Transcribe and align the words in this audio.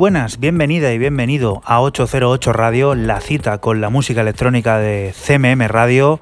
Buenas, 0.00 0.40
bienvenida 0.40 0.94
y 0.94 0.98
bienvenido 0.98 1.60
a 1.66 1.82
808 1.82 2.54
Radio, 2.54 2.94
la 2.94 3.20
cita 3.20 3.58
con 3.58 3.82
la 3.82 3.90
música 3.90 4.22
electrónica 4.22 4.78
de 4.78 5.12
CMM 5.12 5.68
Radio. 5.68 6.20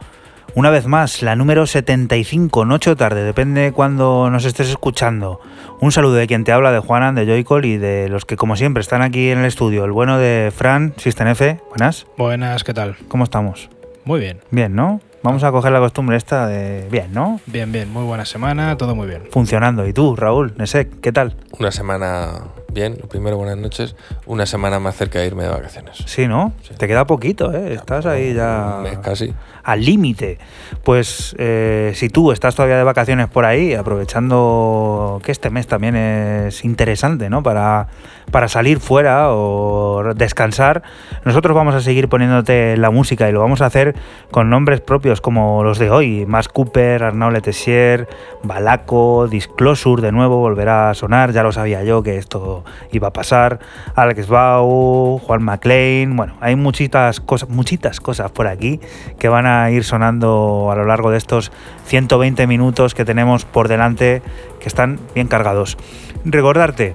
Una 0.56 0.70
vez 0.70 0.88
más, 0.88 1.22
la 1.22 1.36
número 1.36 1.64
75, 1.64 2.64
noche 2.64 2.90
o 2.90 2.96
tarde, 2.96 3.22
depende 3.22 3.70
cuando 3.70 4.30
nos 4.30 4.46
estés 4.46 4.68
escuchando. 4.68 5.40
Un 5.80 5.92
saludo 5.92 6.14
de 6.14 6.26
quien 6.26 6.42
te 6.42 6.50
habla, 6.50 6.72
de 6.72 6.80
Juanan, 6.80 7.14
de 7.14 7.24
Joycol 7.24 7.66
y 7.66 7.76
de 7.76 8.08
los 8.08 8.24
que 8.24 8.34
como 8.34 8.56
siempre 8.56 8.80
están 8.80 9.00
aquí 9.00 9.30
en 9.30 9.38
el 9.38 9.44
estudio. 9.44 9.84
El 9.84 9.92
bueno 9.92 10.18
de 10.18 10.52
Fran, 10.52 10.94
System 10.96 11.28
F. 11.28 11.60
Buenas. 11.68 12.08
Buenas, 12.16 12.64
¿qué 12.64 12.74
tal? 12.74 12.96
¿Cómo 13.06 13.22
estamos? 13.22 13.70
Muy 14.04 14.18
bien. 14.18 14.40
Bien, 14.50 14.74
¿no? 14.74 15.00
Vamos 15.22 15.44
a 15.44 15.52
coger 15.52 15.70
la 15.70 15.78
costumbre 15.78 16.16
esta 16.16 16.48
de 16.48 16.88
bien, 16.90 17.12
¿no? 17.12 17.40
Bien, 17.46 17.70
bien, 17.70 17.92
muy 17.92 18.04
buena 18.04 18.24
semana, 18.24 18.76
todo 18.76 18.96
muy 18.96 19.06
bien. 19.06 19.22
Funcionando. 19.30 19.86
¿Y 19.86 19.92
tú, 19.92 20.16
Raúl, 20.16 20.54
Nesek, 20.56 21.00
qué 21.00 21.12
tal? 21.12 21.36
Una 21.58 21.72
semana 21.72 22.44
bien, 22.72 22.98
lo 23.00 23.08
primero, 23.08 23.36
buenas 23.36 23.56
noches. 23.56 23.96
Una 24.26 24.46
semana 24.46 24.78
más 24.78 24.96
cerca 24.96 25.18
de 25.18 25.26
irme 25.26 25.42
de 25.42 25.48
vacaciones. 25.48 25.96
Sí, 26.06 26.28
¿no? 26.28 26.52
Te 26.76 26.86
queda 26.86 27.04
poquito, 27.04 27.52
¿eh? 27.52 27.74
Estás 27.74 28.06
ahí 28.06 28.32
ya. 28.32 28.74
Un 28.76 28.82
mes 28.84 28.98
casi. 28.98 29.34
Al 29.68 29.84
límite. 29.84 30.38
Pues 30.82 31.36
eh, 31.38 31.92
si 31.94 32.08
tú 32.08 32.32
estás 32.32 32.54
todavía 32.54 32.78
de 32.78 32.84
vacaciones 32.84 33.28
por 33.28 33.44
ahí, 33.44 33.74
aprovechando 33.74 35.20
que 35.22 35.30
este 35.30 35.50
mes 35.50 35.66
también 35.66 35.94
es 35.94 36.64
interesante, 36.64 37.28
¿no? 37.28 37.42
Para, 37.42 37.88
para 38.30 38.48
salir 38.48 38.80
fuera 38.80 39.26
o 39.30 40.14
descansar, 40.14 40.82
nosotros 41.26 41.54
vamos 41.54 41.74
a 41.74 41.82
seguir 41.82 42.08
poniéndote 42.08 42.78
la 42.78 42.90
música 42.90 43.28
y 43.28 43.32
lo 43.32 43.40
vamos 43.40 43.60
a 43.60 43.66
hacer 43.66 43.94
con 44.30 44.48
nombres 44.48 44.80
propios 44.80 45.20
como 45.20 45.62
los 45.62 45.78
de 45.78 45.90
hoy. 45.90 46.24
Max 46.24 46.48
Cooper, 46.48 47.04
Arnaud 47.04 47.34
Letessier, 47.34 48.08
Balaco, 48.42 49.28
Disclosure 49.28 50.00
de 50.00 50.12
nuevo 50.12 50.38
volverá 50.38 50.88
a 50.88 50.94
sonar, 50.94 51.32
ya 51.32 51.42
lo 51.42 51.52
sabía 51.52 51.84
yo 51.84 52.02
que 52.02 52.16
esto 52.16 52.64
iba 52.90 53.08
a 53.08 53.12
pasar. 53.12 53.58
Alex 53.94 54.28
Bau, 54.28 55.18
Juan 55.18 55.42
McLean, 55.42 56.16
bueno, 56.16 56.38
hay 56.40 56.56
muchitas 56.56 57.20
cosas, 57.20 57.50
muchitas 57.50 58.00
cosas 58.00 58.30
por 58.30 58.46
aquí 58.46 58.80
que 59.18 59.28
van 59.28 59.44
a 59.44 59.57
ir 59.70 59.84
sonando 59.84 60.68
a 60.70 60.76
lo 60.76 60.84
largo 60.84 61.10
de 61.10 61.18
estos 61.18 61.52
120 61.86 62.46
minutos 62.46 62.94
que 62.94 63.04
tenemos 63.04 63.44
por 63.44 63.68
delante 63.68 64.22
que 64.60 64.68
están 64.68 64.98
bien 65.14 65.28
cargados. 65.28 65.76
Recordarte, 66.24 66.94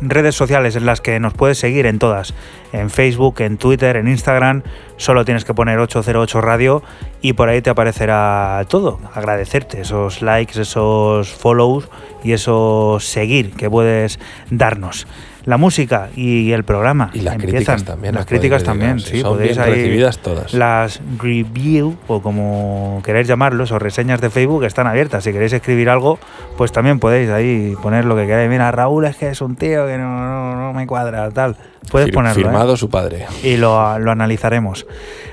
redes 0.00 0.34
sociales 0.34 0.76
en 0.76 0.86
las 0.86 1.00
que 1.00 1.18
nos 1.20 1.34
puedes 1.34 1.58
seguir 1.58 1.86
en 1.86 1.98
todas, 1.98 2.34
en 2.72 2.90
Facebook, 2.90 3.40
en 3.40 3.56
Twitter, 3.56 3.96
en 3.96 4.08
Instagram, 4.08 4.62
solo 4.96 5.24
tienes 5.24 5.44
que 5.44 5.54
poner 5.54 5.78
808 5.78 6.40
Radio 6.40 6.82
y 7.20 7.32
por 7.34 7.48
ahí 7.48 7.62
te 7.62 7.70
aparecerá 7.70 8.64
todo. 8.68 8.98
Agradecerte 9.14 9.80
esos 9.80 10.22
likes, 10.22 10.60
esos 10.60 11.32
follows 11.32 11.88
y 12.22 12.32
esos 12.32 13.04
seguir 13.04 13.52
que 13.52 13.70
puedes 13.70 14.18
darnos. 14.50 15.06
La 15.44 15.58
música 15.58 16.08
y 16.16 16.52
el 16.52 16.64
programa 16.64 17.10
Y 17.12 17.20
las 17.20 17.34
empiezan. 17.34 17.56
críticas 17.56 17.84
también. 17.84 18.14
Las 18.14 18.24
críticas 18.26 18.64
también, 18.64 18.98
sí, 19.00 19.20
Son 19.20 19.32
podéis 19.34 19.56
bien 19.56 19.60
ahí 19.68 19.74
recibidas 19.74 20.18
todas. 20.18 20.54
las 20.54 21.00
review 21.18 21.96
o 22.06 22.22
como 22.22 23.02
queréis 23.04 23.28
llamarlos 23.28 23.70
o 23.72 23.78
reseñas 23.78 24.20
de 24.22 24.30
Facebook 24.30 24.64
están 24.64 24.86
abiertas. 24.86 25.24
Si 25.24 25.32
queréis 25.32 25.52
escribir 25.52 25.90
algo, 25.90 26.18
pues 26.56 26.72
también 26.72 26.98
podéis 26.98 27.28
ahí 27.30 27.74
poner 27.82 28.04
lo 28.06 28.16
que 28.16 28.26
queráis. 28.26 28.48
Mira, 28.48 28.70
Raúl 28.70 29.04
es 29.04 29.16
que 29.16 29.28
es 29.28 29.40
un 29.42 29.56
tío 29.56 29.86
que 29.86 29.98
no, 29.98 30.08
no, 30.18 30.56
no 30.56 30.72
me 30.72 30.86
cuadra, 30.86 31.30
tal. 31.30 31.56
Puedes 31.90 32.08
Fir- 32.08 32.14
ponerlo. 32.14 32.40
¿eh? 32.40 32.44
Firmado 32.44 32.76
su 32.78 32.88
padre. 32.88 33.26
Y 33.42 33.56
lo, 33.58 33.98
lo 33.98 34.10
analizaremos. 34.12 34.86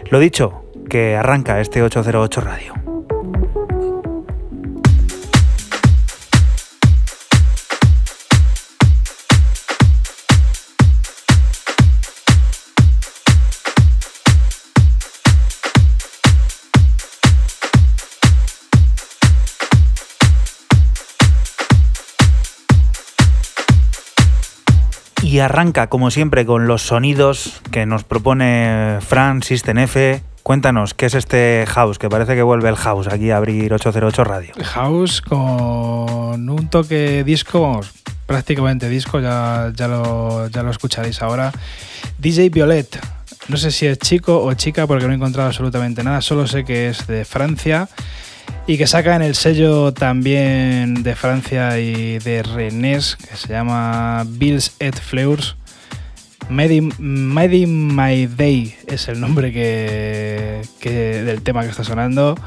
Lo 0.10 0.20
dicho, 0.20 0.66
que 0.90 1.16
arranca 1.16 1.62
este 1.62 1.82
808 1.84 2.42
Radio. 2.42 2.74
Y 25.32 25.40
arranca, 25.40 25.88
como 25.88 26.12
siempre, 26.12 26.46
con 26.46 26.68
los 26.68 26.82
sonidos 26.82 27.62
que 27.72 27.86
nos 27.86 28.04
propone 28.04 28.98
Fran 29.00 29.42
System 29.44 29.78
F. 29.78 30.22
Cuéntanos, 30.44 30.94
¿qué 30.94 31.06
es 31.06 31.14
este 31.14 31.64
house? 31.70 31.98
Que 31.98 32.10
parece 32.10 32.36
que 32.36 32.42
vuelve 32.42 32.68
el 32.68 32.76
house 32.76 33.08
aquí 33.08 33.32
a 33.32 33.38
abrir 33.38 33.74
808 33.74 34.24
Radio. 34.26 34.54
House 34.62 35.22
con 35.22 36.50
un 36.50 36.68
toque 36.70 37.24
disco, 37.24 37.80
prácticamente 38.26 38.90
disco, 38.90 39.22
ya, 39.22 39.72
ya, 39.74 39.88
lo, 39.88 40.50
ya 40.50 40.64
lo 40.64 40.72
escucharéis 40.72 41.22
ahora. 41.22 41.54
DJ 42.18 42.50
Violet, 42.50 43.00
no 43.48 43.56
sé 43.56 43.72
si 43.72 43.86
es 43.86 44.00
chico 44.00 44.44
o 44.44 44.54
chica 44.56 44.86
porque 44.86 45.06
no 45.06 45.14
he 45.14 45.16
encontrado 45.16 45.48
absolutamente 45.48 46.04
nada, 46.04 46.20
solo 46.20 46.46
sé 46.46 46.66
que 46.66 46.90
es 46.90 47.08
de 47.08 47.24
Francia 47.24 47.88
y 48.72 48.78
que 48.78 48.88
saca 48.88 49.18
en 49.18 49.22
el 49.22 49.36
sello 49.36 49.92
también 49.92 51.04
de 51.04 51.14
Francia 51.14 51.78
y 51.78 52.20
de 52.20 52.42
Rennes, 52.42 53.18
que 53.18 53.36
se 53.36 53.50
llama 53.50 54.26
Bills 54.26 54.78
et 54.80 54.96
Fleurs. 54.96 55.58
Made 56.48 56.76
in, 56.76 56.94
My 56.98 58.28
Day 58.28 58.74
es 58.88 59.10
el 59.10 59.20
nombre 59.20 59.52
que, 59.52 60.62
del 60.82 61.42
tema 61.42 61.64
que 61.64 61.70
está 61.70 61.84
sonando. 61.84 62.38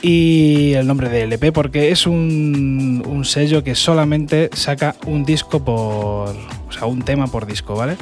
Y 0.00 0.74
el 0.74 0.86
nombre 0.86 1.08
del 1.08 1.32
EP, 1.32 1.52
porque 1.52 1.90
es 1.90 2.06
un, 2.06 3.02
un 3.04 3.24
sello 3.24 3.64
que 3.64 3.74
solamente 3.74 4.48
saca 4.52 4.94
un 5.06 5.24
disco 5.24 5.64
por. 5.64 6.36
O 6.68 6.72
sea, 6.72 6.86
un 6.86 7.02
tema 7.02 7.26
por 7.26 7.46
disco, 7.46 7.74
¿vale? 7.74 7.96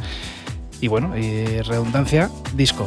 Y 0.83 0.89
bueno, 0.89 1.17
y 1.17 1.62
redundancia, 1.62 2.28
disco. 2.55 2.87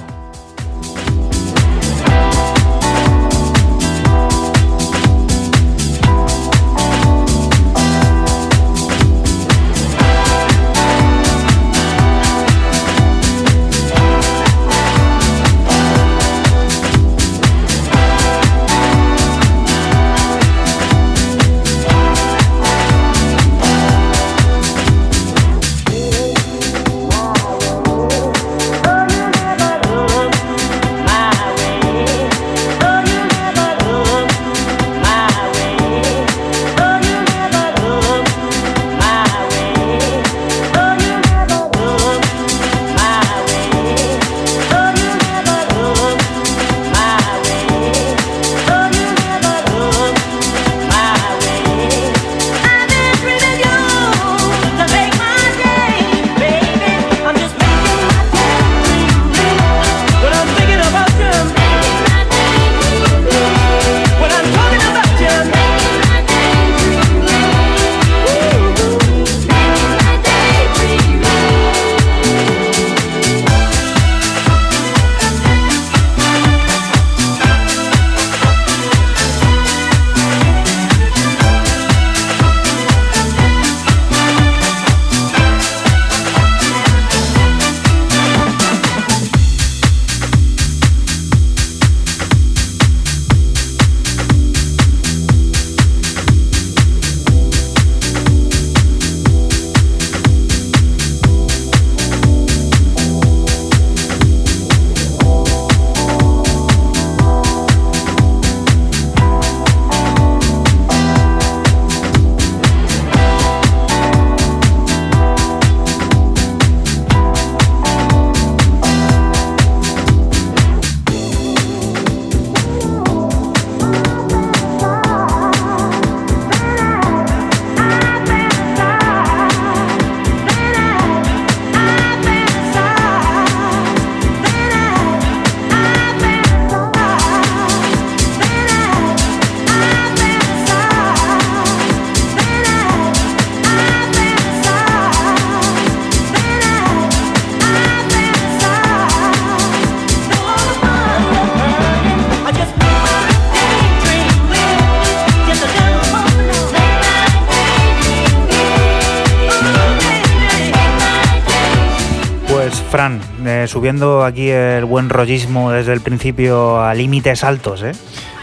Subiendo 163.84 164.24
aquí 164.24 164.50
el 164.50 164.86
buen 164.86 165.10
rollismo 165.10 165.70
desde 165.70 165.92
el 165.92 166.00
principio 166.00 166.82
a 166.82 166.94
límites 166.94 167.44
altos, 167.44 167.84
¿eh? 167.84 167.92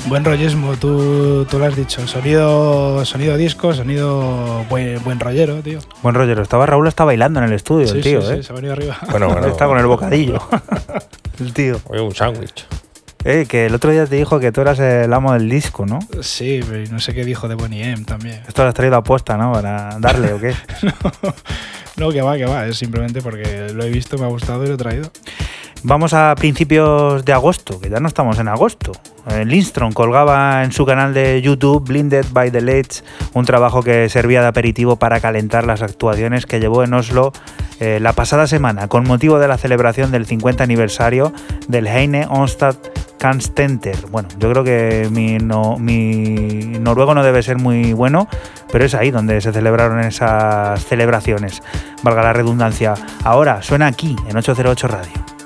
Buen 0.05 0.23
rollismo, 0.23 0.77
tú, 0.77 1.47
tú 1.47 1.59
lo 1.59 1.65
has 1.65 1.75
dicho. 1.75 2.07
Sonido, 2.07 3.03
sonido 3.07 3.39
disco, 3.39 3.73
sonido 3.73 4.67
buen, 4.69 5.03
buen 5.03 5.19
rollero, 5.19 5.63
tío. 5.63 5.79
Buen 6.03 6.15
rollero. 6.15 6.43
Estaba 6.43 6.67
Raúl 6.67 6.89
está 6.89 7.07
bailando 7.07 7.41
en 7.41 7.47
el 7.47 7.55
estudio, 7.55 7.87
Sí, 7.87 7.97
el 7.97 8.03
tío, 8.03 8.21
sí, 8.21 8.35
¿eh? 8.35 8.37
sí, 8.37 8.43
se 8.43 8.53
ha 8.53 8.57
venido 8.57 8.75
arriba. 8.75 8.99
Bueno, 9.11 9.31
bueno. 9.31 9.47
Está 9.51 9.67
con 9.67 9.79
el 9.79 9.87
bocadillo. 9.87 10.43
el 11.41 11.55
tío. 11.55 11.81
Oye, 11.87 12.03
un 12.03 12.15
sándwich. 12.15 12.67
Eh, 13.25 13.47
que 13.49 13.65
el 13.65 13.75
otro 13.75 13.93
día 13.93 14.05
te 14.05 14.17
dijo 14.17 14.41
que 14.41 14.53
tú 14.53 14.61
eras 14.61 14.79
el 14.79 15.11
amo 15.11 15.33
del 15.33 15.49
disco, 15.49 15.87
¿no? 15.87 16.01
Sí, 16.21 16.61
pero 16.69 16.85
no 16.93 17.01
sé 17.01 17.15
qué 17.15 17.25
dijo 17.25 17.49
de 17.49 17.55
Bonnie 17.55 17.93
M 17.93 18.05
también. 18.05 18.43
Esto 18.47 18.63
lo 18.63 18.69
has 18.69 18.75
traído 18.75 18.97
a 18.97 19.03
posta, 19.03 19.39
¿no? 19.39 19.53
Para 19.55 19.97
darle 20.01 20.35
o 20.35 20.39
qué. 20.39 20.55
No, 22.01 22.11
que 22.11 22.23
va, 22.23 22.39
que 22.39 22.47
va. 22.47 22.67
Es 22.67 22.79
simplemente 22.79 23.21
porque 23.21 23.73
lo 23.75 23.85
he 23.85 23.91
visto, 23.91 24.17
me 24.17 24.25
ha 24.25 24.29
gustado 24.29 24.65
y 24.65 24.69
lo 24.69 24.75
he 24.75 24.79
traído. 24.79 25.11
Vamos 25.83 26.13
a 26.13 26.35
principios 26.35 27.25
de 27.25 27.33
agosto, 27.33 27.81
que 27.81 27.89
ya 27.89 28.01
no 28.01 28.09
estamos 28.09 28.39
en 28.39 28.49
agosto. 28.49 28.93
Eh, 29.31 29.47
Lindstrom 29.47 29.93
colgaba 29.93 30.63
en 30.63 30.73
su 30.73 30.85
canal 30.85 31.15
de 31.15 31.41
YouTube 31.41 31.87
Blinded 31.87 32.27
by 32.33 32.51
the 32.51 32.61
Lights 32.61 33.03
un 33.33 33.47
trabajo 33.47 33.83
que 33.83 34.09
servía 34.11 34.43
de 34.43 34.49
aperitivo 34.49 34.97
para 34.97 35.21
calentar 35.21 35.67
las 35.67 35.81
actuaciones 35.81 36.45
que 36.45 36.61
llevó 36.61 36.85
en 36.85 36.93
Oslo 36.93 37.33
eh, 37.81 37.99
la 37.99 38.13
pasada 38.13 38.47
semana 38.47 38.89
con 38.89 39.05
motivo 39.05 39.39
de 39.39 39.49
la 39.49 39.57
celebración 39.57 40.11
del 40.11 40.27
50 40.27 40.63
aniversario 40.63 41.33
del 41.69 41.87
Heine 41.87 42.27
Onstad 42.29 42.77
Kunstcenter. 43.19 43.97
Bueno, 44.11 44.29
yo 44.39 44.51
creo 44.51 44.65
que 44.65 45.09
mi, 45.11 45.39
mi 45.39 46.79
noruego 46.79 47.15
no 47.15 47.23
debe 47.23 47.43
ser 47.43 47.57
muy 47.57 47.95
bueno, 47.95 48.29
pero 48.71 48.85
es 48.85 48.95
ahí 48.95 49.11
donde 49.11 49.41
se 49.41 49.51
celebraron 49.51 50.01
esas 50.01 50.85
celebraciones. 50.85 51.63
Valga 52.03 52.23
la 52.23 52.35
redundancia. 52.35 52.95
Ahora 53.25 53.63
suena 53.63 53.87
aquí 53.87 54.15
en 54.29 54.37
808 54.37 54.89
Radio. 54.89 55.40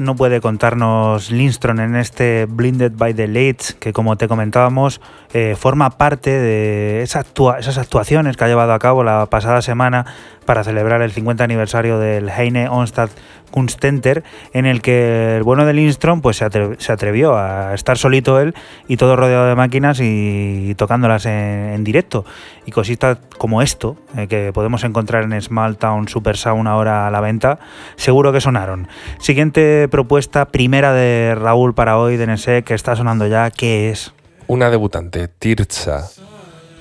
No 0.00 0.14
puede 0.14 0.40
contarnos 0.40 1.30
Lindstrom 1.30 1.80
en 1.80 1.96
este 1.96 2.46
Blinded 2.46 2.92
by 2.96 3.14
the 3.14 3.26
Lights, 3.26 3.74
que 3.74 3.92
como 3.92 4.16
te 4.16 4.28
comentábamos, 4.28 5.00
eh, 5.32 5.56
forma 5.58 5.90
parte 5.90 6.30
de 6.30 7.02
esas 7.02 7.78
actuaciones 7.78 8.36
que 8.36 8.44
ha 8.44 8.48
llevado 8.48 8.72
a 8.72 8.78
cabo 8.78 9.04
la 9.04 9.26
pasada 9.26 9.62
semana 9.62 10.06
para 10.44 10.64
celebrar 10.64 11.02
el 11.02 11.12
50 11.12 11.44
aniversario 11.44 11.98
del 11.98 12.28
Heine 12.30 12.68
Onstad 12.68 13.10
Kunstcenter, 13.58 14.22
en 14.52 14.66
el 14.66 14.80
que 14.82 15.36
el 15.36 15.42
bueno 15.42 15.66
de 15.66 15.72
Lindstrom 15.72 16.20
pues, 16.20 16.36
se, 16.36 16.46
atre- 16.46 16.76
se 16.78 16.92
atrevió 16.92 17.36
a 17.36 17.74
estar 17.74 17.98
solito 17.98 18.40
él 18.40 18.54
y 18.86 18.96
todo 18.96 19.16
rodeado 19.16 19.46
de 19.48 19.56
máquinas 19.56 19.98
y, 20.00 20.74
tocándolas 20.76 21.26
en, 21.26 21.32
en 21.74 21.82
directo. 21.82 22.24
Y 22.66 22.70
cositas 22.70 23.18
como 23.36 23.60
esto, 23.60 23.96
eh, 24.16 24.28
que 24.28 24.52
podemos 24.52 24.84
encontrar 24.84 25.24
en 25.24 25.42
Small 25.42 25.76
Town 25.76 26.06
Super 26.06 26.36
Sound 26.36 26.68
ahora 26.68 27.08
a 27.08 27.10
la 27.10 27.20
venta, 27.20 27.58
seguro 27.96 28.32
que 28.32 28.40
sonaron. 28.40 28.86
Siguiente 29.18 29.88
propuesta, 29.88 30.44
primera 30.46 30.92
de 30.92 31.34
Raúl 31.36 31.74
para 31.74 31.98
hoy 31.98 32.16
de 32.16 32.26
NSE, 32.28 32.62
que 32.62 32.74
está 32.74 32.94
sonando 32.94 33.26
ya, 33.26 33.50
¿qué 33.50 33.90
es? 33.90 34.12
una 34.46 34.70
debutante, 34.70 35.28
Tirza, 35.28 36.08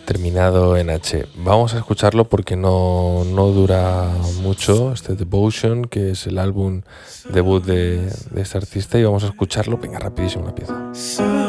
terminado 0.07 0.77
en 0.77 0.89
H. 0.89 1.25
Vamos 1.35 1.73
a 1.73 1.79
escucharlo 1.79 2.29
porque 2.29 2.55
no, 2.55 3.25
no 3.25 3.47
dura 3.47 4.09
mucho, 4.41 4.93
este 4.93 5.15
Devotion, 5.15 5.83
que 5.83 6.11
es 6.11 6.27
el 6.27 6.39
álbum 6.39 6.81
debut 7.29 7.61
de, 7.65 8.07
este 8.37 8.57
artista, 8.57 8.97
y 8.97 9.03
vamos 9.03 9.25
a 9.25 9.27
escucharlo, 9.27 9.77
venga, 9.77 9.99
rapidísimo 9.99 10.45
una 10.45 10.55
pieza. 10.55 11.46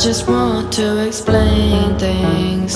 Just 0.00 0.26
want 0.26 0.72
to 0.72 1.06
explain 1.06 1.98
things. 1.98 2.74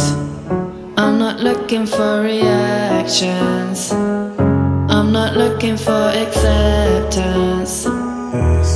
I'm 0.99 1.19
not 1.19 1.41
looking 1.41 1.87
for 1.87 2.21
reactions. 2.21 3.91
I'm 3.93 5.11
not 5.11 5.35
looking 5.35 5.79
for 5.79 6.11
acceptance. 6.11 7.87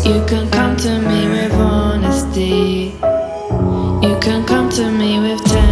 You 0.02 0.24
can 0.26 0.50
come 0.50 0.78
to 0.78 0.98
me 0.98 1.28
with 1.28 1.52
honesty. 1.52 2.94
You 4.06 4.18
can 4.18 4.46
come 4.46 4.70
to 4.70 4.90
me 4.92 5.20
with 5.20 5.44
tenderness. 5.44 5.67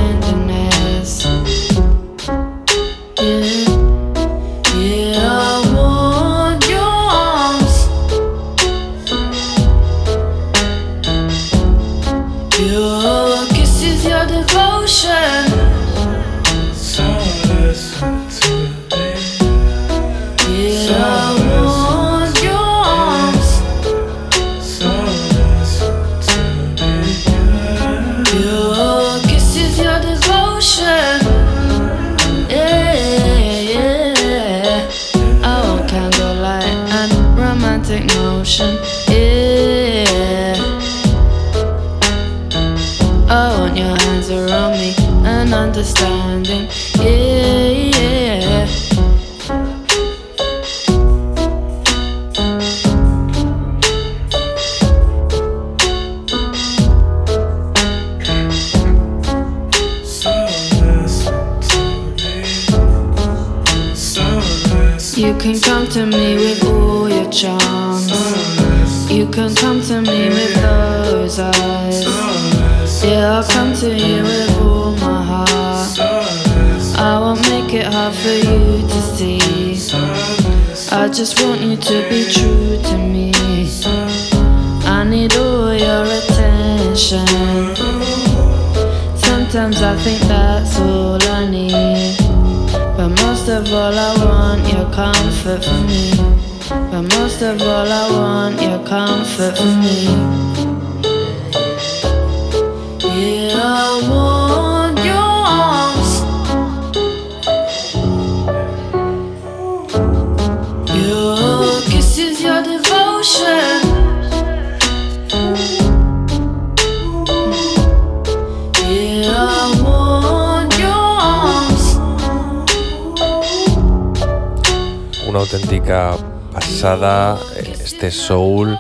Pasada, 126.57 127.39
este 127.85 128.11
soul 128.11 128.79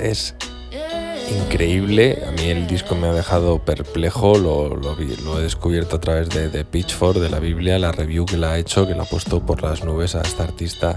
es 0.00 0.34
increíble. 1.46 2.20
A 2.26 2.32
mí 2.32 2.48
el 2.48 2.66
disco 2.66 2.96
me 2.96 3.06
ha 3.06 3.12
dejado 3.12 3.60
perplejo. 3.60 4.36
Lo, 4.36 4.74
lo 4.76 4.96
vi- 4.96 5.16
lo 5.24 5.38
he 5.38 5.42
descubierto 5.44 5.96
a 5.96 6.00
través 6.00 6.30
de, 6.30 6.48
de 6.48 6.64
Pitchfork, 6.64 7.18
de 7.20 7.30
la 7.30 7.38
Biblia, 7.38 7.78
la 7.78 7.92
review 7.92 8.26
que 8.26 8.36
la 8.36 8.52
ha 8.54 8.58
hecho, 8.58 8.88
que 8.88 8.94
la 8.96 9.04
ha 9.04 9.06
puesto 9.06 9.38
por 9.46 9.62
las 9.62 9.84
nubes 9.84 10.16
a 10.16 10.22
esta 10.22 10.42
artista 10.42 10.96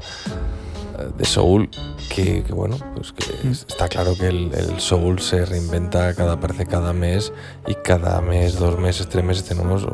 eh, 0.97 1.09
de 1.15 1.25
soul. 1.25 1.69
Que, 2.09 2.41
que 2.43 2.53
bueno, 2.53 2.77
pues 2.95 3.11
que 3.11 3.25
es- 3.47 3.65
está 3.69 3.87
claro 3.87 4.15
que 4.17 4.27
el, 4.29 4.51
el 4.51 4.79
soul 4.79 5.19
se 5.19 5.45
reinventa 5.45 6.15
cada, 6.15 6.39
parece 6.39 6.65
cada 6.65 6.91
mes 6.91 7.31
y 7.67 7.75
cada 7.75 8.19
mes, 8.19 8.57
dos 8.57 8.79
meses, 8.79 9.07
tres 9.09 9.23
meses 9.23 9.43
tenemos 9.43 9.85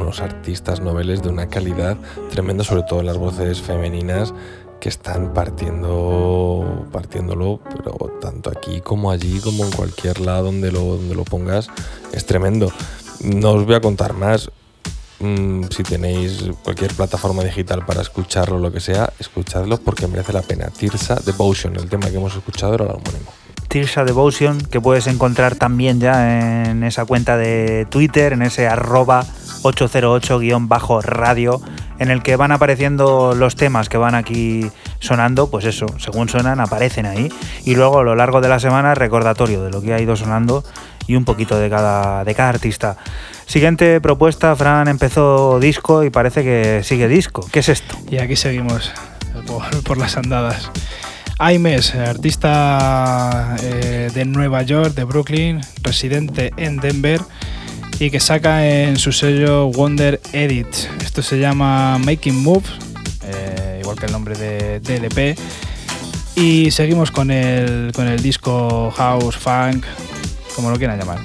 unos 0.00 0.20
artistas 0.20 0.80
noveles 0.80 1.22
de 1.22 1.28
una 1.28 1.48
calidad 1.48 1.96
tremenda, 2.30 2.64
sobre 2.64 2.82
todo 2.82 3.02
las 3.02 3.18
voces 3.18 3.60
femeninas 3.60 4.32
que 4.80 4.88
están 4.88 5.32
partiendo 5.32 6.86
partiéndolo, 6.92 7.60
pero 7.64 8.18
tanto 8.20 8.50
aquí 8.50 8.80
como 8.80 9.10
allí, 9.10 9.40
como 9.40 9.64
en 9.64 9.72
cualquier 9.72 10.20
lado 10.20 10.44
donde 10.44 10.70
lo, 10.70 10.80
donde 10.96 11.14
lo 11.14 11.24
pongas, 11.24 11.68
es 12.12 12.26
tremendo. 12.26 12.70
No 13.20 13.52
os 13.52 13.64
voy 13.64 13.74
a 13.74 13.80
contar 13.80 14.12
más. 14.12 14.50
Mm, 15.18 15.64
si 15.70 15.82
tenéis 15.82 16.44
cualquier 16.62 16.92
plataforma 16.92 17.42
digital 17.42 17.86
para 17.86 18.02
escucharlo 18.02 18.58
lo 18.58 18.70
que 18.70 18.80
sea, 18.80 19.12
escuchadlo 19.18 19.78
porque 19.78 20.06
merece 20.06 20.32
la 20.32 20.42
pena. 20.42 20.68
Tirsa 20.68 21.14
Devotion, 21.16 21.74
el 21.76 21.88
tema 21.88 22.10
que 22.10 22.16
hemos 22.16 22.36
escuchado 22.36 22.74
era 22.74 22.84
el 22.84 22.90
homónimo. 22.90 23.32
Tirsa 23.76 24.06
Devotion, 24.06 24.58
que 24.58 24.80
puedes 24.80 25.06
encontrar 25.06 25.54
también 25.54 26.00
ya 26.00 26.64
en 26.64 26.82
esa 26.82 27.04
cuenta 27.04 27.36
de 27.36 27.86
Twitter, 27.90 28.32
en 28.32 28.40
ese 28.40 28.66
arroba 28.66 29.26
808-radio, 29.64 31.60
en 31.98 32.10
el 32.10 32.22
que 32.22 32.36
van 32.36 32.52
apareciendo 32.52 33.34
los 33.34 33.54
temas 33.54 33.90
que 33.90 33.98
van 33.98 34.14
aquí 34.14 34.70
sonando, 34.98 35.50
pues 35.50 35.66
eso, 35.66 35.84
según 35.98 36.30
suenan, 36.30 36.58
aparecen 36.58 37.04
ahí. 37.04 37.28
Y 37.66 37.74
luego 37.74 37.98
a 37.98 38.02
lo 38.02 38.16
largo 38.16 38.40
de 38.40 38.48
la 38.48 38.60
semana, 38.60 38.94
recordatorio 38.94 39.62
de 39.62 39.70
lo 39.70 39.82
que 39.82 39.92
ha 39.92 40.00
ido 40.00 40.16
sonando 40.16 40.64
y 41.06 41.16
un 41.16 41.26
poquito 41.26 41.58
de 41.58 41.68
cada, 41.68 42.24
de 42.24 42.34
cada 42.34 42.48
artista. 42.48 42.96
Siguiente 43.44 44.00
propuesta, 44.00 44.56
Fran 44.56 44.88
empezó 44.88 45.60
disco 45.60 46.02
y 46.02 46.08
parece 46.08 46.42
que 46.42 46.80
sigue 46.82 47.08
disco. 47.08 47.46
¿Qué 47.52 47.58
es 47.58 47.68
esto? 47.68 47.94
Y 48.10 48.16
aquí 48.16 48.36
seguimos 48.36 48.90
por, 49.46 49.82
por 49.82 49.98
las 49.98 50.16
andadas. 50.16 50.70
Aimes, 51.38 51.94
artista 51.94 53.56
eh, 53.62 54.10
de 54.14 54.24
Nueva 54.24 54.62
York, 54.62 54.94
de 54.94 55.04
Brooklyn, 55.04 55.60
residente 55.82 56.52
en 56.56 56.78
Denver. 56.78 57.20
y 57.98 58.10
que 58.10 58.20
saca 58.20 58.66
en 58.66 58.98
su 58.98 59.12
sello 59.12 59.68
Wonder 59.68 60.20
Edit. 60.32 60.68
Esto 61.02 61.22
se 61.22 61.38
llama 61.38 61.98
Making 61.98 62.42
Moves, 62.42 62.70
eh, 63.24 63.78
igual 63.80 63.98
que 63.98 64.06
el 64.06 64.12
nombre 64.12 64.36
de, 64.36 64.80
del 64.80 65.04
EP. 65.04 65.38
Y 66.36 66.70
seguimos 66.70 67.10
con 67.10 67.30
el, 67.30 67.92
con 67.94 68.06
el 68.06 68.22
disco 68.22 68.90
House, 68.96 69.36
Funk, 69.36 69.84
como 70.54 70.70
lo 70.70 70.76
quieran 70.76 70.98
llamar. 70.98 71.20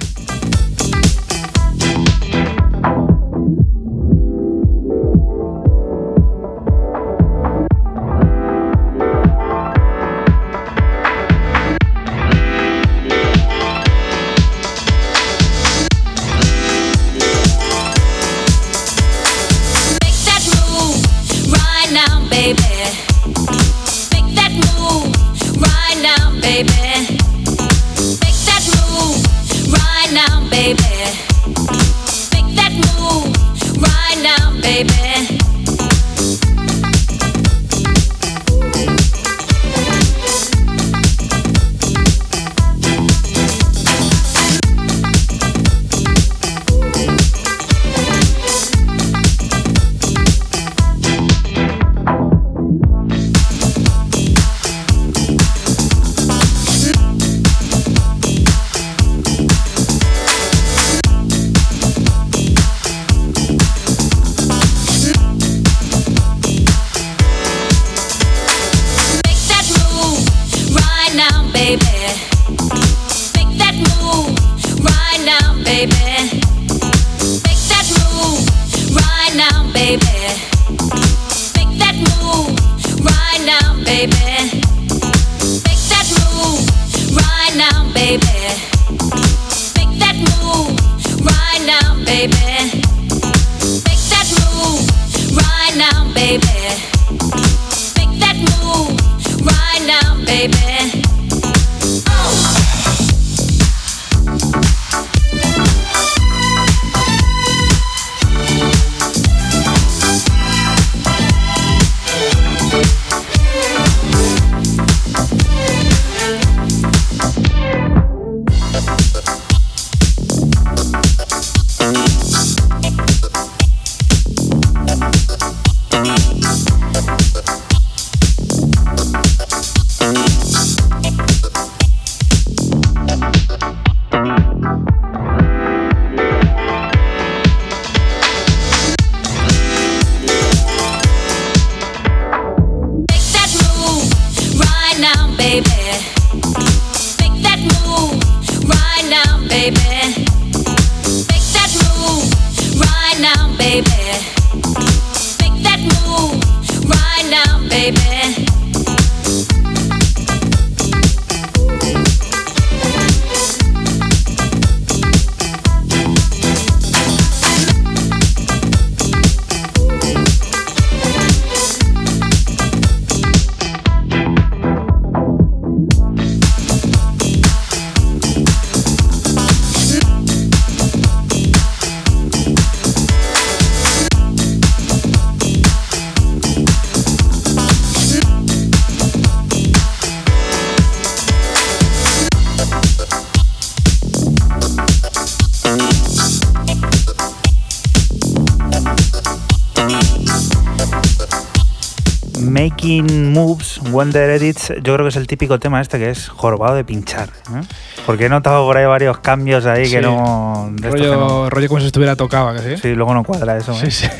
Wonder 204.02 204.32
Edits, 204.32 204.70
yo 204.82 204.94
creo 204.96 205.04
que 205.04 205.10
es 205.10 205.16
el 205.16 205.28
típico 205.28 205.60
tema 205.60 205.80
este 205.80 206.00
que 206.00 206.10
es 206.10 206.28
jorobado 206.28 206.74
de 206.74 206.84
pinchar. 206.84 207.30
¿eh? 207.56 207.62
Porque 208.08 208.26
he 208.26 208.30
notado 208.30 208.66
por 208.66 208.76
ahí 208.78 208.86
varios 208.86 209.20
cambios 209.20 209.68
ahí 209.68 209.86
Sí. 209.86 209.92
que 209.92 210.02
no. 210.02 210.70
de 210.72 210.88
estos 210.88 211.02
que 211.02 211.08
Rollo, 211.08 211.18
no- 211.20 211.50
rollo 211.52 211.68
como 211.68 211.80
si 211.82 211.86
estuviera 211.86 212.16
tocado, 212.16 212.52
que 212.56 212.62
sí. 212.78 212.82
Sí, 212.82 212.96
luego 212.96 213.14
no 213.14 213.24
cuadra 213.24 213.58
eso. 213.58 213.74
¿eh? 213.74 213.92
Sí, 213.92 213.92
sí. 213.92 214.08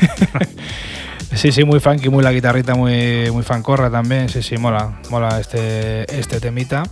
Sí, 1.34 1.50
sí, 1.50 1.64
muy 1.64 1.80
funky, 1.80 2.10
muy 2.10 2.22
la 2.22 2.30
guitarrita, 2.30 2.74
muy, 2.74 3.30
muy 3.30 3.42
fancorra 3.42 3.90
también. 3.90 4.28
Sí, 4.28 4.42
sí, 4.42 4.58
mola, 4.58 4.98
mola 5.08 5.40
este, 5.40 6.02
este 6.20 6.40
temita. 6.40 6.82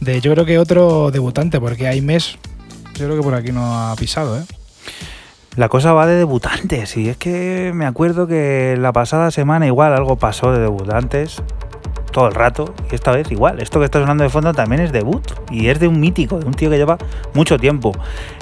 De, 0.00 0.22
yo 0.22 0.32
creo 0.32 0.46
que 0.46 0.58
otro 0.58 1.10
debutante, 1.10 1.60
porque 1.60 1.86
hay 1.86 2.00
mes, 2.00 2.38
yo 2.94 3.04
creo 3.04 3.16
que 3.18 3.22
por 3.22 3.34
aquí 3.34 3.52
no 3.52 3.90
ha 3.90 3.94
pisado, 3.94 4.38
¿eh? 4.40 4.44
La 5.56 5.68
cosa 5.68 5.92
va 5.92 6.06
de 6.06 6.16
debutantes 6.16 6.96
y 6.96 7.10
es 7.10 7.16
que 7.18 7.72
me 7.74 7.84
acuerdo 7.84 8.26
que 8.26 8.74
la 8.78 8.92
pasada 8.92 9.30
semana 9.30 9.66
igual 9.66 9.92
algo 9.92 10.16
pasó 10.16 10.50
de 10.50 10.60
debutantes 10.60 11.42
todo 12.14 12.28
el 12.28 12.34
rato 12.34 12.72
y 12.90 12.94
esta 12.94 13.10
vez 13.10 13.30
igual. 13.32 13.60
Esto 13.60 13.80
que 13.80 13.86
está 13.86 13.98
sonando 13.98 14.22
de 14.22 14.30
fondo 14.30 14.54
también 14.54 14.80
es 14.80 14.92
debut 14.92 15.20
y 15.50 15.66
es 15.66 15.80
de 15.80 15.88
un 15.88 15.98
mítico, 15.98 16.38
de 16.38 16.46
un 16.46 16.54
tío 16.54 16.70
que 16.70 16.76
lleva 16.76 16.96
mucho 17.34 17.58
tiempo. 17.58 17.92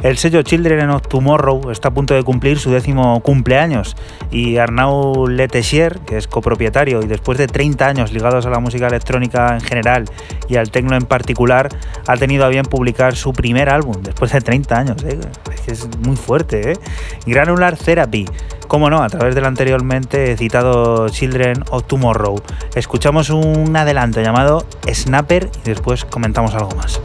El 0.02 0.18
sello 0.18 0.42
Children 0.42 0.90
of 0.90 1.08
Tomorrow 1.08 1.70
está 1.70 1.88
a 1.88 1.90
punto 1.90 2.12
de 2.14 2.22
cumplir 2.22 2.58
su 2.58 2.70
décimo 2.70 3.20
cumpleaños 3.22 3.96
y 4.30 4.58
Arnaud 4.58 5.30
Letessier, 5.30 6.00
que 6.00 6.18
es 6.18 6.28
copropietario 6.28 7.00
y 7.02 7.06
después 7.06 7.38
de 7.38 7.46
30 7.46 7.86
años 7.86 8.12
ligados 8.12 8.44
a 8.44 8.50
la 8.50 8.60
música 8.60 8.86
electrónica 8.88 9.54
en 9.54 9.62
general 9.62 10.04
y 10.48 10.56
al 10.56 10.70
techno 10.70 10.94
en 10.94 11.06
particular, 11.06 11.70
ha 12.06 12.16
tenido 12.18 12.44
a 12.44 12.48
bien 12.48 12.66
publicar 12.66 13.16
su 13.16 13.32
primer 13.32 13.70
álbum 13.70 13.96
después 14.02 14.32
de 14.32 14.42
30 14.42 14.78
años. 14.78 15.02
¿eh? 15.04 15.18
Es 15.66 15.88
muy 15.98 16.16
fuerte. 16.16 16.72
¿eh? 16.72 16.76
Granular 17.24 17.78
Therapy, 17.78 18.26
como 18.72 18.88
no, 18.88 19.02
a 19.02 19.08
través 19.10 19.34
del 19.34 19.44
anteriormente 19.44 20.34
citado 20.38 21.06
Children 21.10 21.64
of 21.72 21.84
Tomorrow. 21.84 22.40
Escuchamos 22.74 23.28
un 23.28 23.76
adelanto 23.76 24.22
llamado 24.22 24.64
Snapper 24.90 25.50
y 25.62 25.68
después 25.68 26.06
comentamos 26.06 26.54
algo 26.54 26.70
más. 26.70 26.98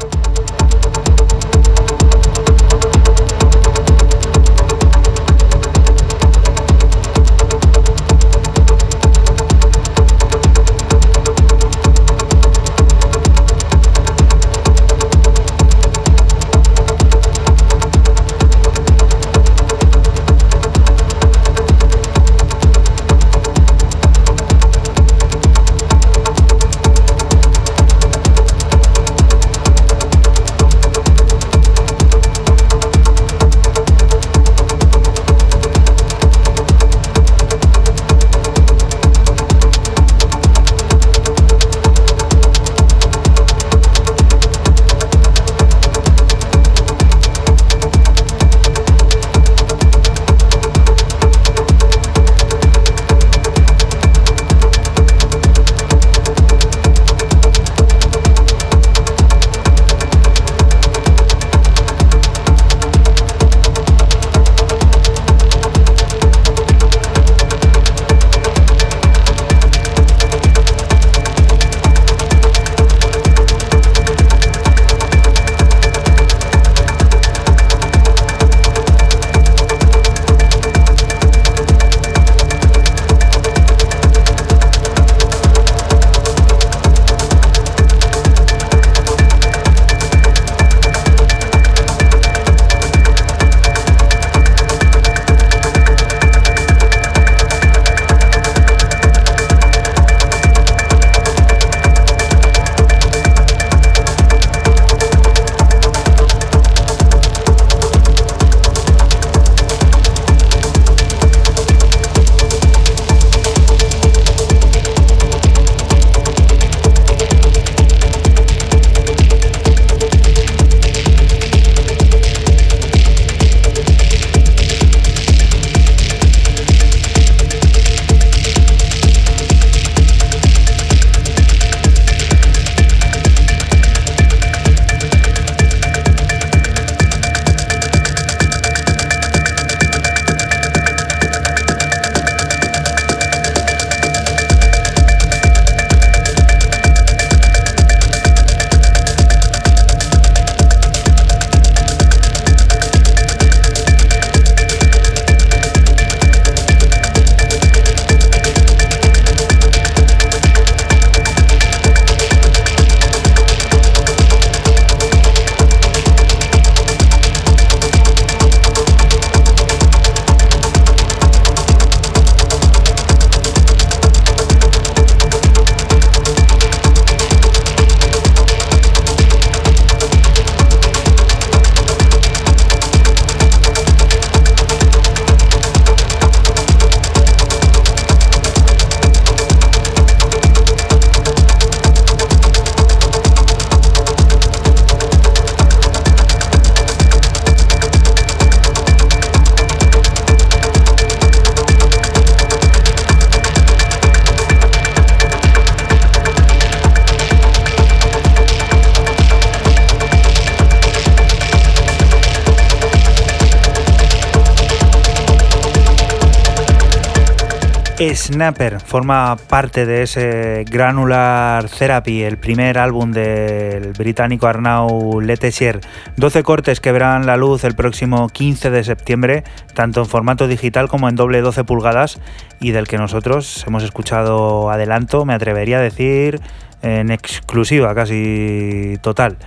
Forma 218.85 219.35
parte 219.35 219.87
de 219.87 220.03
ese 220.03 220.63
Granular 220.69 221.67
Therapy, 221.67 222.21
el 222.21 222.37
primer 222.37 222.77
álbum 222.77 223.11
del 223.11 223.93
británico 223.93 224.45
Arnau 224.45 225.21
Letessier. 225.21 225.81
12 226.17 226.43
cortes 226.43 226.79
que 226.79 226.91
verán 226.91 227.25
la 227.25 227.35
luz 227.35 227.63
el 227.63 227.73
próximo 227.73 228.29
15 228.29 228.69
de 228.69 228.83
septiembre, 228.83 229.43
tanto 229.73 230.01
en 230.01 230.05
formato 230.05 230.47
digital 230.47 230.87
como 230.87 231.09
en 231.09 231.15
doble 231.15 231.41
12 231.41 231.63
pulgadas, 231.63 232.19
y 232.59 232.71
del 232.71 232.87
que 232.87 232.99
nosotros 232.99 233.63
hemos 233.65 233.81
escuchado 233.81 234.69
adelanto, 234.69 235.25
me 235.25 235.33
atrevería 235.33 235.79
a 235.79 235.81
decir 235.81 236.39
en 236.83 237.09
exclusiva, 237.09 237.95
casi 237.95 238.99
total. 239.01 239.37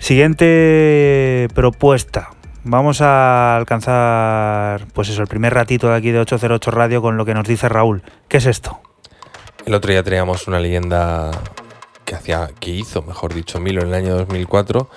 Siguiente 0.00 1.46
propuesta. 1.54 2.30
Vamos 2.66 3.02
a 3.02 3.56
alcanzar, 3.56 4.86
pues 4.94 5.10
eso, 5.10 5.20
el 5.20 5.28
primer 5.28 5.52
ratito 5.52 5.88
de 5.88 5.96
aquí 5.96 6.10
de 6.10 6.20
808 6.20 6.70
Radio 6.70 7.02
con 7.02 7.18
lo 7.18 7.26
que 7.26 7.34
nos 7.34 7.46
dice 7.46 7.68
Raúl. 7.68 8.02
¿Qué 8.26 8.38
es 8.38 8.46
esto? 8.46 8.80
El 9.66 9.74
otro 9.74 9.90
día 9.92 10.02
teníamos 10.02 10.48
una 10.48 10.58
leyenda 10.58 11.30
que 12.06 12.14
hacía, 12.14 12.48
que 12.58 12.70
hizo, 12.70 13.02
mejor 13.02 13.34
dicho, 13.34 13.60
Milo 13.60 13.82
en 13.82 13.88
el 13.88 13.94
año 13.94 14.16
2004 14.16 14.88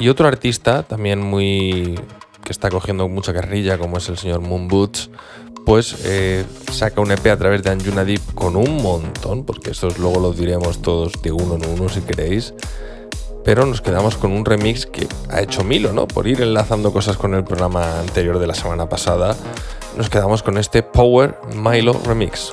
y 0.00 0.10
otro 0.10 0.28
artista 0.28 0.82
también 0.82 1.22
muy 1.22 1.98
que 2.44 2.52
está 2.52 2.68
cogiendo 2.68 3.08
mucha 3.08 3.32
carrilla, 3.32 3.78
como 3.78 3.96
es 3.96 4.08
el 4.10 4.18
señor 4.18 4.40
Moon 4.40 4.68
Boots, 4.68 5.10
pues 5.64 5.96
eh, 6.04 6.44
saca 6.70 7.00
un 7.00 7.10
EP 7.10 7.26
a 7.26 7.36
través 7.36 7.62
de 7.62 7.70
Anjuna 7.70 8.04
Deep 8.04 8.34
con 8.34 8.54
un 8.54 8.82
montón, 8.82 9.44
porque 9.44 9.70
estos 9.70 9.98
luego 9.98 10.20
los 10.20 10.36
diremos 10.36 10.82
todos 10.82 11.12
de 11.22 11.32
uno 11.32 11.56
en 11.56 11.68
uno 11.68 11.88
si 11.88 12.02
queréis. 12.02 12.54
Pero 13.44 13.64
nos 13.66 13.80
quedamos 13.80 14.16
con 14.16 14.32
un 14.32 14.44
remix 14.44 14.86
que 14.86 15.06
ha 15.30 15.40
hecho 15.40 15.64
Milo, 15.64 15.92
¿no? 15.92 16.06
Por 16.06 16.26
ir 16.26 16.40
enlazando 16.40 16.92
cosas 16.92 17.16
con 17.16 17.34
el 17.34 17.44
programa 17.44 18.00
anterior 18.00 18.38
de 18.38 18.46
la 18.46 18.54
semana 18.54 18.88
pasada. 18.88 19.36
Nos 19.96 20.10
quedamos 20.10 20.42
con 20.42 20.58
este 20.58 20.82
Power 20.82 21.36
Milo 21.54 21.98
Remix. 22.04 22.52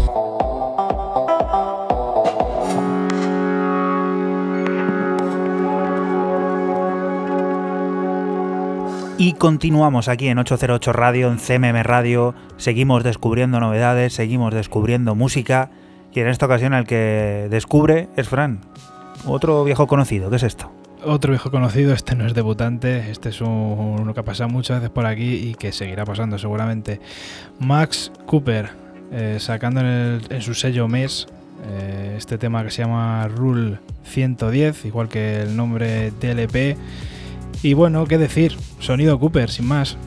Continuamos 9.41 10.07
aquí 10.07 10.27
en 10.27 10.37
808 10.37 10.93
Radio, 10.93 11.31
en 11.31 11.39
CMM 11.39 11.81
Radio. 11.81 12.35
Seguimos 12.57 13.03
descubriendo 13.03 13.59
novedades, 13.59 14.13
seguimos 14.13 14.53
descubriendo 14.53 15.15
música. 15.15 15.71
Y 16.13 16.19
en 16.19 16.27
esta 16.27 16.45
ocasión 16.45 16.75
el 16.75 16.85
que 16.85 17.47
descubre 17.49 18.07
es 18.17 18.29
Fran. 18.29 18.59
Otro 19.25 19.63
viejo 19.63 19.87
conocido, 19.87 20.29
¿qué 20.29 20.35
es 20.35 20.43
esto? 20.43 20.71
Otro 21.03 21.31
viejo 21.31 21.49
conocido, 21.49 21.91
este 21.91 22.15
no 22.15 22.27
es 22.27 22.35
debutante, 22.35 23.09
este 23.09 23.29
es 23.29 23.41
un- 23.41 23.97
uno 23.99 24.13
que 24.13 24.19
ha 24.19 24.23
pasado 24.23 24.47
muchas 24.47 24.77
veces 24.77 24.91
por 24.91 25.07
aquí 25.07 25.33
y 25.33 25.55
que 25.55 25.71
seguirá 25.71 26.05
pasando 26.05 26.37
seguramente. 26.37 27.01
Max 27.57 28.11
Cooper, 28.27 28.69
eh, 29.11 29.37
sacando 29.39 29.81
en, 29.81 30.41
su 30.41 30.53
sello 30.53 30.87
MES 30.87 31.25
eh, 31.65 32.13
este 32.15 32.37
tema 32.37 32.63
que 32.63 32.69
se 32.69 32.83
llama 32.83 33.27
Rule 33.27 33.79
110, 34.03 34.85
igual 34.85 35.09
que 35.09 35.41
el 35.41 35.57
nombre 35.57 36.11
DLP. 36.11 36.77
Y 37.63 37.73
bueno, 37.73 38.05
qué 38.05 38.17
decir, 38.17 38.57
sonido 38.79 39.19
Cooper, 39.19 39.49
sin 39.49 39.67
más. 39.67 39.97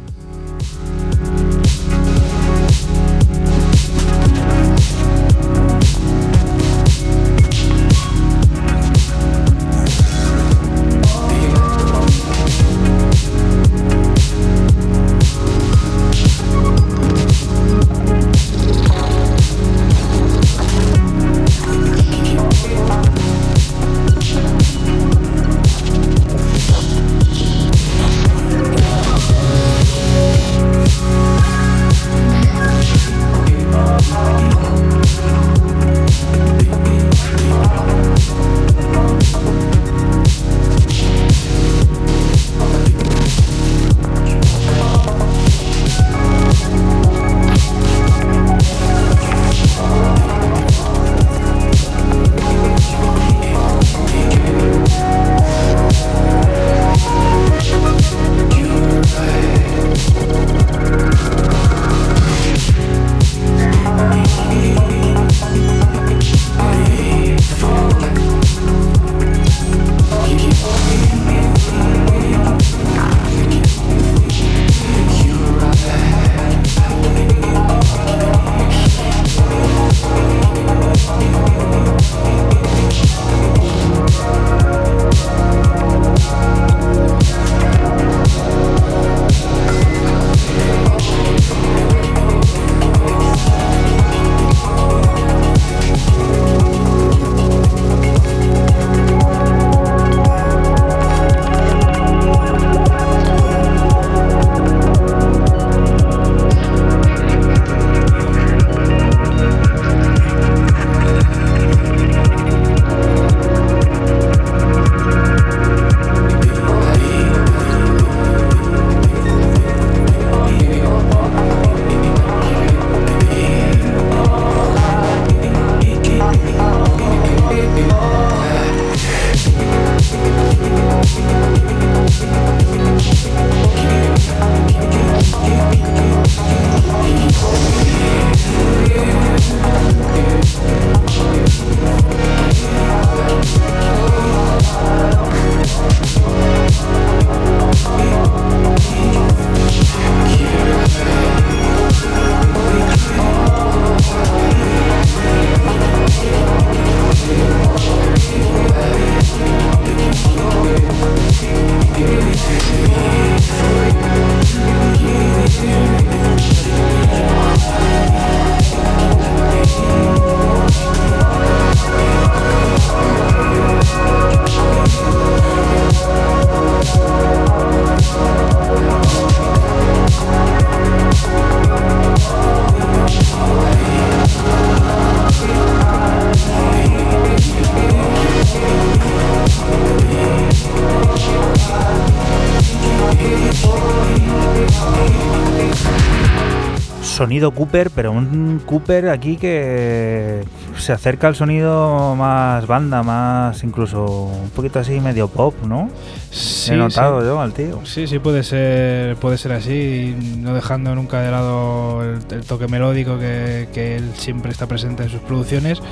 Sonido 197.35 197.51
Cooper, 197.51 197.91
pero 197.91 198.13
un 198.13 198.63
Cooper 198.65 199.09
aquí 199.09 199.37
que 199.37 200.45
se 200.79 200.93
acerca 200.93 201.27
al 201.27 201.35
sonido 201.35 202.15
más 202.15 202.65
banda, 202.69 203.03
más 203.03 203.65
incluso 203.65 204.05
un 204.05 204.51
poquito 204.51 204.79
así 204.79 205.01
medio 205.01 205.27
pop, 205.27 205.53
¿no? 205.67 205.91
Sí, 206.31 206.73
He 206.73 206.77
notado 206.77 207.21
sí. 207.21 207.27
yo 207.27 207.41
al 207.41 207.53
tío. 207.53 207.81
Sí, 207.85 208.07
sí, 208.07 208.21
puede 208.21 208.45
ser, 208.45 209.17
puede 209.17 209.37
ser 209.37 209.51
así, 209.51 210.17
no 210.39 210.55
dejando 210.55 210.95
nunca 210.95 211.23
de 211.23 211.33
lado 211.33 212.05
el, 212.05 212.19
el 212.31 212.45
toque 212.45 212.69
melódico 212.69 213.19
que, 213.19 213.69
que 213.75 213.97
él 213.97 214.13
siempre 214.17 214.53
está 214.53 214.69
presente 214.69 215.03
en 215.03 215.09
sus 215.09 215.21
producciones, 215.21 215.83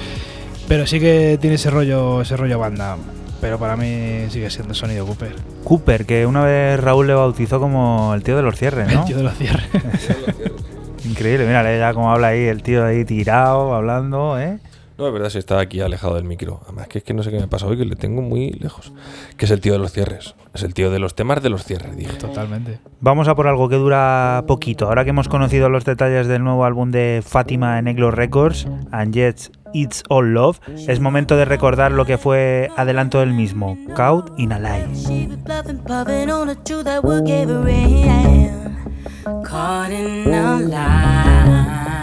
pero 0.68 0.86
sí 0.86 1.00
que 1.00 1.38
tiene 1.40 1.56
ese 1.56 1.70
rollo, 1.70 2.20
ese 2.22 2.36
rollo 2.36 2.60
banda. 2.60 2.96
Pero 3.40 3.58
para 3.58 3.76
mí 3.76 4.26
sigue 4.30 4.48
siendo 4.50 4.72
sonido 4.72 5.04
Cooper. 5.04 5.34
Cooper, 5.64 6.06
que 6.06 6.24
una 6.24 6.44
vez 6.44 6.78
Raúl 6.78 7.08
le 7.08 7.14
bautizó 7.14 7.58
como 7.58 8.14
el 8.14 8.22
tío 8.22 8.36
de 8.36 8.42
los 8.42 8.56
cierres, 8.56 8.94
¿no? 8.94 9.00
El 9.00 9.06
tío 9.06 9.16
de 9.16 9.22
los 9.24 9.34
cierres. 9.34 9.66
Increíble, 11.04 11.46
mira 11.46 11.62
ya 11.76 11.94
cómo 11.94 12.12
habla 12.12 12.28
ahí 12.28 12.44
el 12.44 12.62
tío 12.62 12.84
ahí 12.84 13.04
tirado, 13.04 13.74
hablando, 13.74 14.38
¿eh? 14.38 14.58
No, 14.98 15.06
es 15.06 15.12
verdad, 15.12 15.30
si 15.30 15.38
estaba 15.38 15.62
aquí 15.62 15.80
alejado 15.80 16.14
del 16.14 16.24
micro. 16.24 16.60
Además, 16.64 16.86
que 16.88 16.98
es 16.98 17.04
que 17.04 17.14
no 17.14 17.22
sé 17.22 17.30
qué 17.30 17.40
me 17.40 17.48
pasa 17.48 17.66
hoy, 17.66 17.76
que 17.76 17.84
le 17.84 17.96
tengo 17.96 18.22
muy 18.22 18.50
lejos. 18.50 18.92
Que 19.36 19.46
es 19.46 19.50
el 19.50 19.60
tío 19.60 19.72
de 19.72 19.78
los 19.78 19.92
cierres. 19.92 20.34
Es 20.54 20.62
el 20.62 20.74
tío 20.74 20.90
de 20.90 20.98
los 20.98 21.14
temas 21.14 21.42
de 21.42 21.48
los 21.48 21.64
cierres, 21.64 21.96
dije. 21.96 22.12
Totalmente. 22.18 22.78
Vamos 23.00 23.26
a 23.26 23.34
por 23.34 23.48
algo 23.48 23.68
que 23.68 23.76
dura 23.76 24.44
poquito. 24.46 24.86
Ahora 24.86 25.04
que 25.04 25.10
hemos 25.10 25.28
conocido 25.28 25.68
los 25.70 25.84
detalles 25.84 26.26
del 26.26 26.44
nuevo 26.44 26.64
álbum 26.64 26.90
de 26.90 27.22
Fátima 27.26 27.78
en 27.78 27.88
Eglo 27.88 28.10
Records, 28.10 28.68
And 28.92 29.14
Yet 29.14 29.50
It's 29.72 30.04
All 30.08 30.34
Love, 30.34 30.60
es 30.86 31.00
momento 31.00 31.36
de 31.36 31.46
recordar 31.46 31.92
lo 31.92 32.04
que 32.04 32.18
fue 32.18 32.68
adelanto 32.76 33.20
del 33.20 33.32
mismo, 33.32 33.78
Caught 33.96 34.38
in 34.38 34.52
a 34.52 34.58
Lie. 34.58 34.86
Caught 39.44 39.90
in 39.90 40.32
a 40.32 40.60
lie. 40.60 42.02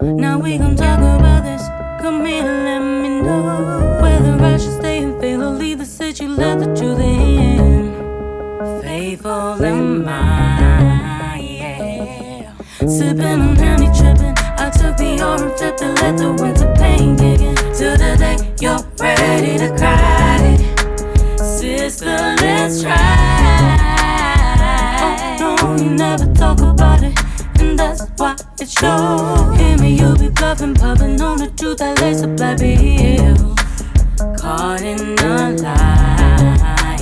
Now 0.00 0.38
we 0.38 0.58
gon' 0.58 0.76
talk 0.76 0.98
about 0.98 1.44
this. 1.44 1.62
Come 2.00 2.24
here, 2.26 2.42
let 2.42 2.80
me 2.80 3.22
know 3.22 3.98
whether 4.02 4.36
I 4.44 4.58
should 4.58 4.78
stay 4.80 5.02
and 5.02 5.18
fail 5.20 5.42
or 5.42 5.50
leave 5.50 5.78
the 5.78 5.86
city. 5.86 6.26
Let 6.28 6.58
the 6.58 6.66
truth 6.76 7.00
in. 7.00 7.92
Faithful 8.82 9.62
in 9.64 10.04
mine, 10.04 11.44
yeah. 11.44 12.52
Sipping 12.86 13.24
on 13.24 13.56
honey, 13.56 13.90
tripping. 13.98 14.34
I 14.58 14.70
took 14.70 14.96
the 14.96 15.22
orange, 15.22 15.58
flipped 15.58 15.82
and 15.82 15.98
let 16.00 16.16
the 16.18 16.32
winter 16.32 16.72
pain 16.76 17.16
kick 17.16 17.40
in. 17.40 17.56
Till 17.74 17.96
the 17.96 18.16
day 18.18 18.36
you're 18.60 18.82
ready 18.98 19.56
to 19.58 19.68
cry. 19.76 20.56
Sister, 21.38 22.36
let's 22.40 22.82
try. 22.82 23.55
You 25.62 25.90
never 25.90 26.26
talk 26.34 26.60
about 26.60 27.02
it, 27.02 27.18
and 27.60 27.78
that's 27.78 28.02
why 28.16 28.36
it 28.60 28.68
shows. 28.68 29.56
Hear 29.58 29.76
me, 29.78 29.90
you 30.00 30.14
be 30.16 30.28
bluffing, 30.28 30.74
puffing 30.74 31.20
on 31.20 31.38
the 31.38 31.48
truth 31.56 31.78
that 31.78 32.00
lays 32.00 32.22
a 32.22 32.28
black 32.28 32.58
bill. 32.58 33.54
Caught 34.38 34.82
in 34.82 35.18
a 35.18 35.52
lie. 35.62 36.96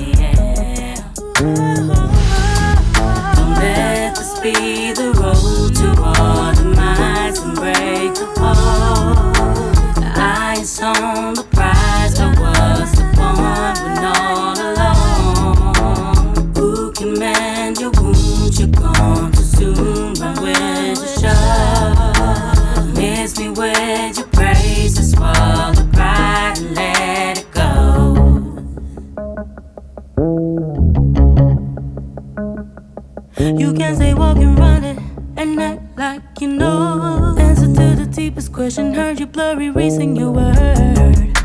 Don't 3.37 3.55
let 3.55 4.17
to 4.17 4.25
and 7.41 7.55
break 7.57 8.15
the 8.15 8.35
on 10.83 11.35
the 11.35 11.54
You 33.57 33.73
can 33.73 33.95
say 33.97 34.15
walking, 34.15 34.57
running, 34.57 34.99
and 35.37 35.61
act 35.61 35.97
like 35.97 36.23
you 36.41 36.49
know. 36.49 37.37
Answer 37.39 37.67
to 37.67 37.95
the 38.03 38.09
deepest 38.11 38.53
question. 38.53 38.93
Heard 38.93 39.21
you 39.21 39.27
blurry, 39.27 39.71
reason 39.71 40.17
your 40.17 40.33
word. 40.33 41.37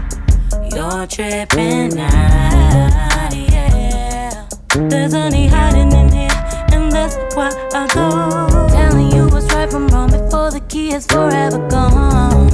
You're 0.73 1.05
tripping 1.05 1.99
out, 1.99 3.33
yeah. 3.35 4.47
There's 4.73 5.13
honey 5.13 5.47
hiding 5.47 5.91
in 5.91 6.09
here, 6.11 6.29
and 6.71 6.91
that's 6.91 7.15
why 7.35 7.51
I 7.73 7.85
go. 7.93 8.67
Telling 8.69 9.11
you 9.11 9.27
what's 9.27 9.53
right 9.53 9.69
from 9.69 9.87
wrong 9.89 10.09
before 10.09 10.49
the 10.49 10.61
key 10.67 10.93
is 10.93 11.05
forever 11.05 11.59
gone. 11.69 12.49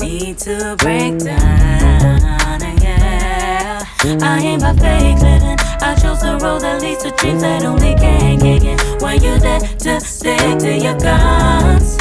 Need 0.00 0.38
to 0.38 0.74
break 0.80 1.18
down, 1.18 2.60
yeah. 2.82 3.84
I 4.04 4.40
ain't 4.40 4.62
by 4.62 4.74
fake. 4.74 5.37
I 5.80 5.94
chose 5.94 6.20
the 6.20 6.38
road 6.42 6.62
that 6.62 6.82
leads 6.82 7.02
to 7.04 7.10
dreams 7.12 7.42
that 7.42 7.64
only 7.64 7.94
can 7.94 8.38
kick 8.40 8.64
in. 8.64 8.78
When 9.00 9.22
you're 9.22 9.38
there 9.38 9.60
to 9.60 10.00
stick 10.00 10.58
to 10.58 10.76
your 10.76 10.98
guns 10.98 11.96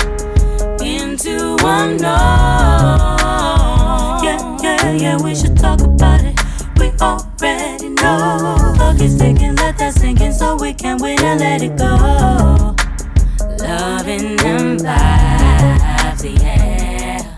into 0.82 1.56
one 1.64 1.98
know. 1.98 3.08
Yeah, 4.24 4.58
yeah, 4.62 4.92
yeah, 4.92 5.22
we 5.22 5.36
should 5.36 5.58
talk 5.58 5.82
about 5.82 6.22
it. 6.24 6.40
We 6.80 6.92
already 7.02 7.90
know. 7.90 8.58
Look, 8.80 9.00
it's 9.00 9.16
ticking, 9.16 9.56
let 9.56 9.78
that 9.78 9.94
sink 9.94 10.22
in 10.22 10.34
so 10.34 10.56
we 10.56 10.74
can 10.74 10.98
win 10.98 11.20
and 11.22 11.40
let 11.40 11.62
it 11.62 11.78
go. 11.78 12.76
Loving 13.60 14.38
them 14.38 14.78
vibes, 14.80 16.24
yeah. 16.42 17.36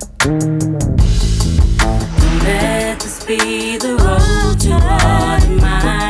Let 2.44 3.00
this 3.00 3.24
be 3.26 3.78
the 3.78 3.96
road 3.96 4.60
to 4.62 4.72
our 4.74 5.40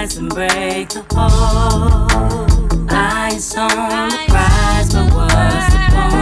demise 0.10 0.18
and 0.18 0.30
break 0.30 0.90
the 0.90 1.04
hold. 1.14 2.92
Eyes 2.92 3.56
on 3.56 4.10
the 4.10 4.26
prize, 4.28 4.94
but 4.94 5.14
what's 5.14 5.74
the 5.74 5.80
point 5.92 6.19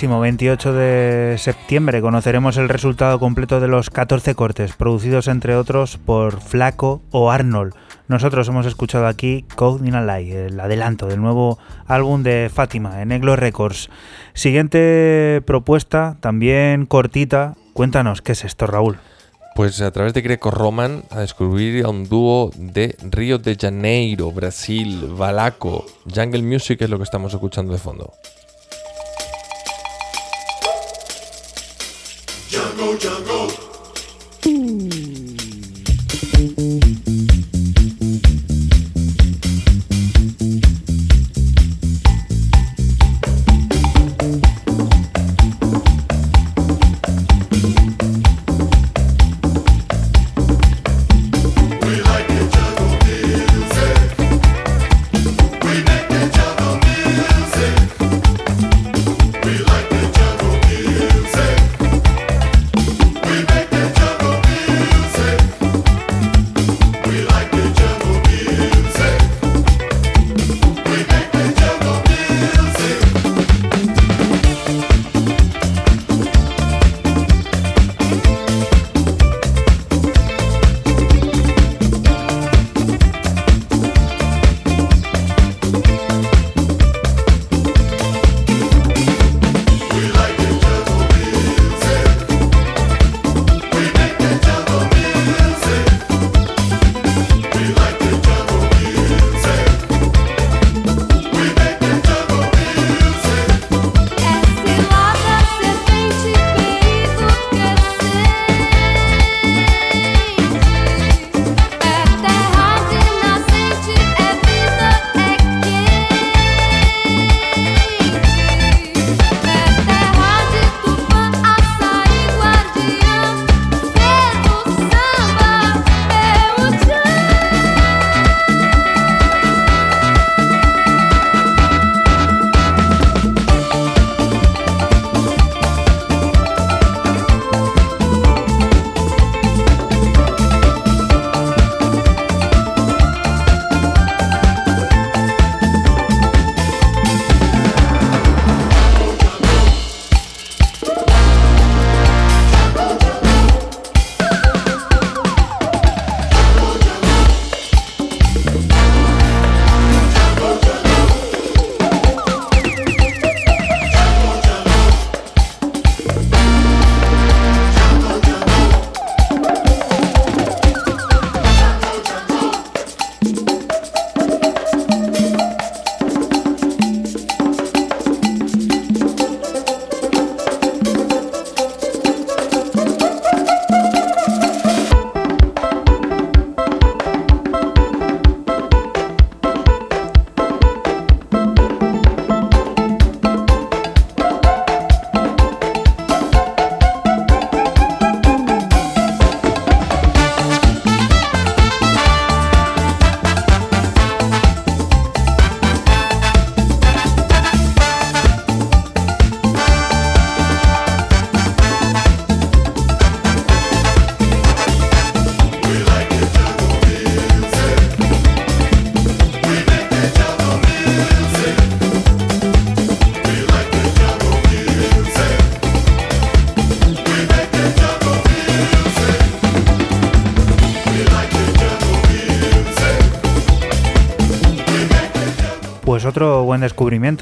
próximo 0.00 0.20
28 0.20 0.72
de 0.72 1.36
septiembre 1.36 2.00
conoceremos 2.00 2.56
el 2.56 2.70
resultado 2.70 3.18
completo 3.18 3.60
de 3.60 3.68
los 3.68 3.90
14 3.90 4.34
cortes, 4.34 4.72
producidos 4.72 5.28
entre 5.28 5.56
otros 5.56 5.98
por 5.98 6.40
Flaco 6.40 7.02
o 7.10 7.30
Arnold. 7.30 7.74
Nosotros 8.08 8.48
hemos 8.48 8.64
escuchado 8.64 9.06
aquí 9.06 9.44
Code 9.56 9.86
in 9.86 9.94
a 9.94 10.18
el 10.20 10.58
adelanto 10.58 11.06
del 11.06 11.20
nuevo 11.20 11.58
álbum 11.86 12.22
de 12.22 12.50
Fátima 12.50 13.02
en 13.02 13.12
Eglo 13.12 13.36
Records. 13.36 13.90
Siguiente 14.32 15.42
propuesta, 15.44 16.16
también 16.20 16.86
cortita. 16.86 17.56
Cuéntanos, 17.74 18.22
¿qué 18.22 18.32
es 18.32 18.46
esto, 18.46 18.66
Raúl? 18.66 18.96
Pues 19.54 19.82
a 19.82 19.90
través 19.90 20.14
de 20.14 20.22
Greco 20.22 20.50
Roman 20.50 21.02
a 21.10 21.20
descubrir 21.20 21.84
a 21.84 21.90
un 21.90 22.08
dúo 22.08 22.52
de 22.56 22.96
Río 23.02 23.36
de 23.36 23.54
Janeiro, 23.54 24.32
Brasil, 24.32 25.08
Balaco. 25.14 25.84
Jungle 26.06 26.42
Music 26.42 26.80
es 26.80 26.88
lo 26.88 26.96
que 26.96 27.04
estamos 27.04 27.34
escuchando 27.34 27.74
de 27.74 27.78
fondo. 27.78 28.14
We 32.70 32.76
make 32.76 32.92
the 32.92 32.98
jungle 32.98 33.29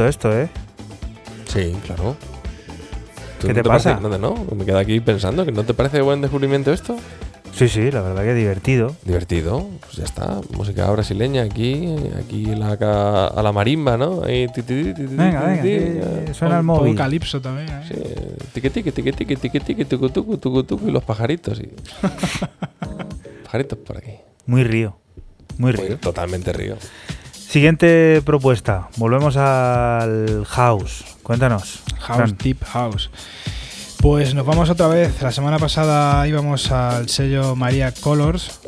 esto, 0.07 0.33
¿eh? 0.39 0.49
Sí, 1.47 1.75
claro. 1.87 2.17
¿Tú 3.41 3.47
¿Qué 3.47 3.55
no 3.55 3.63
te 3.63 3.69
parece- 3.69 3.91
pasa? 3.95 4.01
no, 4.09 4.19
no, 4.19 4.35
me 4.55 4.65
quedo 4.65 4.79
aquí 4.79 5.01
pensando 5.01 5.45
que 5.45 5.53
no 5.53 5.65
te 5.65 5.73
parece 5.75 6.01
buen 6.03 6.21
descubrimiento 6.21 6.73
esto. 6.73 6.97
Sí, 7.55 7.67
sí, 7.69 7.91
la 7.91 8.03
verdad 8.03 8.23
que 8.23 8.35
divertido. 8.35 8.95
Divertido, 9.05 9.67
pues 9.81 9.97
ya 9.97 10.05
está. 10.05 10.41
Música 10.57 10.89
brasileña 10.91 11.43
aquí, 11.43 11.93
aquí 12.23 12.45
la, 12.47 12.73
a 13.27 13.43
la 13.43 13.53
marimba, 13.53 13.97
¿no? 13.97 14.23
Ahí, 14.23 14.47
ti, 14.49 14.63
ti, 14.63 14.85
ti, 14.85 14.95
ti, 14.95 15.07
ti, 15.07 15.15
Venga, 15.17 15.61
ti, 15.61 15.69
venga, 15.69 16.07
eh, 16.31 16.35
suena 16.35 16.55
el 16.57 16.61
Un 16.61 16.67
móvil. 16.67 16.95
calipso 16.95 17.41
también. 17.41 17.69
¿eh? 17.69 17.83
sí, 17.89 17.95
tiqui, 18.53 18.71
tiqui, 18.71 18.93
tiqui, 18.93 19.13
tiqui, 19.13 19.37
tiqui, 19.37 19.61
tiqui, 19.61 19.85
tucu, 19.87 20.09
tucu, 20.11 20.37
tucu, 20.37 20.63
tucu, 20.65 20.89
y 20.89 20.93
los 20.93 21.03
pajaritos. 21.03 21.59
Y... 21.59 21.69
pajaritos 23.45 23.79
por 23.79 23.97
aquí. 23.99 24.13
Muy 24.47 24.63
río. 24.65 24.97
Muy 25.57 25.73
Muy- 25.73 25.87
río. 25.87 25.97
totalmente 25.99 26.53
río. 26.53 26.77
Siguiente 27.49 28.21
propuesta. 28.27 28.91
Volvemos 28.99 29.39
al 29.39 30.45
house. 30.45 31.03
Cuéntanos. 31.23 31.81
House, 31.99 32.17
Fran. 32.19 32.37
Deep 32.37 32.63
House. 32.63 33.09
Pues 34.03 34.35
nos 34.35 34.45
vamos 34.45 34.69
otra 34.69 34.87
vez. 34.87 35.23
La 35.23 35.33
semana 35.33 35.59
pasada 35.59 36.29
íbamos 36.29 36.71
al 36.71 37.09
sello 37.09 37.57
María 37.57 37.93
Colors. 37.93 38.61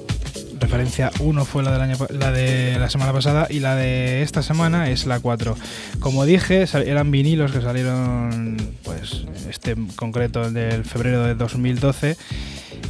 Referencia 0.59 1.11
1 1.21 1.45
fue 1.45 1.63
la, 1.63 1.73
del 1.73 1.83
año, 1.83 1.97
la 2.09 2.33
de 2.33 2.79
la 2.79 2.89
semana 2.89 3.13
pasada 3.13 3.49
y 3.51 3.61
la 3.61 3.77
de 3.77 4.23
esta 4.23 4.43
semana 4.43 4.89
es 4.89 5.05
la 5.05 5.21
4. 5.21 5.59
Como 5.99 6.25
dije, 6.25 6.65
eran 6.73 7.11
vinilos 7.11 7.53
que 7.53 7.61
salieron, 7.61 8.57
pues 8.83 9.27
este 9.51 9.73
en 9.73 9.89
concreto 9.89 10.43
el 10.43 10.55
del 10.55 10.87
febrero 10.87 11.25
de 11.25 11.35
2012 11.35 12.17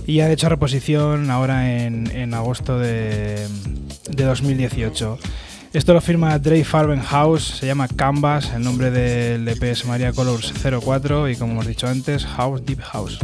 y 0.07 0.21
han 0.21 0.31
hecho 0.31 0.49
reposición 0.49 1.33
ahora 1.33 1.85
en, 1.85 2.09
en 2.13 2.33
agosto 2.35 2.79
de, 2.79 3.45
de 4.09 4.25
2018. 4.25 5.19
Esto 5.73 5.95
lo 5.95 6.01
firma 6.01 6.37
Dre 6.41 6.65
Farbenhouse, 6.65 7.59
se 7.61 7.67
llama 7.67 7.87
Canvas, 7.87 8.53
el 8.55 8.65
nombre 8.65 8.91
del 8.91 9.47
EP 9.47 9.63
es 9.63 9.85
Maria 9.87 10.13
Colors 10.13 10.53
04 10.65 11.29
y 11.29 11.37
como 11.37 11.53
hemos 11.53 11.69
dicho 11.69 11.87
antes, 11.87 12.27
House 12.27 12.67
Deep 12.67 12.81
House. 12.81 13.21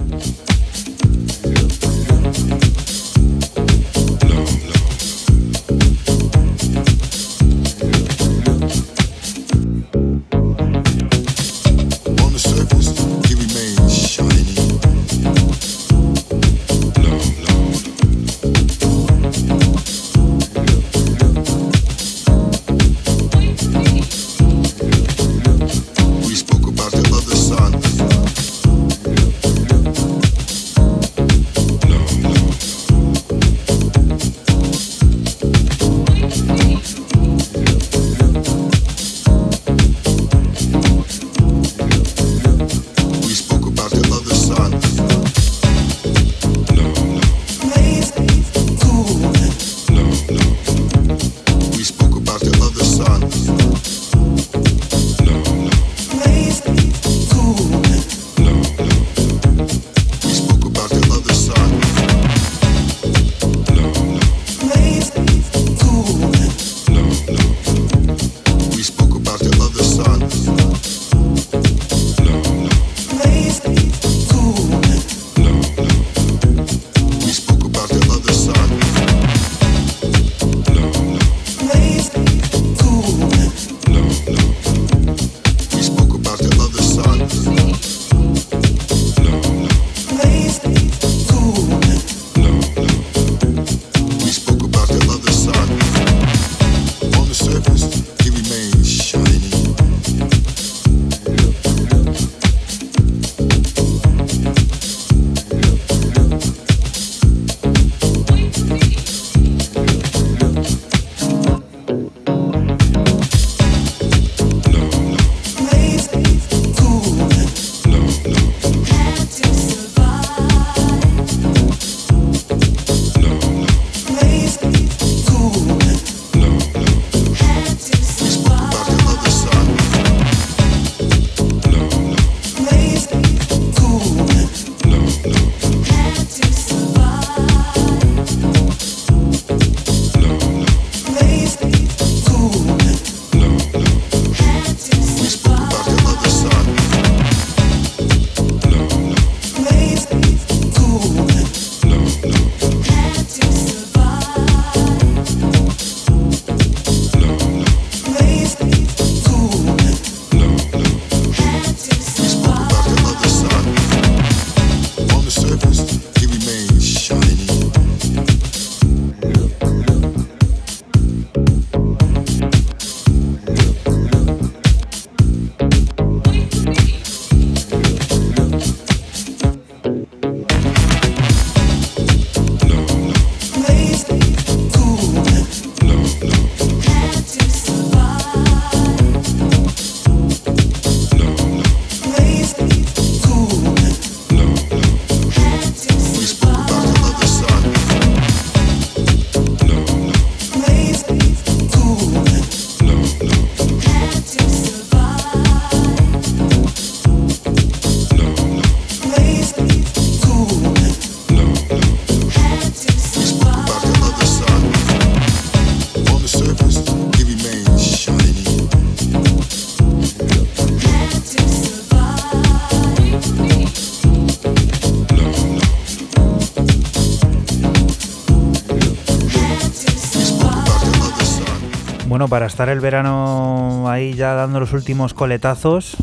Bueno, 232.26 232.40
para 232.40 232.46
estar 232.46 232.68
el 232.70 232.80
verano 232.80 233.88
ahí 233.88 234.14
ya 234.14 234.34
dando 234.34 234.58
los 234.58 234.72
últimos 234.72 235.14
coletazos, 235.14 235.96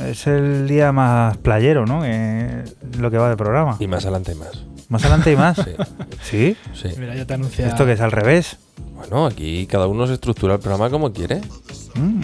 es 0.00 0.26
el 0.26 0.66
día 0.66 0.90
más 0.90 1.36
playero, 1.36 1.84
¿no? 1.84 1.98
Lo 2.98 3.10
que 3.10 3.18
va 3.18 3.28
de 3.28 3.36
programa. 3.36 3.76
Y 3.78 3.86
más 3.86 4.04
adelante 4.04 4.32
hay 4.32 4.38
más. 4.38 4.64
Más 4.88 5.04
adelante 5.04 5.32
y 5.32 5.36
más. 5.36 5.58
Sí. 6.22 6.56
¿Sí? 6.72 6.88
Sí. 6.88 6.94
Mira, 6.98 7.14
ya 7.14 7.26
te 7.26 7.34
anuncia. 7.34 7.66
¿Esto 7.68 7.84
que 7.84 7.92
es 7.92 8.00
al 8.00 8.10
revés? 8.10 8.56
Bueno, 8.94 9.26
aquí 9.26 9.66
cada 9.66 9.86
uno 9.86 10.06
se 10.06 10.14
estructura 10.14 10.54
el 10.54 10.60
programa 10.60 10.88
como 10.88 11.12
quiere. 11.12 11.42
Mm, 11.94 12.22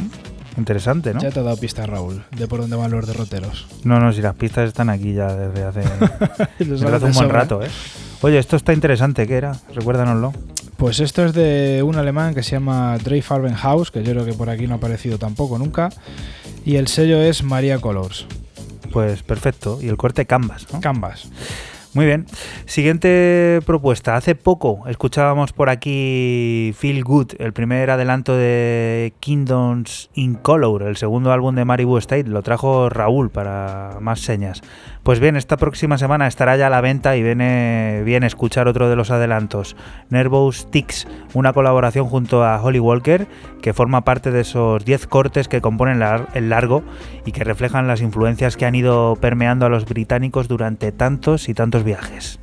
interesante, 0.57 1.13
¿no? 1.13 1.21
Ya 1.21 1.31
te 1.31 1.41
ha 1.41 1.43
dado 1.43 1.59
pista, 1.59 1.85
Raúl, 1.85 2.25
de 2.31 2.49
por 2.49 2.63
dónde 2.63 2.77
van 2.77 2.91
los 2.91 3.07
derroteros. 3.07 3.67
No, 3.85 4.01
no, 4.01 4.15
si 4.15 4.23
las 4.23 4.35
pistas 4.35 4.67
están 4.69 4.89
aquí 4.89 5.13
ya 5.13 5.27
desde 5.37 5.63
hace, 5.65 5.81
desde 6.59 6.75
hace 6.75 6.85
de 6.87 6.95
un 6.95 7.01
buen 7.01 7.13
sobra. 7.13 7.41
rato, 7.41 7.63
¿eh? 7.63 7.69
Oye, 8.23 8.39
esto 8.39 8.57
está 8.57 8.73
interesante, 8.73 9.27
¿qué 9.27 9.37
era? 9.37 9.53
Recuérdanoslo. 9.75 10.33
Pues 10.83 10.99
esto 10.99 11.25
es 11.25 11.33
de 11.33 11.81
un 11.85 11.95
alemán 11.95 12.35
que 12.35 12.43
se 12.43 12.51
llama 12.51 12.99
Drey 12.99 13.23
Farbenhaus, 13.23 13.93
que 13.93 14.03
yo 14.03 14.11
creo 14.11 14.25
que 14.25 14.33
por 14.33 14.51
aquí 14.51 14.67
no 14.67 14.75
ha 14.75 14.77
aparecido 14.79 15.17
tampoco 15.17 15.57
nunca. 15.57 15.91
Y 16.65 16.75
el 16.75 16.89
sello 16.89 17.23
es 17.23 17.45
Maria 17.45 17.79
Colors. 17.79 18.27
Pues 18.93 19.23
perfecto. 19.23 19.79
Y 19.81 19.87
el 19.87 19.97
corte 19.97 20.27
Canvas, 20.27 20.67
¿no? 20.73 20.81
Canvas. 20.81 21.31
Muy 21.95 22.07
bien. 22.07 22.25
Siguiente 22.65 23.61
propuesta. 23.67 24.17
Hace 24.17 24.35
poco 24.35 24.85
escuchábamos 24.89 25.53
por 25.53 25.69
aquí 25.69 26.73
Feel 26.75 27.05
Good, 27.05 27.33
el 27.39 27.53
primer 27.53 27.91
adelanto 27.91 28.35
de 28.35 29.13
Kingdoms 29.21 30.09
in 30.15 30.37
Color, 30.37 30.85
el 30.85 30.97
segundo 30.97 31.33
álbum 31.33 31.55
de 31.55 31.67
Maribu 31.67 31.99
State. 31.99 32.31
Lo 32.31 32.43
trajo 32.43 32.89
Raúl 32.89 33.29
para 33.29 33.99
más 34.01 34.21
señas. 34.21 34.63
Pues 35.03 35.21
bien, 35.21 35.37
esta 35.37 35.59
próxima 35.59 35.99
semana 35.99 36.29
estará 36.29 36.57
ya 36.57 36.69
a 36.69 36.71
la 36.71 36.81
venta 36.81 37.15
y 37.17 37.23
viene 37.23 38.03
bien 38.07 38.23
escuchar 38.23 38.69
otro 38.69 38.89
de 38.89 38.97
los 38.97 39.11
adelantos. 39.11 39.77
Nervous 40.09 40.71
Ticks, 40.71 41.07
una 41.35 41.53
colaboración 41.53 42.07
junto 42.07 42.43
a 42.43 42.63
Holly 42.63 42.79
Walker, 42.79 43.27
que 43.61 43.75
forma 43.75 44.05
parte 44.05 44.31
de 44.31 44.41
esos 44.41 44.85
10 44.85 45.09
cortes 45.09 45.49
que 45.49 45.61
componen 45.61 46.03
el 46.35 46.49
largo 46.49 46.85
y 47.27 47.33
que 47.33 47.45
reflejan 47.45 47.87
las 47.87 48.01
influencias 48.01 48.57
que 48.57 48.65
han 48.65 48.77
ido 48.77 49.17
permeando 49.21 49.67
a 49.67 49.69
los 49.69 49.85
británicos 49.85 50.49
durante 50.49 50.93
tantos 50.93 51.49
y 51.49 51.55
tantos 51.55 51.82
viajes. 51.83 52.39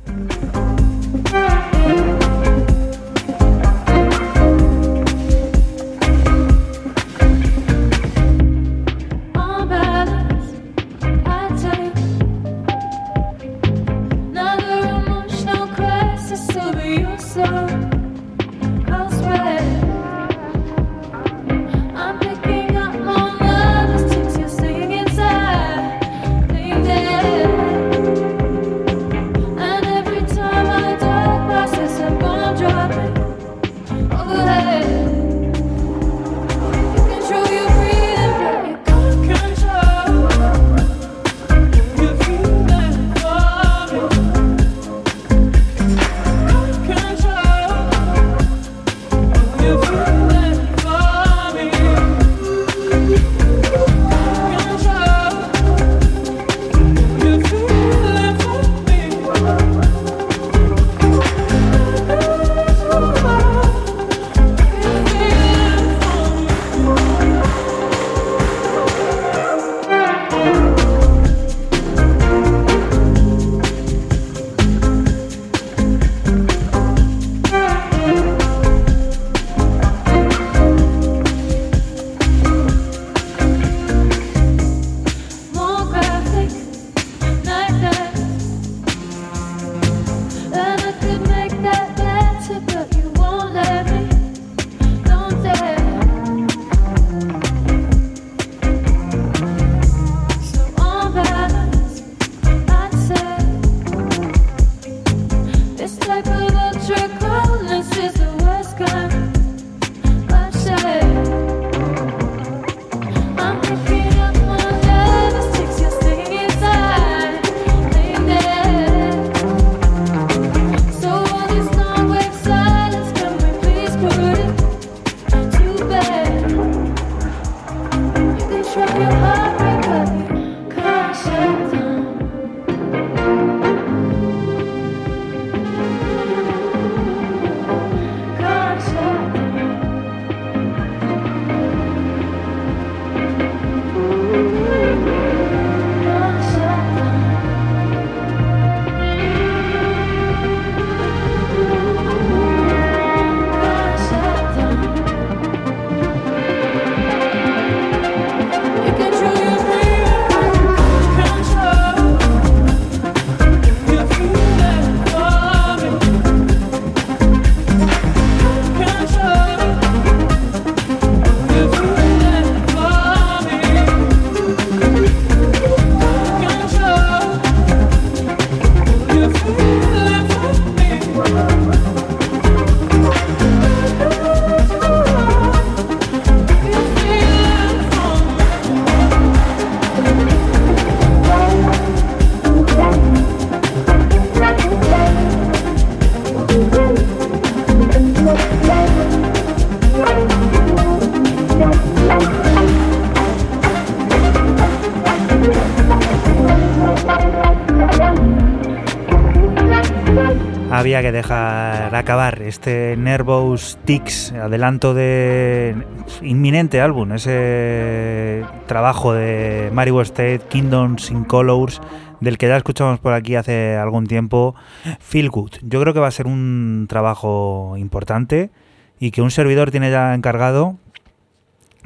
Había 210.90 211.02
que 211.02 211.12
dejar 211.12 211.94
acabar 211.94 212.42
este 212.42 212.96
Nervous 212.96 213.78
Ticks, 213.84 214.32
adelanto 214.32 214.92
de 214.92 215.76
inminente 216.20 216.80
álbum, 216.80 217.12
ese 217.12 218.44
trabajo 218.66 219.12
de 219.12 219.70
Mario 219.72 220.00
State, 220.00 220.40
Kingdoms 220.48 221.12
in 221.12 221.22
Colors, 221.22 221.80
del 222.18 222.38
que 222.38 222.48
ya 222.48 222.56
escuchamos 222.56 222.98
por 222.98 223.12
aquí 223.12 223.36
hace 223.36 223.76
algún 223.76 224.08
tiempo, 224.08 224.56
Feel 224.98 225.30
Good. 225.30 225.58
Yo 225.62 225.80
creo 225.80 225.94
que 225.94 226.00
va 226.00 226.08
a 226.08 226.10
ser 226.10 226.26
un 226.26 226.86
trabajo 226.88 227.76
importante 227.76 228.50
y 228.98 229.12
que 229.12 229.22
un 229.22 229.30
servidor 229.30 229.70
tiene 229.70 229.92
ya 229.92 230.12
encargado 230.12 230.76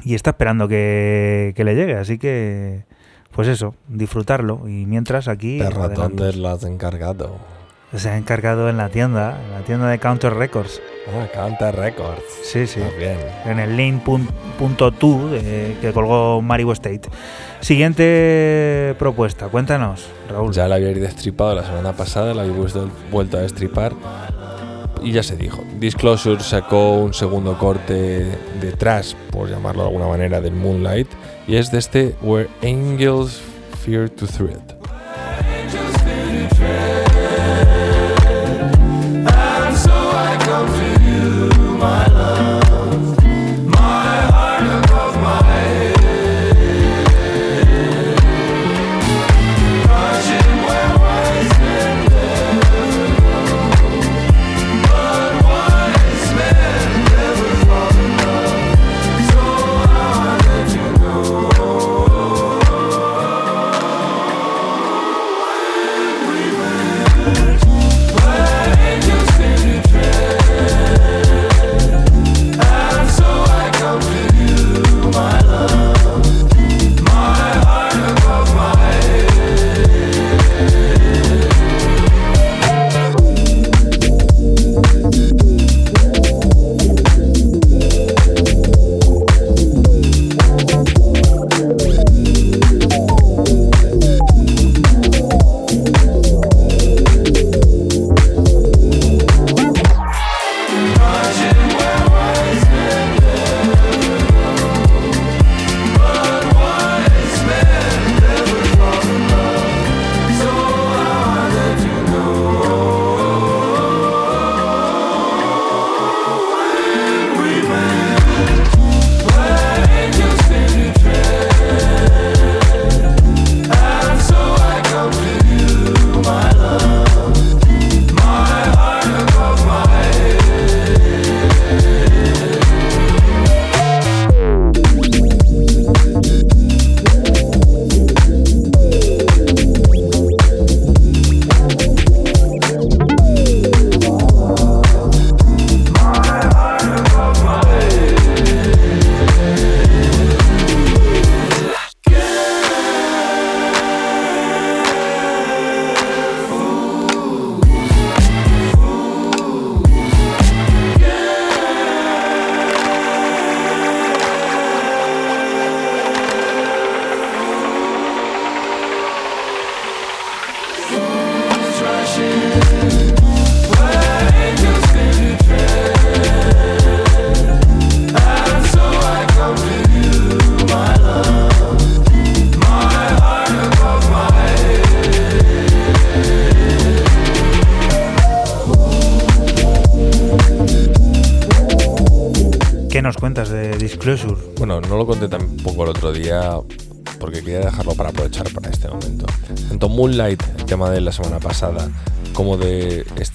y 0.03 0.15
está 0.15 0.31
esperando 0.31 0.67
que, 0.67 1.53
que 1.55 1.65
le 1.65 1.75
llegue. 1.75 1.97
Así 1.97 2.17
que, 2.17 2.87
pues 3.33 3.49
eso, 3.49 3.75
disfrutarlo. 3.87 4.67
Y 4.67 4.87
mientras 4.87 5.29
aquí... 5.29 5.59
Perra. 5.59 5.91
¿dónde 5.91 6.33
lo 6.33 6.49
has 6.49 6.65
encargado? 6.65 7.54
Se 7.97 8.09
ha 8.11 8.17
encargado 8.17 8.69
en 8.69 8.77
la 8.77 8.89
tienda, 8.89 9.41
en 9.45 9.53
la 9.53 9.61
tienda 9.61 9.89
de 9.89 9.99
Counter 9.99 10.35
Records. 10.35 10.81
Ah, 11.09 11.27
Counter 11.33 11.75
Records. 11.77 12.23
Sí, 12.43 12.67
sí. 12.67 12.81
Bien. 12.99 13.19
En 13.45 13.59
el 13.61 13.77
link.to 13.77 15.31
eh, 15.33 15.77
que 15.81 15.93
colgó 15.93 16.43
Mario 16.43 16.73
State. 16.73 17.03
Siguiente 17.61 18.95
propuesta, 18.99 19.47
cuéntanos, 19.49 20.07
Raúl. 20.29 20.53
Ya 20.53 20.67
la 20.67 20.75
habíais 20.77 21.01
destripado 21.01 21.55
la 21.55 21.65
semana 21.65 21.93
pasada, 21.93 22.35
la 22.35 22.43
habéis 22.43 22.57
vuelto- 23.11 23.37
a 23.37 23.41
destripar. 23.41 23.93
Y 25.03 25.13
ya 25.13 25.23
se 25.23 25.37
dijo. 25.37 25.63
Disclosure 25.79 26.41
sacó 26.43 26.95
un 26.95 27.13
segundo 27.15 27.59
corte 27.59 28.27
detrás, 28.61 29.15
por 29.31 29.49
llamarlo 29.51 29.83
de 29.83 29.89
alguna 29.89 30.09
manera, 30.09 30.41
del 30.41 30.55
Moonlight. 30.55 31.09
Y 31.47 31.57
es 31.57 31.71
de 31.71 31.79
este 31.79 32.15
Where 32.23 32.49
Angels 32.63 33.41
Fear 33.85 34.09
to 34.11 34.27
Thread. 34.27 34.63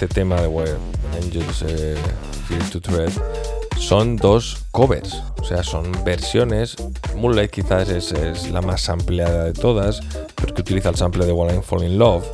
Tema 0.09 0.41
de 0.41 0.47
Where 0.47 0.77
Angels 1.21 1.63
eh, 1.67 1.95
Fear 2.47 2.69
to 2.71 2.81
Tread, 2.81 3.11
son 3.77 4.17
dos 4.17 4.65
covers, 4.71 5.23
o 5.39 5.43
sea, 5.43 5.63
son 5.63 5.91
versiones. 6.03 6.75
Moonlight 7.15 7.51
quizás 7.51 7.89
es, 7.89 8.11
es 8.11 8.51
la 8.51 8.61
más 8.61 8.89
ampliada 8.89 9.45
de 9.45 9.53
todas, 9.53 10.01
pero 10.35 10.53
que 10.53 10.61
utiliza 10.61 10.89
el 10.89 10.95
sample 10.95 11.25
de 11.25 11.31
While 11.31 11.53
I'm 11.53 11.63
Fall 11.63 11.83
in 11.83 11.97
Love, 11.97 12.25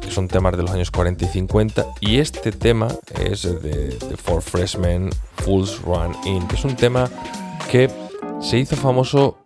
que 0.00 0.10
son 0.10 0.28
temas 0.28 0.56
de 0.56 0.62
los 0.62 0.70
años 0.70 0.90
40 0.90 1.24
y 1.24 1.28
50, 1.28 1.86
y 2.00 2.18
este 2.18 2.52
tema 2.52 2.88
es 3.20 3.42
de, 3.42 3.88
de 3.88 4.16
Four 4.16 4.42
Freshmen 4.42 5.10
Fools 5.38 5.80
Run 5.82 6.14
In, 6.24 6.46
que 6.46 6.56
es 6.56 6.64
un 6.64 6.76
tema 6.76 7.10
que 7.70 7.90
se 8.40 8.58
hizo 8.58 8.76
famoso 8.76 9.38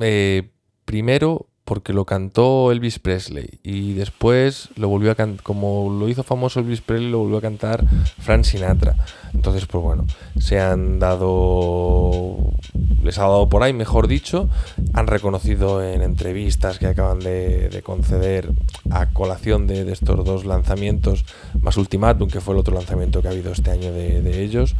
eh, 0.00 0.50
primero 0.84 1.49
porque 1.70 1.92
lo 1.92 2.04
cantó 2.04 2.72
Elvis 2.72 2.98
Presley 2.98 3.60
y 3.62 3.92
después 3.92 4.70
lo 4.74 4.88
volvió 4.88 5.12
a 5.12 5.14
cantar, 5.14 5.44
como 5.44 5.88
lo 5.88 6.08
hizo 6.08 6.24
famoso 6.24 6.58
Elvis 6.58 6.80
Presley, 6.80 7.12
lo 7.12 7.20
volvió 7.20 7.38
a 7.38 7.42
cantar 7.42 7.84
Frank 8.18 8.42
Sinatra. 8.42 8.96
Entonces, 9.34 9.66
pues 9.66 9.80
bueno, 9.80 10.04
se 10.36 10.58
han 10.58 10.98
dado, 10.98 12.54
les 13.04 13.18
ha 13.18 13.22
dado 13.22 13.48
por 13.48 13.62
ahí, 13.62 13.72
mejor 13.72 14.08
dicho, 14.08 14.48
han 14.94 15.06
reconocido 15.06 15.80
en 15.84 16.02
entrevistas 16.02 16.80
que 16.80 16.88
acaban 16.88 17.20
de, 17.20 17.68
de 17.68 17.82
conceder 17.82 18.50
a 18.90 19.10
colación 19.10 19.68
de, 19.68 19.84
de 19.84 19.92
estos 19.92 20.24
dos 20.24 20.44
lanzamientos, 20.44 21.24
más 21.60 21.76
Ultimatum, 21.76 22.28
que 22.28 22.40
fue 22.40 22.54
el 22.54 22.60
otro 22.60 22.74
lanzamiento 22.74 23.22
que 23.22 23.28
ha 23.28 23.30
habido 23.30 23.52
este 23.52 23.70
año 23.70 23.92
de, 23.92 24.22
de 24.22 24.42
ellos, 24.42 24.74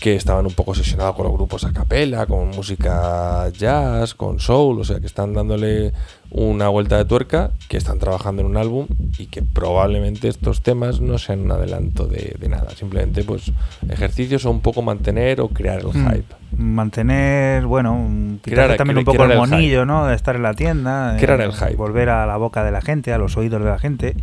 que 0.00 0.16
estaban 0.16 0.46
un 0.46 0.52
poco 0.52 0.72
obsesionados 0.72 1.14
con 1.14 1.26
los 1.26 1.32
grupos 1.32 1.62
a 1.62 1.72
capela, 1.72 2.26
con 2.26 2.48
música 2.48 3.48
jazz, 3.50 4.14
con 4.14 4.40
soul, 4.40 4.80
o 4.80 4.84
sea 4.84 4.98
que 4.98 5.06
están 5.06 5.32
dándole 5.32 5.92
una 6.30 6.68
vuelta 6.68 6.96
de 6.96 7.04
tuerca, 7.04 7.50
que 7.68 7.76
están 7.76 7.98
trabajando 7.98 8.42
en 8.42 8.48
un 8.48 8.56
álbum 8.56 8.86
y 9.18 9.26
que 9.26 9.42
probablemente 9.42 10.28
estos 10.28 10.62
temas 10.62 11.00
no 11.00 11.18
sean 11.18 11.40
un 11.40 11.52
adelanto 11.52 12.06
de, 12.06 12.36
de 12.40 12.48
nada, 12.48 12.70
simplemente 12.70 13.22
pues 13.22 13.52
ejercicios 13.88 14.44
o 14.46 14.50
un 14.50 14.60
poco 14.60 14.82
mantener 14.82 15.40
o 15.40 15.48
crear 15.48 15.80
el 15.80 15.86
Mm. 15.86 16.10
hype. 16.10 16.34
Mantener, 16.56 17.66
bueno, 17.66 18.08
Crear- 18.42 18.76
también 18.76 18.98
un 18.98 19.04
poco 19.04 19.16
crear 19.18 19.32
el 19.32 19.38
monillo, 19.38 19.84
¿no? 19.86 20.06
De 20.06 20.14
estar 20.14 20.36
en 20.36 20.42
la 20.42 20.54
tienda. 20.54 21.16
Crear 21.18 21.40
eh, 21.40 21.44
el 21.44 21.52
hype. 21.52 21.76
Volver 21.76 22.08
a 22.10 22.26
la 22.26 22.36
boca 22.36 22.62
de 22.64 22.70
la 22.70 22.80
gente, 22.80 23.12
a 23.12 23.18
los 23.18 23.36
oídos 23.36 23.62
de 23.62 23.68
la 23.70 23.78
gente. 23.78 24.14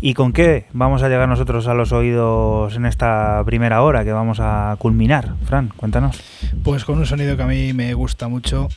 ¿Y 0.00 0.14
con 0.14 0.32
qué 0.32 0.66
vamos 0.72 1.02
a 1.02 1.08
llegar 1.08 1.28
nosotros 1.28 1.66
a 1.68 1.74
los 1.74 1.92
oídos 1.92 2.74
en 2.76 2.86
esta 2.86 3.42
primera 3.44 3.82
hora 3.82 4.04
que 4.04 4.12
vamos 4.12 4.38
a 4.40 4.76
culminar? 4.78 5.34
Fran, 5.44 5.72
cuéntanos. 5.76 6.20
Pues 6.62 6.84
con 6.84 6.98
un 6.98 7.06
sonido 7.06 7.36
que 7.36 7.42
a 7.42 7.46
mí 7.46 7.72
me 7.72 7.94
gusta 7.94 8.28
mucho 8.28 8.68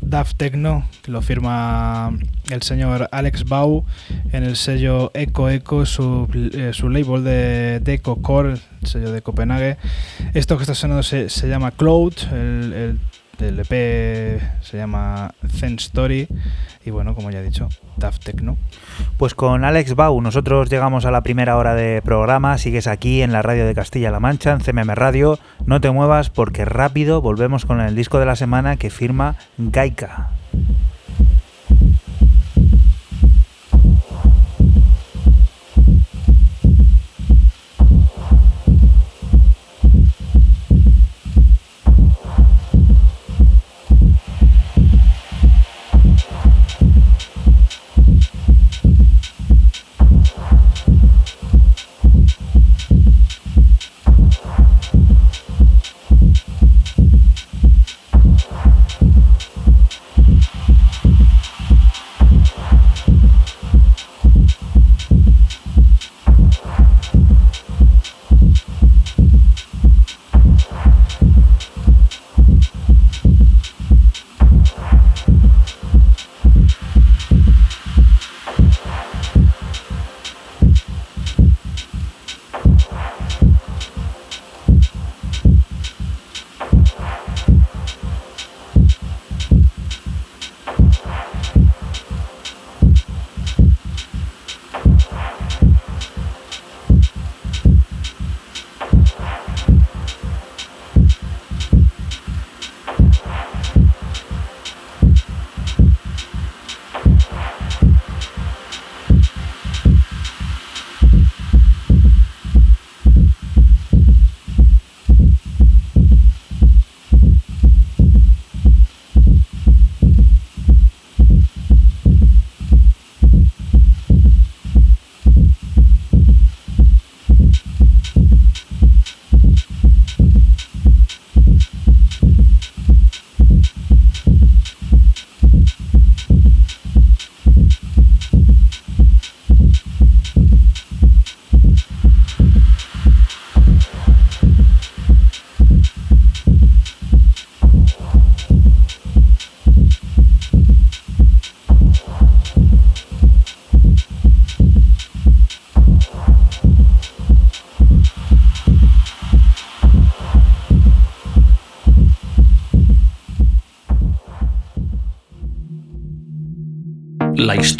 Daft 0.00 0.36
Techno, 0.36 0.88
que 1.02 1.10
lo 1.10 1.22
firma 1.22 2.16
el 2.50 2.62
señor 2.62 3.08
Alex 3.12 3.44
Bau 3.44 3.84
en 4.32 4.44
el 4.44 4.56
sello 4.56 5.10
Eco 5.14 5.48
Eco, 5.48 5.86
su, 5.86 6.28
eh, 6.52 6.70
su 6.72 6.88
label 6.88 7.24
de, 7.24 7.80
de 7.80 7.94
Eco 7.94 8.20
Core, 8.22 8.54
el 8.82 8.88
sello 8.88 9.12
de 9.12 9.22
Copenhague. 9.22 9.76
Esto 10.34 10.56
que 10.56 10.62
está 10.62 10.74
sonando 10.74 11.02
se, 11.02 11.28
se 11.28 11.48
llama 11.48 11.70
Cloud, 11.70 12.14
el, 12.32 12.98
el 13.40 13.58
EP 13.60 14.40
se 14.62 14.76
llama 14.76 15.32
Zen 15.48 15.74
Story 15.74 16.28
y 16.84 16.90
bueno, 16.90 17.14
como 17.14 17.30
ya 17.30 17.40
he 17.40 17.42
dicho, 17.42 17.68
Daft 17.96 18.24
Techno. 18.24 18.56
Pues 19.16 19.34
con 19.34 19.64
Alex 19.64 19.94
Bau 19.94 20.20
nosotros 20.20 20.70
llegamos 20.70 21.04
a 21.04 21.10
la 21.10 21.22
primera 21.22 21.56
hora 21.56 21.74
de 21.74 22.02
programa, 22.02 22.58
sigues 22.58 22.86
aquí 22.86 23.22
en 23.22 23.32
la 23.32 23.42
radio 23.42 23.66
de 23.66 23.74
Castilla-La 23.74 24.20
Mancha, 24.20 24.52
en 24.52 24.60
CMM 24.60 24.90
Radio, 24.94 25.38
no 25.66 25.80
te 25.80 25.90
muevas 25.90 26.30
porque 26.30 26.64
rápido 26.64 27.20
volvemos 27.20 27.66
con 27.66 27.80
el 27.80 27.94
disco 27.94 28.18
de 28.18 28.26
la 28.26 28.36
semana 28.36 28.76
que 28.76 28.90
firma 28.90 29.36
Gaika. 29.58 30.30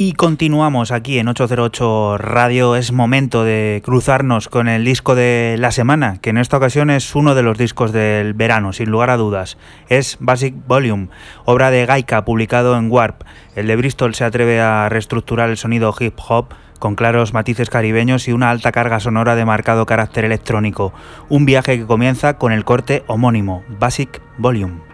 Y 0.01 0.12
continuamos 0.12 0.92
aquí 0.92 1.18
en 1.18 1.26
808 1.26 2.18
Radio. 2.18 2.76
Es 2.76 2.92
momento 2.92 3.42
de 3.42 3.82
cruzarnos 3.84 4.49
con 4.49 4.68
el 4.68 4.84
disco 4.84 5.16
de 5.16 5.57
la 5.59 5.72
semana, 5.72 6.18
que 6.22 6.30
en 6.30 6.38
esta 6.38 6.57
ocasión 6.57 6.88
es 6.90 7.16
uno 7.16 7.34
de 7.34 7.42
los 7.42 7.59
discos 7.59 7.90
del 7.90 8.32
verano, 8.32 8.72
sin 8.72 8.90
lugar 8.90 9.11
a 9.11 9.16
dudas. 9.16 9.59
Es 9.88 10.16
Basic 10.20 10.55
Volume, 10.68 11.09
obra 11.44 11.72
de 11.72 11.84
Gaika, 11.84 12.24
publicado 12.24 12.78
en 12.78 12.92
Warp. 12.92 13.24
El 13.57 13.66
de 13.66 13.74
Bristol 13.74 14.14
se 14.14 14.22
atreve 14.22 14.61
a 14.61 14.88
reestructurar 14.88 15.51
el 15.51 15.57
sonido 15.57 15.92
hip 15.99 16.14
hop 16.28 16.55
con 16.78 16.94
claros 16.94 17.34
matices 17.34 17.68
caribeños 17.68 18.28
y 18.28 18.32
una 18.32 18.51
alta 18.51 18.70
carga 18.70 19.01
sonora 19.01 19.34
de 19.34 19.46
marcado 19.46 19.84
carácter 19.84 20.24
electrónico. 20.24 20.92
Un 21.28 21.44
viaje 21.44 21.76
que 21.76 21.86
comienza 21.86 22.38
con 22.38 22.53
el 22.53 22.64
corte 22.64 23.03
homónimo, 23.09 23.64
Basic 23.80 24.22
Volume. 24.36 24.88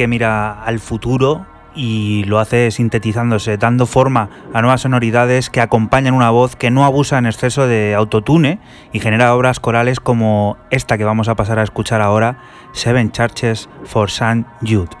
que 0.00 0.08
mira 0.08 0.62
al 0.62 0.80
futuro 0.80 1.44
y 1.74 2.24
lo 2.24 2.38
hace 2.38 2.70
sintetizándose, 2.70 3.58
dando 3.58 3.84
forma 3.84 4.30
a 4.54 4.62
nuevas 4.62 4.80
sonoridades 4.80 5.50
que 5.50 5.60
acompañan 5.60 6.14
una 6.14 6.30
voz 6.30 6.56
que 6.56 6.70
no 6.70 6.86
abusa 6.86 7.18
en 7.18 7.26
exceso 7.26 7.66
de 7.66 7.94
autotune 7.94 8.60
y 8.94 9.00
genera 9.00 9.34
obras 9.34 9.60
corales 9.60 10.00
como 10.00 10.56
esta 10.70 10.96
que 10.96 11.04
vamos 11.04 11.28
a 11.28 11.34
pasar 11.34 11.58
a 11.58 11.64
escuchar 11.64 12.00
ahora, 12.00 12.38
Seven 12.72 13.12
Churches 13.12 13.68
for 13.84 14.08
St. 14.08 14.46
Jude. 14.62 14.99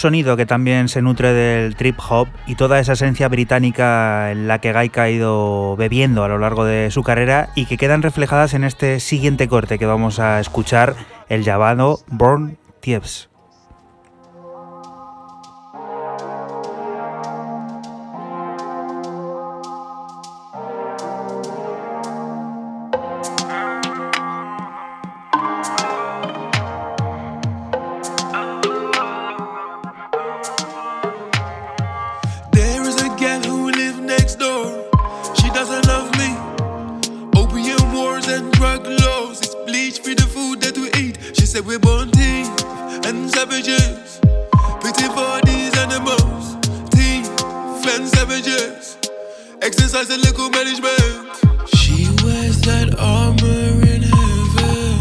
sonido 0.00 0.36
que 0.36 0.46
también 0.46 0.88
se 0.88 1.02
nutre 1.02 1.32
del 1.32 1.76
trip 1.76 1.98
hop 2.08 2.28
y 2.46 2.56
toda 2.56 2.80
esa 2.80 2.94
esencia 2.94 3.28
británica 3.28 4.32
en 4.32 4.48
la 4.48 4.58
que 4.58 4.72
Gaika 4.72 5.02
ha 5.02 5.10
ido 5.10 5.76
bebiendo 5.76 6.24
a 6.24 6.28
lo 6.28 6.38
largo 6.38 6.64
de 6.64 6.90
su 6.90 7.02
carrera 7.02 7.50
y 7.54 7.66
que 7.66 7.76
quedan 7.76 8.02
reflejadas 8.02 8.54
en 8.54 8.64
este 8.64 8.98
siguiente 8.98 9.46
corte 9.46 9.78
que 9.78 9.86
vamos 9.86 10.18
a 10.18 10.40
escuchar, 10.40 10.96
el 11.28 11.44
llamado 11.44 12.00
Born 12.08 12.58
Thieves. 12.80 13.29
Savages. 48.10 48.98
Exercise 49.62 50.10
a 50.10 50.18
little 50.18 50.50
management. 50.50 51.28
She 51.74 52.08
wears 52.24 52.60
that 52.62 52.94
armor 52.98 53.64
in 53.92 54.02
heaven. 54.02 54.96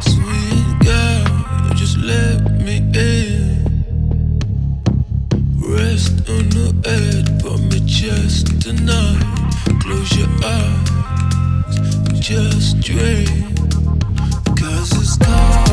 Sweet 0.00 0.70
girl, 0.88 1.74
just 1.74 1.96
let 1.98 2.40
me 2.66 2.76
in. 2.94 3.58
Rest 5.58 6.14
on 6.34 6.44
the 6.56 6.68
head 6.88 7.28
of 7.44 7.58
my 7.70 7.80
chest 7.86 8.60
tonight. 8.60 9.24
Close 9.82 10.16
your 10.16 10.32
eyes, 10.44 12.20
just 12.20 12.80
dream. 12.80 13.54
Cause 14.56 14.92
it's 15.00 15.16
cold 15.18 15.67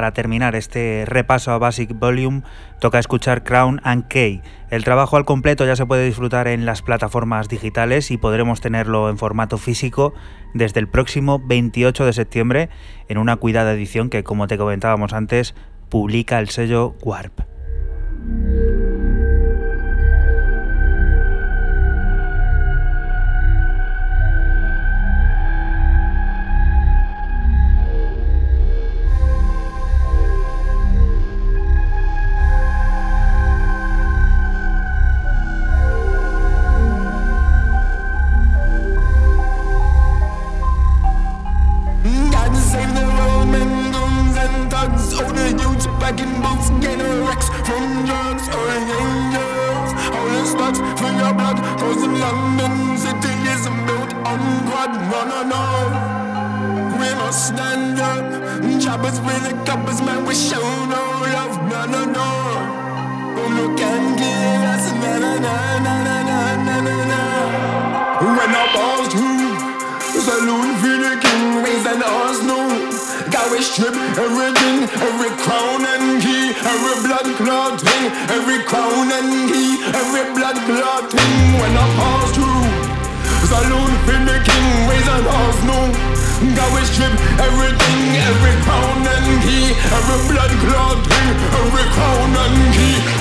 para 0.00 0.14
terminar 0.14 0.56
este 0.56 1.04
repaso 1.06 1.52
a 1.52 1.58
Basic 1.58 1.92
Volume, 1.92 2.40
toca 2.80 2.98
escuchar 2.98 3.44
Crown 3.44 3.82
and 3.84 4.08
Key. 4.08 4.40
El 4.70 4.82
trabajo 4.82 5.18
al 5.18 5.26
completo 5.26 5.66
ya 5.66 5.76
se 5.76 5.84
puede 5.84 6.06
disfrutar 6.06 6.48
en 6.48 6.64
las 6.64 6.80
plataformas 6.80 7.50
digitales 7.50 8.10
y 8.10 8.16
podremos 8.16 8.62
tenerlo 8.62 9.10
en 9.10 9.18
formato 9.18 9.58
físico 9.58 10.14
desde 10.54 10.80
el 10.80 10.88
próximo 10.88 11.38
28 11.44 12.06
de 12.06 12.14
septiembre 12.14 12.70
en 13.08 13.18
una 13.18 13.36
cuidada 13.36 13.74
edición 13.74 14.08
que, 14.08 14.24
como 14.24 14.46
te 14.46 14.56
comentábamos 14.56 15.12
antes, 15.12 15.54
publica 15.90 16.38
el 16.38 16.48
sello 16.48 16.94
Warp. 17.02 17.42
On. 54.90 55.10
No, 55.10 55.24
no, 55.24 55.40
no. 55.54 55.62
We 56.98 57.08
must 57.14 57.48
stand 57.48 57.98
up. 57.98 58.26
Choppers 58.80 59.20
with 59.20 59.42
the 59.48 59.54
coppers, 59.64 60.00
man, 60.02 60.24
we 60.24 60.34
show 60.34 60.62
no 60.86 61.02
love. 61.34 61.54
No, 61.70 61.86
no, 61.86 62.04
no. 62.04 62.28
Oh, 63.38 63.48
look 63.56 63.80
and 63.80 64.18
kill 64.18 64.62
us. 64.74 64.84
Na, 65.02 65.18
na, 65.18 65.32
na, 65.38 65.56
na, 65.86 65.94
na, 66.04 66.64
na, 66.66 66.80
na, 66.86 66.96
na. 67.12 67.20
When 68.20 68.50
I 68.50 68.64
pass 68.74 69.12
through 69.12 69.70
Saloon 70.20 70.76
for 70.82 70.96
the 71.00 71.16
king, 71.24 71.64
raise 71.64 71.86
an 71.86 72.02
horse 72.04 72.42
no 72.44 72.60
Got 73.32 73.50
we 73.50 73.62
strip 73.62 73.96
everything, 74.20 74.84
every 75.00 75.32
crown 75.40 75.80
and 75.86 76.20
key 76.20 76.52
Every 76.60 76.96
blood 77.08 77.28
clot 77.40 77.80
thing, 77.80 78.12
every 78.28 78.62
crown 78.64 79.10
and 79.10 79.48
key 79.50 79.80
Every 79.96 80.34
blood 80.36 80.56
clot 80.68 81.10
thing 81.10 81.60
when 81.60 81.72
I 81.72 81.86
pass 81.96 82.34
through 82.34 82.49
Saloon 83.50 83.90
for 84.06 84.14
the 84.14 84.38
king, 84.46 84.86
raise 84.86 85.08
an 85.10 85.26
horse 85.26 85.62
no 85.66 85.78
Got 86.54 86.70
we 86.70 86.86
strip 86.86 87.10
everything, 87.42 88.14
every 88.30 88.54
crown 88.62 89.02
and 89.02 89.42
key 89.42 89.74
Every 89.90 90.18
blood 90.30 90.52
clot 90.62 91.02
every 91.58 91.86
crown 91.90 92.30
and 92.30 92.74
key 92.78 93.19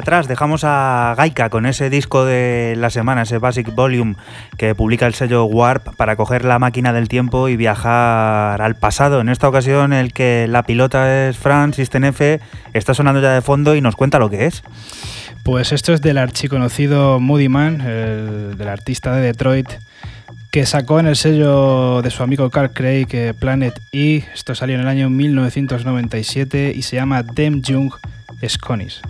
atrás 0.00 0.26
dejamos 0.28 0.62
a 0.64 1.14
Gaika 1.16 1.48
con 1.48 1.64
ese 1.64 1.88
disco 1.88 2.24
de 2.24 2.74
la 2.76 2.90
semana, 2.90 3.22
ese 3.22 3.38
Basic 3.38 3.74
Volume 3.74 4.16
que 4.56 4.74
publica 4.74 5.06
el 5.06 5.14
sello 5.14 5.44
Warp 5.44 5.94
para 5.96 6.16
coger 6.16 6.44
la 6.44 6.58
máquina 6.58 6.92
del 6.92 7.08
tiempo 7.08 7.48
y 7.48 7.56
viajar 7.56 8.60
al 8.60 8.74
pasado. 8.74 9.20
En 9.20 9.28
esta 9.28 9.48
ocasión 9.48 9.92
el 9.92 10.12
que 10.12 10.46
la 10.48 10.64
pilota 10.64 11.28
es 11.28 11.36
Fran 11.38 11.72
System 11.72 12.04
F, 12.04 12.40
está 12.74 12.92
sonando 12.94 13.20
ya 13.22 13.32
de 13.32 13.42
fondo 13.42 13.74
y 13.76 13.80
nos 13.80 13.96
cuenta 13.96 14.18
lo 14.18 14.28
que 14.28 14.46
es. 14.46 14.62
Pues 15.44 15.72
esto 15.72 15.92
es 15.94 16.02
del 16.02 16.18
archiconocido 16.18 17.18
Moody 17.20 17.48
Man, 17.48 17.80
el- 17.80 18.58
del 18.58 18.68
artista 18.68 19.14
de 19.14 19.22
Detroit, 19.22 19.68
que 20.50 20.66
sacó 20.66 20.98
en 21.00 21.06
el 21.06 21.16
sello 21.16 22.02
de 22.02 22.10
su 22.10 22.22
amigo 22.22 22.50
Carl 22.50 22.72
Craig 22.72 23.06
eh, 23.12 23.34
Planet 23.38 23.80
E. 23.92 24.24
Esto 24.34 24.54
salió 24.54 24.74
en 24.74 24.80
el 24.82 24.88
año 24.88 25.08
1997 25.08 26.72
y 26.74 26.82
se 26.82 26.96
llama 26.96 27.22
Dem 27.22 27.62
Jung 27.64 27.92
Sconis. 28.46 29.00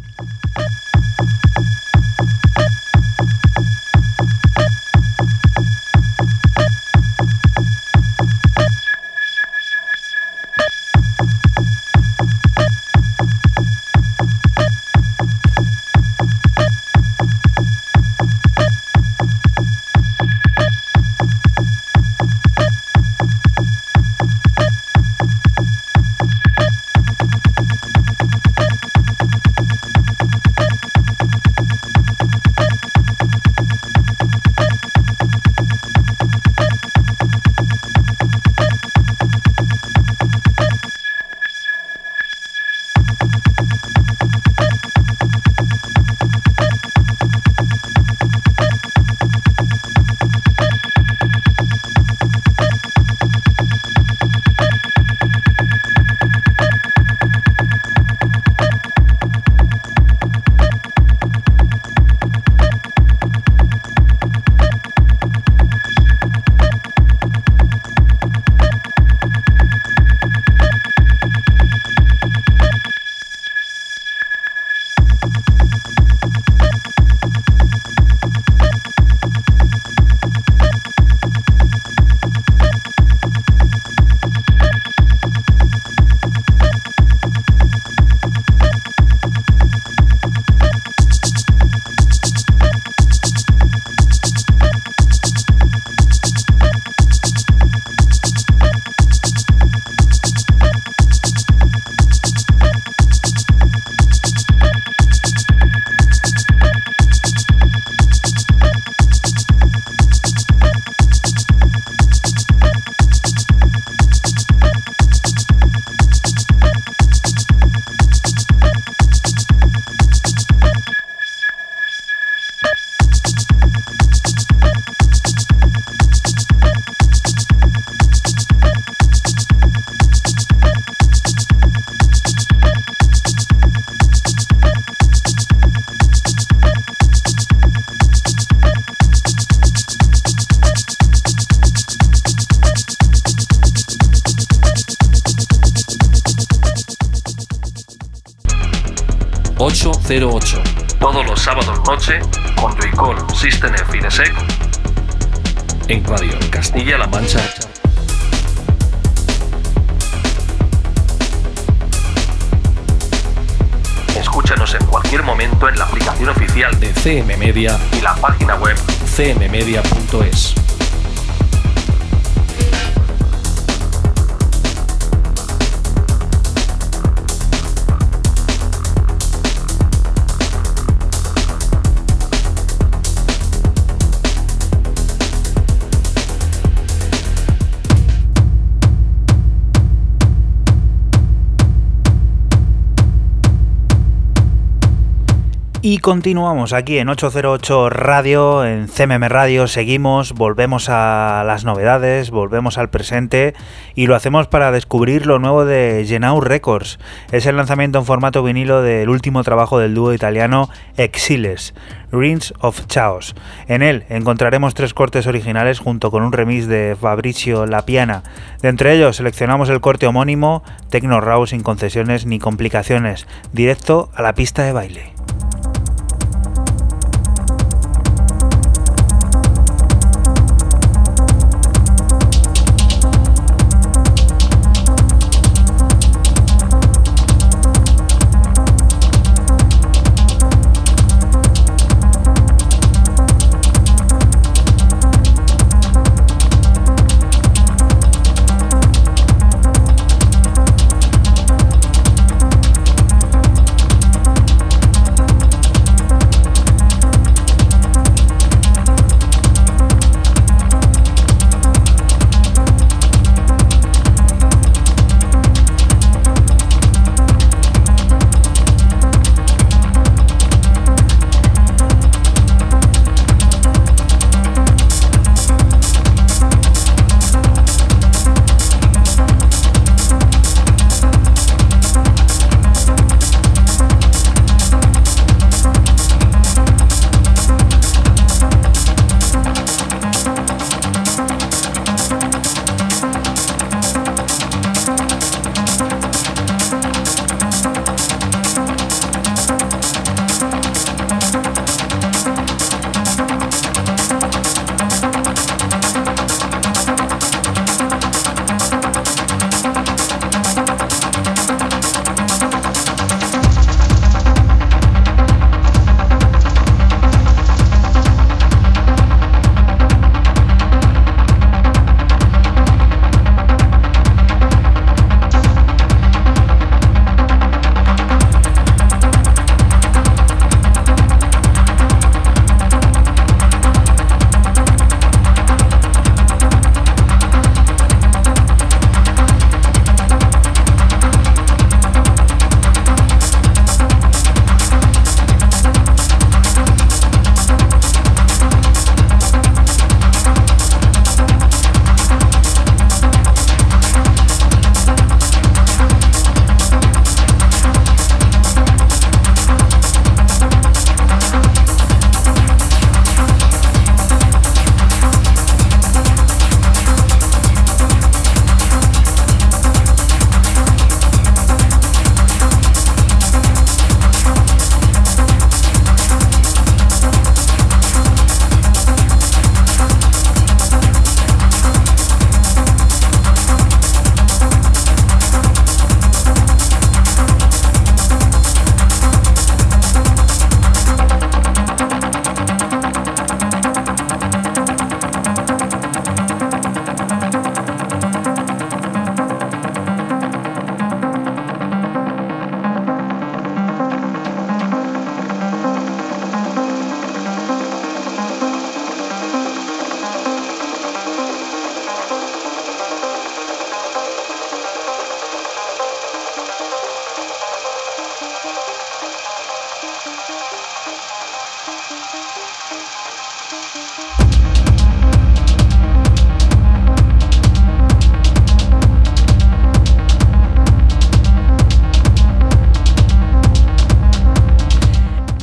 Continuamos 196.00 196.72
aquí 196.72 196.98
en 196.98 197.08
808 197.08 197.90
Radio, 197.90 198.64
en 198.64 198.86
CMM 198.88 199.28
Radio, 199.28 199.66
seguimos, 199.66 200.32
volvemos 200.32 200.88
a 200.88 201.42
las 201.46 201.64
novedades, 201.64 202.30
volvemos 202.30 202.78
al 202.78 202.90
presente 202.90 203.54
y 203.94 204.06
lo 204.06 204.14
hacemos 204.14 204.46
para 204.46 204.72
descubrir 204.72 205.26
lo 205.26 205.38
nuevo 205.38 205.64
de 205.64 206.04
Genau 206.08 206.40
Records. 206.40 206.98
Es 207.32 207.46
el 207.46 207.56
lanzamiento 207.56 207.98
en 207.98 208.04
formato 208.04 208.42
vinilo 208.42 208.82
del 208.82 209.08
último 209.08 209.42
trabajo 209.42 209.78
del 209.78 209.94
dúo 209.94 210.14
italiano 210.14 210.68
Exiles, 210.96 211.74
Rings 212.12 212.54
of 212.60 212.86
Chaos. 212.86 213.34
En 213.68 213.82
él 213.82 214.04
encontraremos 214.08 214.74
tres 214.74 214.94
cortes 214.94 215.26
originales 215.26 215.78
junto 215.78 216.10
con 216.10 216.22
un 216.22 216.32
remix 216.32 216.66
de 216.66 216.96
Fabricio 217.00 217.66
Lapiana. 217.66 218.22
De 218.62 218.68
entre 218.68 218.94
ellos 218.94 219.16
seleccionamos 219.16 219.68
el 219.68 219.80
corte 219.80 220.06
homónimo, 220.06 220.62
Tecno 220.88 221.20
Raw 221.20 221.46
sin 221.46 221.62
concesiones 221.62 222.26
ni 222.26 222.38
complicaciones, 222.38 223.26
directo 223.52 224.10
a 224.14 224.22
la 224.22 224.34
pista 224.34 224.62
de 224.62 224.72
baile. 224.72 225.19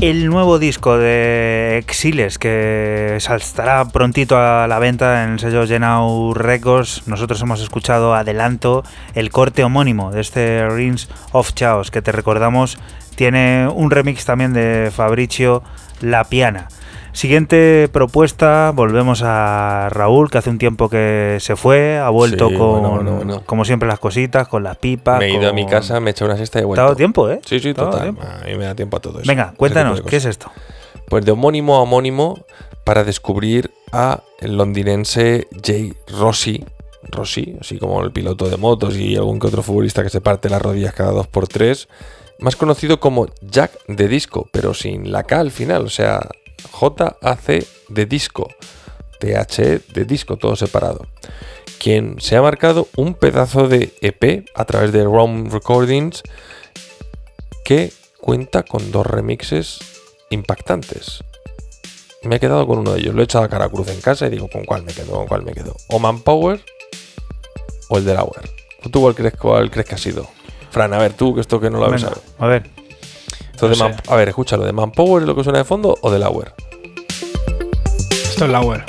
El 0.01 0.27
nuevo 0.27 0.59
disco 0.59 0.97
de 0.97 1.77
Exiles 1.79 2.37
que 2.37 3.17
saltará 3.19 3.85
prontito 3.85 4.37
a 4.37 4.67
la 4.67 4.77
venta 4.79 5.23
en 5.23 5.31
el 5.31 5.39
sello 5.39 5.65
Genau 5.65 6.33
Records. 6.33 7.07
Nosotros 7.07 7.41
hemos 7.41 7.61
escuchado 7.61 8.13
adelanto 8.13 8.83
el 9.15 9.31
corte 9.31 9.63
homónimo 9.63 10.11
de 10.11 10.21
este 10.21 10.69
Rings 10.69 11.09
of 11.31 11.53
Chaos 11.53 11.89
que 11.89 12.01
te 12.01 12.11
recordamos 12.11 12.77
tiene 13.15 13.67
un 13.67 13.89
remix 13.89 14.25
también 14.25 14.53
de 14.53 14.91
Fabricio 14.95 15.63
La 16.01 16.25
Piana. 16.25 16.67
Siguiente 17.17 17.89
propuesta, 17.91 18.71
volvemos 18.75 19.23
a 19.25 19.89
Raúl, 19.89 20.29
que 20.29 20.37
hace 20.37 20.51
un 20.51 20.59
tiempo 20.59 20.87
que 20.87 21.37
se 21.39 21.55
fue, 21.55 21.97
ha 21.97 22.11
vuelto 22.11 22.49
Sí, 22.49 22.55
con, 22.55 22.69
bueno, 22.73 22.91
bueno, 22.91 23.15
bueno. 23.15 23.43
como 23.43 23.65
siempre, 23.65 23.87
las 23.89 23.97
cositas, 23.97 24.47
con 24.47 24.61
las 24.61 24.77
pipas. 24.77 25.17
Me 25.17 25.25
he 25.25 25.33
ido 25.33 25.49
a 25.49 25.51
mi 25.51 25.65
casa, 25.65 25.99
me 25.99 26.11
he 26.11 26.11
echado 26.11 26.29
una 26.29 26.37
siesta 26.37 26.59
y 26.59 26.61
he 26.61 26.61
¿Te 26.61 26.65
ha 26.65 26.67
vuelto. 26.67 26.83
dado 26.83 26.95
tiempo, 26.95 27.27
eh? 27.31 27.41
Sí, 27.43 27.59
sí, 27.59 27.73
¿Te 27.73 27.81
ha 27.81 27.85
dado 27.85 27.97
total. 28.13 28.39
A 28.43 28.45
mí 28.45 28.53
me 28.55 28.65
da 28.65 28.75
tiempo 28.75 28.97
a 28.97 28.99
todo 28.99 29.17
eso. 29.19 29.27
Venga, 29.27 29.51
cuéntanos, 29.57 30.03
¿qué 30.03 30.17
es 30.17 30.25
esto? 30.25 30.51
Pues 31.09 31.25
de 31.25 31.31
homónimo 31.31 31.77
a 31.77 31.79
homónimo 31.81 32.45
para 32.83 33.03
descubrir 33.03 33.71
a 33.91 34.21
el 34.39 34.55
londinense 34.55 35.47
Jay 35.65 35.95
Rossi. 36.19 36.65
Rossi, 37.09 37.57
así 37.59 37.79
como 37.79 38.03
el 38.03 38.11
piloto 38.11 38.47
de 38.47 38.57
motos 38.57 38.95
y 38.95 39.15
algún 39.15 39.39
que 39.39 39.47
otro 39.47 39.63
futbolista 39.63 40.03
que 40.03 40.11
se 40.11 40.21
parte 40.21 40.51
las 40.51 40.61
rodillas 40.61 40.93
cada 40.93 41.13
dos 41.13 41.25
por 41.25 41.47
tres. 41.47 41.87
Más 42.37 42.55
conocido 42.55 42.99
como 42.99 43.25
Jack 43.41 43.71
de 43.87 44.07
Disco, 44.07 44.47
pero 44.51 44.75
sin 44.75 45.11
la 45.11 45.23
K 45.23 45.39
al 45.39 45.49
final, 45.49 45.83
o 45.83 45.89
sea, 45.89 46.19
J-A-C 46.71 47.67
de 47.89 48.05
Disco. 48.05 48.47
THE 49.19 49.81
de 49.93 50.05
disco, 50.05 50.37
todo 50.37 50.55
separado. 50.55 51.07
Quien 51.79 52.19
se 52.19 52.35
ha 52.35 52.41
marcado 52.41 52.87
un 52.95 53.13
pedazo 53.13 53.67
de 53.67 53.93
EP 54.01 54.45
a 54.55 54.65
través 54.65 54.91
de 54.91 55.03
ROM 55.03 55.49
Recordings 55.49 56.23
que 57.63 57.91
cuenta 58.19 58.63
con 58.63 58.91
dos 58.91 59.05
remixes 59.05 59.79
impactantes. 60.29 61.23
Me 62.23 62.37
he 62.37 62.39
quedado 62.39 62.65
con 62.67 62.79
uno 62.79 62.93
de 62.93 62.99
ellos. 62.99 63.15
Lo 63.15 63.21
he 63.21 63.25
echado 63.25 63.45
a 63.45 63.49
cara 63.49 63.69
cruz 63.69 63.87
en 63.89 64.01
casa 64.01 64.27
y 64.27 64.29
digo, 64.29 64.49
¿con 64.49 64.65
cuál 64.65 64.83
me 64.83 64.93
quedo? 64.93 65.11
¿Con 65.13 65.27
cuál 65.27 65.43
me 65.43 65.53
quedo? 65.53 65.75
¿O 65.89 65.99
Manpower 65.99 66.63
o 67.89 67.97
el 67.97 68.05
de 68.05 68.13
Lauer? 68.13 68.49
¿Tú 68.91 69.01
cuál 69.01 69.15
crees, 69.15 69.35
cuál 69.35 69.69
crees 69.69 69.87
que 69.87 69.95
ha 69.95 69.99
sido? 69.99 70.27
Fran, 70.71 70.93
a 70.93 70.97
ver, 70.97 71.13
tú, 71.13 71.33
que 71.33 71.41
esto 71.41 71.59
que 71.59 71.69
no 71.69 71.79
lo 71.79 71.85
habéis 71.85 72.01
sabido. 72.01 72.21
a 72.39 72.47
ver. 72.47 72.69
De 73.65 73.69
No 73.69 73.75
sé. 73.75 73.95
a 74.07 74.15
ver, 74.15 74.29
escúchalo, 74.29 74.65
¿de 74.65 74.71
Manpower 74.73 75.23
es 75.23 75.27
lo 75.27 75.35
que 75.35 75.43
suena 75.43 75.59
de 75.59 75.65
fondo 75.65 75.97
o 76.01 76.11
de 76.11 76.19
Lauer? 76.19 76.53
Esto 78.29 78.45
es 78.45 78.51
Lauer. 78.51 78.83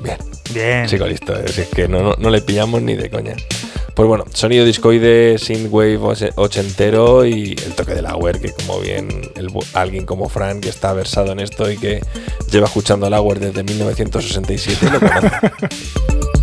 Bien. 0.00 0.16
Bien. 0.52 0.86
Chico, 0.86 1.06
listo. 1.06 1.34
si 1.48 1.62
es 1.62 1.68
que 1.68 1.88
no, 1.88 2.02
no, 2.02 2.14
no 2.18 2.30
le 2.30 2.40
pillamos 2.42 2.82
ni 2.82 2.94
de 2.94 3.10
coña. 3.10 3.34
Pues 3.94 4.06
bueno, 4.06 4.24
sonido 4.32 4.64
discoide, 4.64 5.38
synthwave 5.38 5.98
oche- 5.98 6.32
ochentero 6.36 7.24
y 7.26 7.56
el 7.66 7.74
toque 7.74 7.94
de 7.94 8.02
Lauer, 8.02 8.40
que 8.40 8.52
como 8.52 8.78
bien 8.78 9.08
el 9.34 9.48
alguien 9.74 10.06
como 10.06 10.28
Fran, 10.28 10.60
que 10.60 10.68
está 10.68 10.92
versado 10.92 11.32
en 11.32 11.40
esto 11.40 11.68
y 11.70 11.76
que 11.78 12.00
lleva 12.50 12.66
escuchando 12.66 13.06
a 13.06 13.10
Lauer 13.10 13.40
desde 13.40 13.64
1967, 13.64 14.88
lo 14.90 15.00
conoce. 15.00 15.30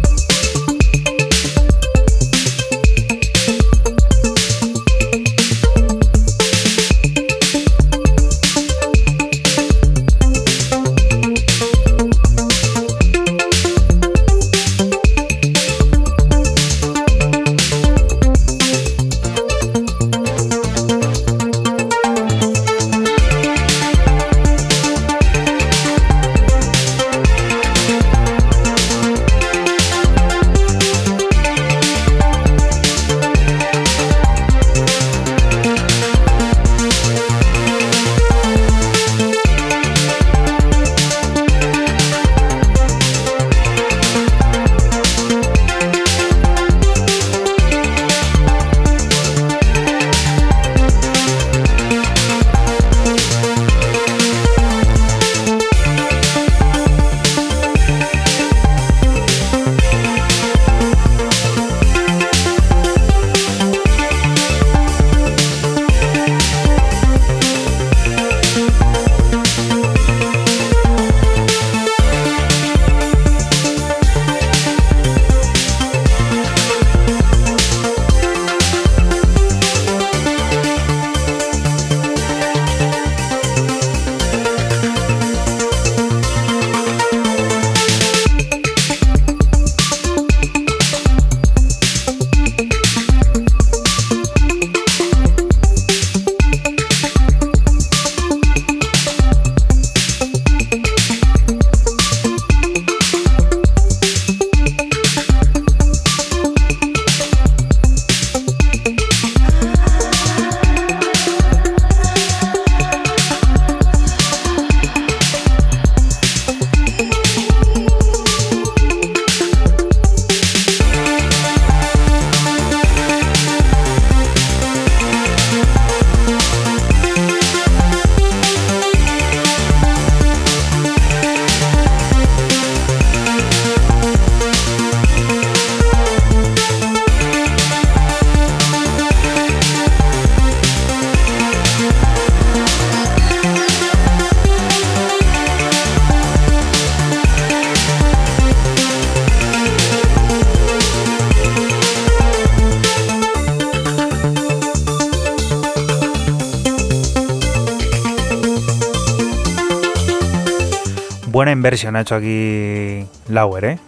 inversión 161.66 161.96
ha 161.96 162.02
hecho 162.02 162.14
aquí 162.14 163.08
Lauer, 163.30 163.66
¿eh? 163.66 163.80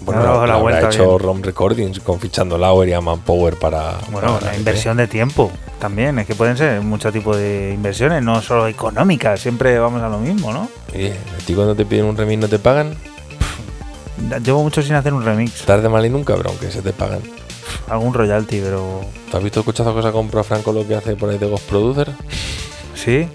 Bueno, 0.00 0.22
ha 0.22 0.24
dado 0.24 0.46
la 0.46 0.56
vuelta 0.56 0.88
hecho. 0.88 1.16
ROM 1.16 1.40
Recordings 1.40 2.00
con 2.00 2.18
fichando 2.18 2.58
Lauer 2.58 2.88
y 2.88 2.92
a 2.92 3.00
Manpower 3.00 3.56
para. 3.56 3.98
Bueno, 4.10 4.34
para 4.34 4.50
la 4.50 4.56
inversión 4.56 4.96
de 4.96 5.06
tiempo 5.06 5.52
también. 5.78 6.18
Es 6.18 6.26
que 6.26 6.34
pueden 6.34 6.56
ser 6.56 6.80
muchos 6.80 7.12
tipos 7.12 7.36
de 7.36 7.70
inversiones, 7.72 8.20
no 8.24 8.42
solo 8.42 8.66
económicas. 8.66 9.38
Siempre 9.38 9.78
vamos 9.78 10.02
a 10.02 10.08
lo 10.08 10.18
mismo, 10.18 10.52
¿no? 10.52 10.68
Oye, 10.92 11.12
¿a 11.12 11.46
ti 11.46 11.54
cuando 11.54 11.76
te 11.76 11.86
piden 11.86 12.06
un 12.06 12.16
remix 12.16 12.40
no 12.40 12.48
te 12.48 12.58
pagan? 12.58 12.96
Llevo 14.44 14.64
mucho 14.64 14.82
sin 14.82 14.96
hacer 14.96 15.14
un 15.14 15.24
remix. 15.24 15.64
Tarde 15.64 15.88
mal 15.88 16.04
y 16.04 16.10
nunca, 16.10 16.34
pero 16.34 16.50
aunque 16.50 16.72
se 16.72 16.82
te 16.82 16.92
pagan. 16.92 17.20
Algún 17.88 18.12
royalty, 18.12 18.60
pero. 18.60 19.02
¿Tú 19.30 19.36
has 19.36 19.42
visto 19.44 19.64
que 19.64 19.72
se 19.72 19.82
ha 19.82 20.12
comprado 20.12 20.42
Franco 20.42 20.72
lo 20.72 20.84
que 20.84 20.96
hace 20.96 21.14
por 21.14 21.30
ahí 21.30 21.38
de 21.38 21.46
Ghost 21.46 21.68
Producer? 21.68 22.10
Sí. 22.96 23.28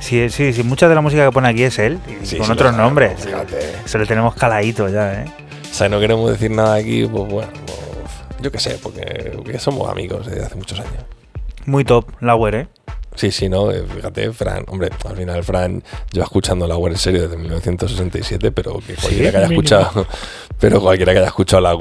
Sí, 0.00 0.28
sí, 0.30 0.52
sí. 0.52 0.62
Mucha 0.62 0.88
de 0.88 0.94
la 0.94 1.00
música 1.00 1.24
que 1.24 1.32
pone 1.32 1.48
aquí 1.48 1.62
es 1.64 1.78
él. 1.78 1.98
y 2.06 2.26
Sí, 2.26 2.36
con 2.36 2.46
sí, 2.46 2.52
otros 2.52 2.72
lo 2.72 2.78
nombres. 2.82 3.20
fíjate. 3.24 3.72
Se 3.84 3.98
le 3.98 4.06
tenemos 4.06 4.34
caladito 4.34 4.88
ya, 4.88 5.22
¿eh? 5.22 5.24
O 5.70 5.74
sea, 5.74 5.88
no 5.88 5.98
queremos 6.00 6.30
decir 6.30 6.50
nada 6.50 6.76
aquí, 6.76 7.06
pues 7.06 7.30
bueno, 7.30 7.52
pues, 7.66 8.40
yo 8.40 8.50
qué 8.52 8.58
sé, 8.58 8.78
porque, 8.82 9.32
porque 9.36 9.58
somos 9.58 9.90
amigos 9.90 10.26
desde 10.26 10.44
hace 10.44 10.54
muchos 10.54 10.78
años. 10.80 11.04
Muy 11.66 11.84
top, 11.84 12.06
Lauer, 12.20 12.54
¿eh? 12.54 12.68
Sí, 13.16 13.30
sí, 13.30 13.48
no, 13.48 13.70
eh, 13.70 13.82
fíjate, 13.94 14.30
Fran, 14.32 14.64
hombre, 14.68 14.90
al 15.08 15.16
final 15.16 15.42
Fran 15.42 15.82
lleva 16.12 16.24
escuchando 16.24 16.66
la 16.66 16.76
en 16.76 16.96
serio 16.98 17.22
desde 17.22 17.36
1967, 17.36 18.52
pero 18.52 18.78
que 18.86 18.94
cualquiera 18.94 19.30
que 19.30 19.36
haya 19.38 19.46
escuchado, 19.46 20.06
pero 20.60 20.80
cualquiera 20.80 21.12
que 21.12 21.18
haya 21.18 21.28
escuchado 21.28 21.62
la 21.62 21.72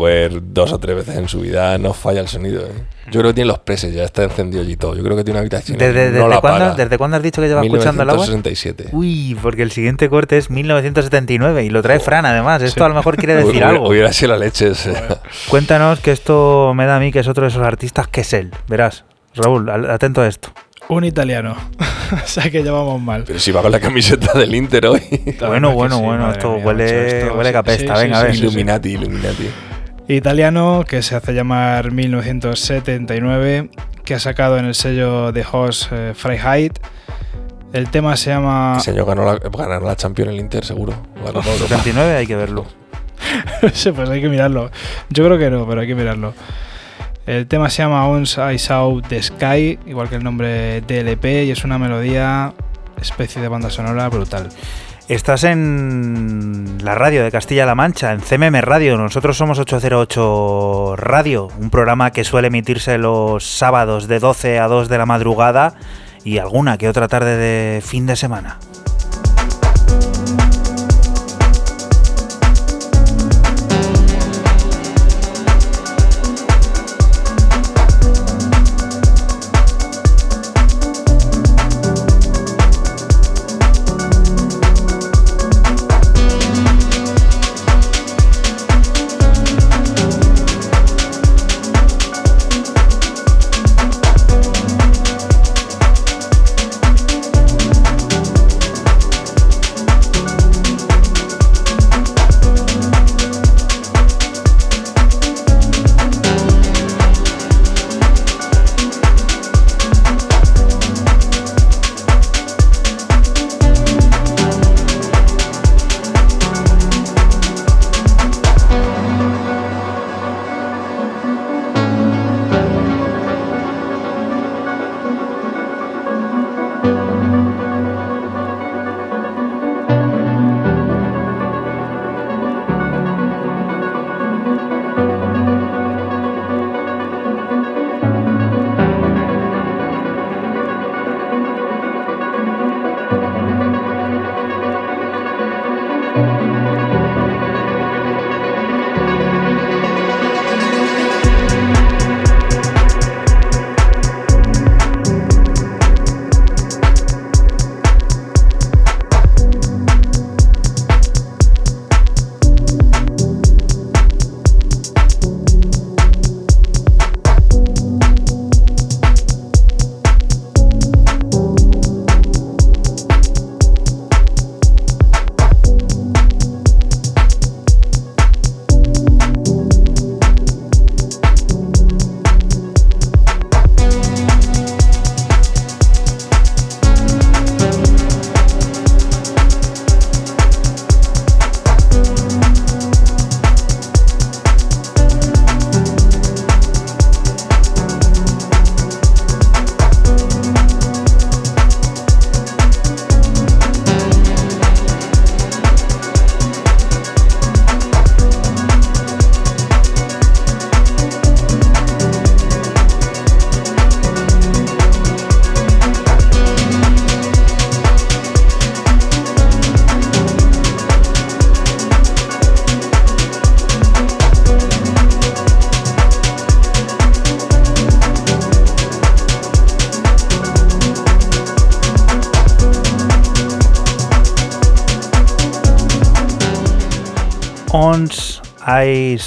dos 0.42 0.72
o 0.72 0.80
tres 0.80 0.96
veces 0.96 1.18
en 1.18 1.28
su 1.28 1.42
vida 1.42 1.78
no 1.78 1.94
falla 1.94 2.22
el 2.22 2.30
sonido. 2.30 2.62
¿eh? 2.66 2.72
Yo 3.12 3.20
creo 3.20 3.32
que 3.32 3.36
tiene 3.36 3.50
los 3.50 3.60
preses, 3.60 3.94
ya 3.94 4.04
está 4.04 4.24
encendido 4.24 4.64
y 4.64 4.76
todo. 4.78 4.96
Yo 4.96 5.04
creo 5.04 5.16
que 5.16 5.24
tiene 5.24 5.38
una 5.38 5.42
habitación. 5.42 5.78
¿Desde, 5.78 6.10
no 6.12 6.28
desde 6.28 6.42
cuándo. 6.42 6.76
¿Desde 6.76 6.98
cuándo 6.98 7.18
has 7.18 7.24
dicho 7.24 7.42
que 7.42 7.48
lleva 7.48 7.62
escuchando 7.64 8.02
el 8.02 8.10
agua? 8.10 8.26
1967. 8.26 8.90
Uy, 8.94 9.38
porque 9.42 9.62
el 9.62 9.72
siguiente 9.72 10.10
corte 10.10 10.38
es 10.38 10.50
1979 10.50 11.66
y 11.66 11.70
lo 11.70 11.84
trae 11.84 12.00
Fran 12.00 12.26
además. 12.26 12.62
Esto 12.64 12.84
a 12.84 12.90
lo 12.90 12.96
mejor 12.96 13.18
quiere 13.18 13.36
decir 13.36 13.52
Hubiera- 13.52 13.70
algo. 13.70 13.90
Hubiera 13.90 14.12
sido 14.12 14.32
la 14.32 14.38
leche. 14.38 14.70
o 14.70 14.76
sea. 14.76 15.22
Cuéntanos 15.50 16.00
que 16.00 16.12
esto 16.12 16.74
me 16.74 16.86
da 16.86 16.96
a 16.96 17.00
mí 17.00 17.12
que 17.12 17.20
es 17.20 17.28
otro 17.28 17.44
de 17.44 17.50
esos 17.50 17.62
artistas 17.62 18.08
que 18.08 18.22
es 18.22 18.34
él. 18.34 18.52
Verás, 18.68 19.06
Raúl, 19.36 19.70
atento 19.70 20.22
a 20.22 20.28
esto. 20.28 20.50
Un 20.90 21.04
italiano. 21.04 21.56
o 22.24 22.28
sea 22.28 22.50
que 22.50 22.62
llevamos 22.64 23.02
mal. 23.02 23.24
Pero 23.26 23.40
si 23.40 23.52
va 23.52 23.62
con 23.62 23.72
la 23.72 23.80
camiseta 23.80 24.38
del 24.38 24.54
Inter 24.56 24.86
hoy. 24.88 25.02
Bueno, 25.40 25.74
bueno, 25.74 25.98
sí, 25.98 26.04
bueno, 26.04 26.32
esto 26.32 26.56
mía, 26.56 26.66
huele, 26.66 27.08
esto- 27.20 27.34
huele 27.36 27.50
sí, 27.50 27.54
capesta. 27.54 27.96
sí, 27.96 28.02
Venga, 28.04 28.16
sí, 28.18 28.22
a 28.22 28.24
ver. 28.26 28.32
sí, 28.34 28.38
sí. 28.40 28.46
Illuminati, 28.46 28.90
Illuminati. 28.90 29.50
Italiano 30.08 30.84
que 30.88 31.02
se 31.02 31.16
hace 31.16 31.34
llamar 31.34 31.92
1979, 31.92 33.70
que 34.04 34.14
ha 34.14 34.20
sacado 34.20 34.58
en 34.60 34.66
el 34.66 34.76
sello 34.76 35.32
de 35.32 35.44
Host 35.52 35.92
eh, 35.92 36.14
Freiheit. 36.16 36.78
El 37.74 37.90
tema 37.90 38.16
se 38.16 38.30
llama. 38.30 38.76
Ese 38.78 38.92
año 38.92 39.06
ganó 39.06 39.26
la, 39.26 39.40
ganará 39.40 39.80
la 39.84 39.96
Champions 39.96 40.32
el 40.32 40.40
Inter, 40.40 40.64
seguro. 40.64 40.94
La 41.26 41.34
Copa 41.34 41.50
Europa. 41.50 41.68
79 41.68 42.16
hay 42.16 42.28
que 42.28 42.36
verlo. 42.36 42.66
Sí, 43.74 43.92
pues 43.92 44.08
hay 44.10 44.22
que 44.22 44.30
mirarlo. 44.30 44.70
Yo 45.10 45.26
creo 45.26 45.38
que 45.40 45.50
no, 45.50 45.66
pero 45.68 45.82
hay 45.82 45.88
que 45.88 45.96
mirarlo. 45.96 46.34
El 47.26 47.48
tema 47.48 47.72
se 47.72 47.82
llama 47.82 48.08
Once 48.08 48.40
I 48.54 48.60
Saw 48.60 49.02
the 49.02 49.22
Sky, 49.22 49.80
igual 49.88 50.10
que 50.10 50.16
el 50.16 50.24
nombre 50.24 50.82
DLP, 50.82 51.46
y 51.46 51.52
es 51.52 51.64
una 51.64 51.80
melodía 51.80 52.54
especie 53.02 53.42
de 53.42 53.48
banda 53.48 53.72
sonora 53.72 54.08
brutal. 54.10 54.50
Estás 55.08 55.44
en 55.44 56.78
la 56.84 56.94
radio 56.94 57.24
de 57.24 57.32
Castilla-La 57.32 57.74
Mancha, 57.74 58.12
en 58.12 58.22
CMM 58.22 58.62
Radio. 58.62 58.98
Nosotros 58.98 59.38
somos 59.38 59.58
808 59.58 60.96
Radio, 60.98 61.48
un 61.60 61.72
programa 61.72 62.12
que 62.12 62.24
suele 62.24 62.48
emitirse 62.48 63.00
los 63.00 63.44
sábados 63.44 64.08
de 64.08 64.20
12 64.20 64.60
a 64.60 64.68
2 64.68 64.88
de 64.88 64.98
la 64.98 65.06
madrugada 65.08 65.74
y 66.24 66.38
alguna 66.38 66.78
que 66.78 66.90
otra 66.90 67.08
tarde 67.08 67.38
de 67.38 67.82
fin 67.82 68.06
de 68.06 68.16
semana. 68.16 68.60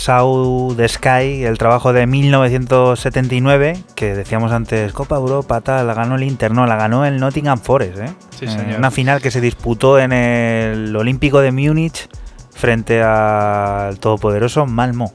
Saw 0.08 0.74
the 0.74 0.88
Sky, 0.88 1.44
el 1.44 1.58
trabajo 1.58 1.92
de 1.92 2.06
1979, 2.06 3.76
que 3.94 4.14
decíamos 4.14 4.52
antes, 4.52 4.90
Copa 4.94 5.16
Europa, 5.16 5.60
tal, 5.60 5.86
la 5.86 5.92
ganó 5.92 6.14
el 6.16 6.22
Inter, 6.22 6.50
no, 6.50 6.64
la 6.66 6.76
ganó 6.76 7.04
el 7.04 7.20
Nottingham 7.20 7.58
Forest, 7.58 7.98
¿eh? 7.98 8.10
Sí, 8.30 8.46
Eh, 8.46 8.48
señor. 8.48 8.78
Una 8.78 8.90
final 8.90 9.20
que 9.20 9.30
se 9.30 9.42
disputó 9.42 9.98
en 9.98 10.14
el 10.14 10.96
Olímpico 10.96 11.40
de 11.40 11.52
Múnich 11.52 12.08
frente 12.54 13.02
al 13.02 13.98
todopoderoso 13.98 14.64
Malmo. 14.64 15.12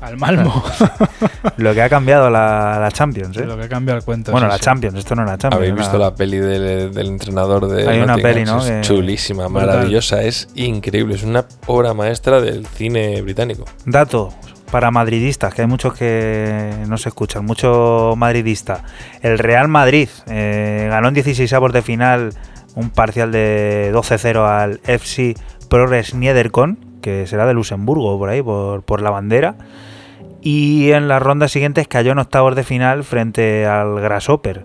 Al 0.00 0.16
Malmo. 0.16 0.64
Lo 1.56 1.74
que 1.74 1.82
ha 1.82 1.88
cambiado 1.88 2.30
la, 2.30 2.78
la 2.80 2.90
Champions, 2.90 3.36
¿eh? 3.36 3.44
Lo 3.44 3.58
que 3.58 3.68
cambia 3.68 3.94
el 3.94 4.02
cuento. 4.02 4.32
Bueno, 4.32 4.46
la 4.48 4.54
sí. 4.54 4.60
Champions, 4.60 4.98
esto 4.98 5.14
no 5.14 5.22
es 5.22 5.28
la 5.28 5.38
Champions. 5.38 5.62
Habéis 5.62 5.74
visto 5.74 5.98
la 5.98 6.14
peli 6.14 6.38
del, 6.38 6.92
del 6.92 7.06
entrenador 7.06 7.68
de 7.68 7.88
Hay 7.88 8.00
una 8.00 8.16
peli, 8.16 8.44
¿no? 8.44 8.64
Es 8.64 8.86
chulísima, 8.86 9.48
maravillosa, 9.48 10.22
es 10.22 10.48
increíble, 10.54 11.14
es 11.14 11.22
una 11.22 11.44
obra 11.66 11.94
maestra 11.94 12.40
del 12.40 12.66
cine 12.66 13.20
británico. 13.22 13.64
Dato 13.84 14.32
para 14.70 14.90
madridistas, 14.90 15.52
que 15.52 15.60
hay 15.60 15.68
muchos 15.68 15.92
que 15.92 16.72
no 16.88 16.96
se 16.96 17.10
escuchan, 17.10 17.44
mucho 17.44 18.14
madridista. 18.16 18.84
El 19.20 19.38
Real 19.38 19.68
Madrid 19.68 20.08
eh, 20.28 20.88
ganó 20.90 21.08
en 21.08 21.14
16 21.14 21.52
avos 21.52 21.72
de 21.74 21.82
final 21.82 22.30
un 22.74 22.88
parcial 22.88 23.32
de 23.32 23.90
12-0 23.92 24.48
al 24.48 24.80
FC 24.84 25.34
Progress 25.68 26.14
Niederkorn, 26.14 26.78
que 27.02 27.26
será 27.26 27.46
de 27.46 27.52
Luxemburgo, 27.52 28.18
por 28.18 28.30
ahí, 28.30 28.40
por, 28.40 28.82
por 28.82 29.02
la 29.02 29.10
bandera. 29.10 29.56
Y 30.42 30.90
en 30.90 31.06
las 31.06 31.22
rondas 31.22 31.52
siguientes 31.52 31.86
cayó 31.86 32.12
en 32.12 32.18
octavos 32.18 32.56
de 32.56 32.64
final 32.64 33.04
frente 33.04 33.64
al 33.64 34.00
Grasshopper, 34.00 34.64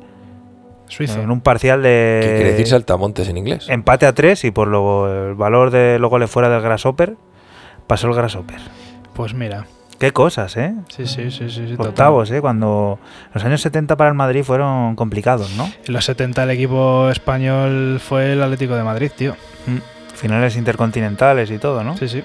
Suizo. 0.88 1.22
en 1.22 1.30
un 1.30 1.42
parcial 1.42 1.84
de... 1.84 2.20
Que 2.22 2.36
quiere 2.36 2.52
decir 2.52 2.68
saltamontes 2.68 3.30
en 3.30 3.38
inglés. 3.38 3.68
Empate 3.70 4.08
a 4.08 4.14
3 4.14 4.44
y 4.46 4.52
por 4.52 4.68
luego 4.68 5.08
el 5.08 5.36
valor 5.36 5.70
de 5.70 6.00
los 6.00 6.10
goles 6.10 6.32
fuera 6.32 6.50
del 6.50 6.62
Grasshopper 6.62 7.16
pasó 7.86 8.08
el 8.08 8.16
Grasshopper. 8.16 8.60
Pues 9.14 9.34
mira. 9.36 9.68
Qué 10.00 10.12
cosas, 10.12 10.56
¿eh? 10.58 10.74
Sí, 10.90 11.08
sí, 11.08 11.32
sí, 11.32 11.50
sí. 11.50 11.68
sí, 11.68 11.72
total. 11.72 11.88
Octavos, 11.90 12.32
¿eh? 12.32 12.40
Cuando 12.42 13.00
los 13.34 13.44
años 13.44 13.62
70 13.62 13.96
para 13.98 14.10
el 14.10 14.16
Madrid 14.16 14.44
fueron 14.44 14.96
complicados, 14.96 15.56
¿no? 15.56 15.72
En 15.88 15.94
los 15.94 16.06
70 16.06 16.44
el 16.44 16.52
equipo 16.52 17.10
español 17.10 18.00
fue 18.00 18.34
el 18.34 18.44
Atlético 18.44 18.76
de 18.76 18.84
Madrid, 18.84 19.12
tío. 19.16 19.36
Finales 20.14 20.56
intercontinentales 20.56 21.50
y 21.52 21.58
todo, 21.58 21.84
¿no? 21.84 21.98
Sí, 21.98 22.08
sí. 22.08 22.24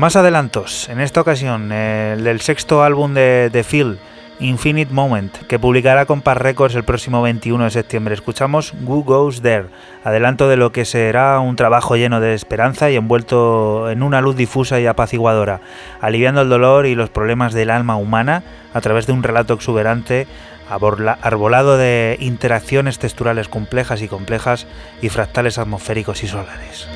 Más 0.00 0.16
adelantos, 0.16 0.88
en 0.88 0.98
esta 0.98 1.20
ocasión, 1.20 1.70
el 1.72 2.24
del 2.24 2.40
sexto 2.40 2.82
álbum 2.82 3.12
de 3.12 3.50
The 3.52 3.62
Phil, 3.62 3.98
Infinite 4.38 4.94
Moment, 4.94 5.36
que 5.46 5.58
publicará 5.58 6.06
con 6.06 6.22
Par 6.22 6.42
Records 6.42 6.74
el 6.74 6.84
próximo 6.84 7.20
21 7.20 7.64
de 7.64 7.70
septiembre. 7.70 8.14
Escuchamos 8.14 8.72
Who 8.82 9.02
Goes 9.02 9.42
There, 9.42 9.66
adelanto 10.02 10.48
de 10.48 10.56
lo 10.56 10.72
que 10.72 10.86
será 10.86 11.38
un 11.40 11.54
trabajo 11.54 11.96
lleno 11.96 12.18
de 12.18 12.32
esperanza 12.32 12.90
y 12.90 12.96
envuelto 12.96 13.90
en 13.90 14.02
una 14.02 14.22
luz 14.22 14.36
difusa 14.36 14.80
y 14.80 14.86
apaciguadora, 14.86 15.60
aliviando 16.00 16.40
el 16.40 16.48
dolor 16.48 16.86
y 16.86 16.94
los 16.94 17.10
problemas 17.10 17.52
del 17.52 17.68
alma 17.68 17.96
humana 17.96 18.42
a 18.72 18.80
través 18.80 19.06
de 19.06 19.12
un 19.12 19.22
relato 19.22 19.52
exuberante 19.52 20.26
arbolado 20.70 21.76
de 21.76 22.16
interacciones 22.20 22.98
texturales 22.98 23.48
complejas 23.48 24.00
y 24.00 24.08
complejas 24.08 24.66
y 25.02 25.10
fractales 25.10 25.58
atmosféricos 25.58 26.22
y 26.22 26.26
solares. 26.26 26.88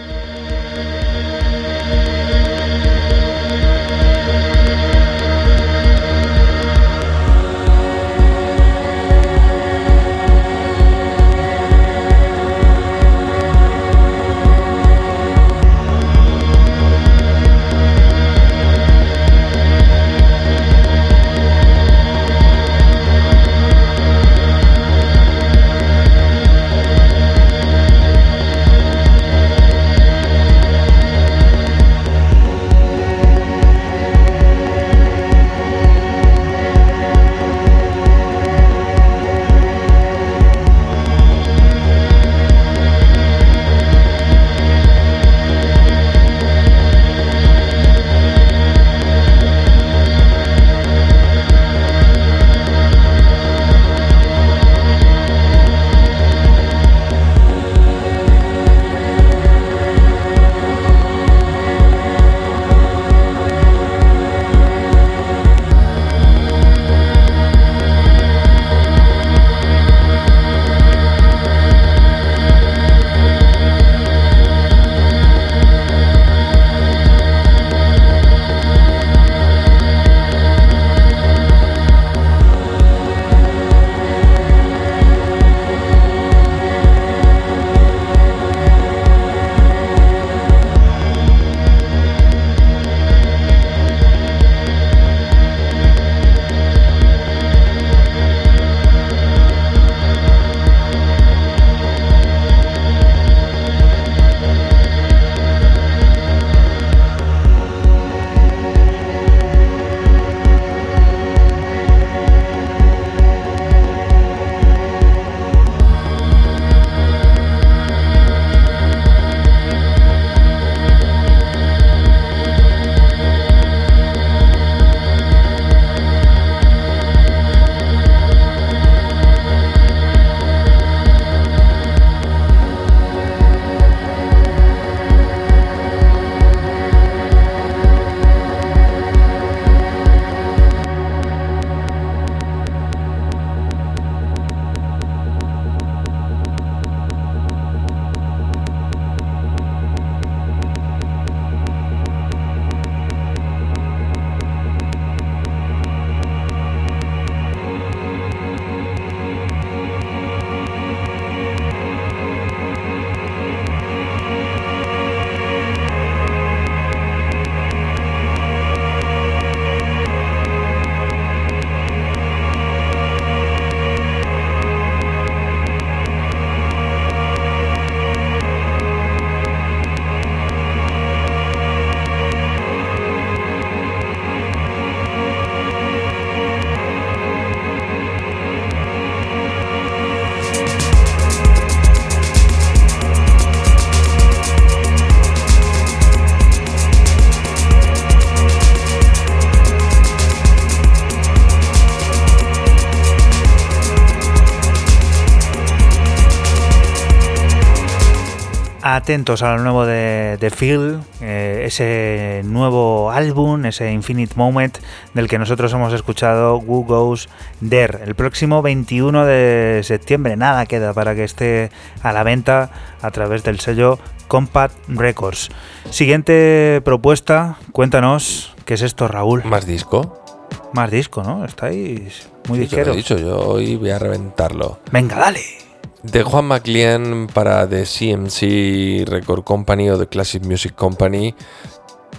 Atentos 209.05 209.43
a 209.43 209.55
lo 209.55 209.63
nuevo 209.63 209.85
de, 209.85 210.39
de 210.41 210.51
Phil, 210.51 210.99
eh, 211.21 211.65
ese 211.67 212.41
nuevo 212.43 213.11
álbum, 213.11 213.67
ese 213.67 213.93
Infinite 213.93 214.33
Moment 214.35 214.79
del 215.13 215.29
que 215.29 215.39
nosotros 215.39 215.71
hemos 215.75 215.93
escuchado 215.93 216.57
Who 216.57 216.87
Goes 216.87 217.29
There. 217.69 217.99
El 218.03 218.15
próximo 218.15 218.63
21 218.63 219.27
de 219.27 219.83
septiembre, 219.85 220.39
nada 220.39 220.65
queda 220.65 220.95
para 220.95 221.15
que 221.15 221.25
esté 221.25 221.71
a 222.03 222.15
la 222.15 222.23
venta 222.23 222.71
a 223.03 223.11
través 223.11 223.45
del 223.45 223.61
sello 223.61 223.99
Compact 224.27 224.75
Records. 224.89 225.51
Siguiente 225.91 226.81
propuesta, 226.83 227.59
cuéntanos, 227.73 228.57
¿qué 228.65 228.73
es 228.73 228.81
esto, 228.81 229.07
Raúl? 229.07 229.45
Más 229.45 229.67
disco. 229.67 230.25
Más 230.73 230.91
disco, 230.91 231.23
¿no? 231.23 231.45
Estáis 231.45 232.31
muy 232.49 232.67
Sí, 232.67 232.75
lo 232.75 232.95
he 232.95 232.97
dicho, 232.97 233.19
yo 233.19 233.37
hoy 233.39 233.77
voy 233.77 233.91
a 233.91 233.99
reventarlo. 233.99 234.79
Venga, 234.91 235.17
dale. 235.17 235.64
De 236.02 236.23
Juan 236.23 236.47
McLean 236.47 237.28
para 237.32 237.69
The 237.69 237.85
CMC 237.85 239.09
Record 239.09 239.44
Company 239.44 239.90
o 239.90 239.98
The 239.98 240.06
Classic 240.06 240.44
Music 240.44 240.74
Company, 240.74 241.35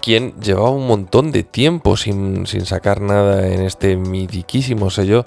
quien 0.01 0.39
llevaba 0.39 0.71
un 0.71 0.87
montón 0.87 1.31
de 1.31 1.43
tiempo 1.43 1.97
sin, 1.97 2.45
sin 2.47 2.65
sacar 2.65 3.01
nada 3.01 3.47
en 3.47 3.61
este 3.61 3.95
mitiquísimo 3.95 4.89
sello 4.89 5.23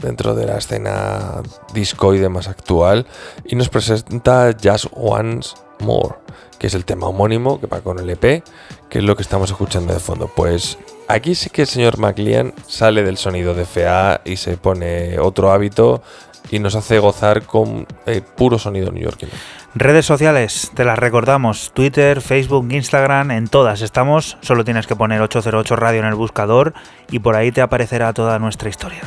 dentro 0.00 0.34
de 0.34 0.46
la 0.46 0.58
escena 0.58 1.42
disco 1.74 2.14
y 2.14 2.18
demás 2.18 2.48
actual, 2.48 3.06
y 3.44 3.56
nos 3.56 3.68
presenta 3.68 4.56
Just 4.62 4.86
Once 4.92 5.54
More, 5.80 6.16
que 6.58 6.66
es 6.66 6.74
el 6.74 6.84
tema 6.84 7.08
homónimo 7.08 7.60
que 7.60 7.66
va 7.66 7.80
con 7.80 7.98
el 7.98 8.10
EP, 8.10 8.42
que 8.88 8.98
es 8.98 9.04
lo 9.04 9.16
que 9.16 9.22
estamos 9.22 9.50
escuchando 9.50 9.92
de 9.92 10.00
fondo. 10.00 10.30
Pues 10.34 10.78
aquí 11.08 11.34
sí 11.34 11.50
que 11.50 11.62
el 11.62 11.68
señor 11.68 11.98
McLean 11.98 12.54
sale 12.66 13.02
del 13.02 13.16
sonido 13.16 13.54
de 13.54 13.64
FA 13.64 14.20
y 14.24 14.36
se 14.36 14.56
pone 14.56 15.18
otro 15.18 15.52
hábito 15.52 16.02
y 16.50 16.58
nos 16.58 16.74
hace 16.74 16.98
gozar 16.98 17.42
con 17.42 17.86
el 18.06 18.22
puro 18.22 18.58
sonido 18.58 18.90
neoyorquino. 18.92 19.32
Redes 19.74 20.06
sociales, 20.06 20.72
te 20.74 20.84
las 20.84 20.98
recordamos, 20.98 21.72
Twitter, 21.72 22.20
Facebook, 22.20 22.66
Instagram, 22.72 23.30
en 23.30 23.48
todas 23.48 23.82
estamos, 23.82 24.36
solo 24.40 24.64
tienes 24.64 24.86
que 24.86 24.96
poner 24.96 25.20
808 25.20 25.76
Radio 25.76 26.00
en 26.00 26.06
el 26.06 26.14
buscador 26.14 26.74
y 27.10 27.20
por 27.20 27.36
ahí 27.36 27.52
te 27.52 27.60
aparecerá 27.60 28.12
toda 28.12 28.38
nuestra 28.38 28.68
historia. 28.68 29.02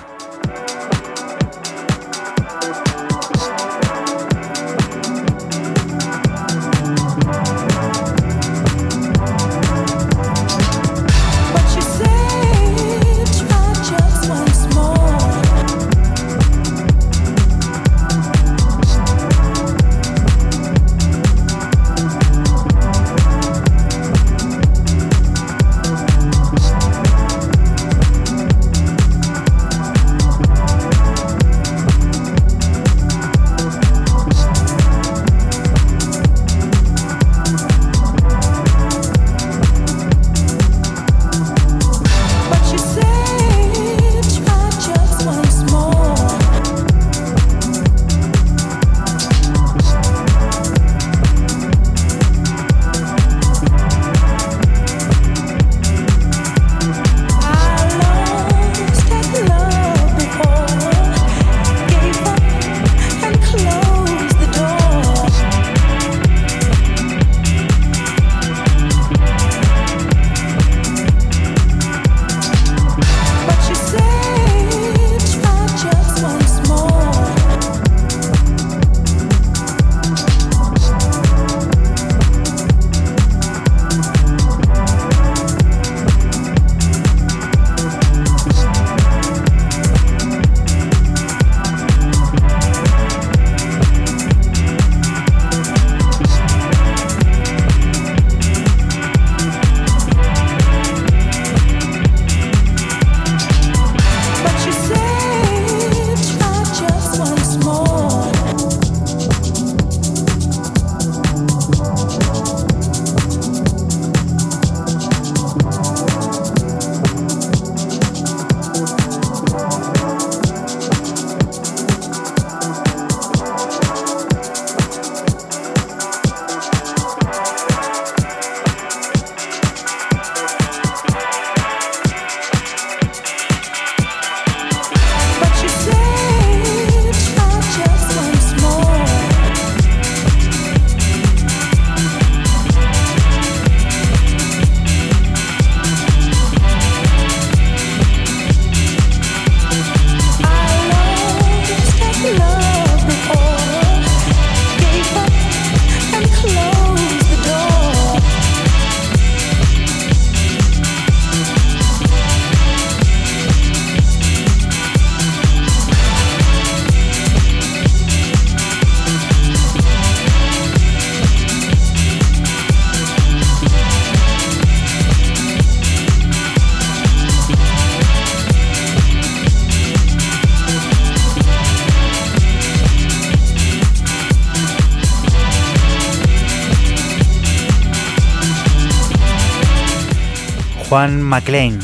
McLean, 191.33 191.79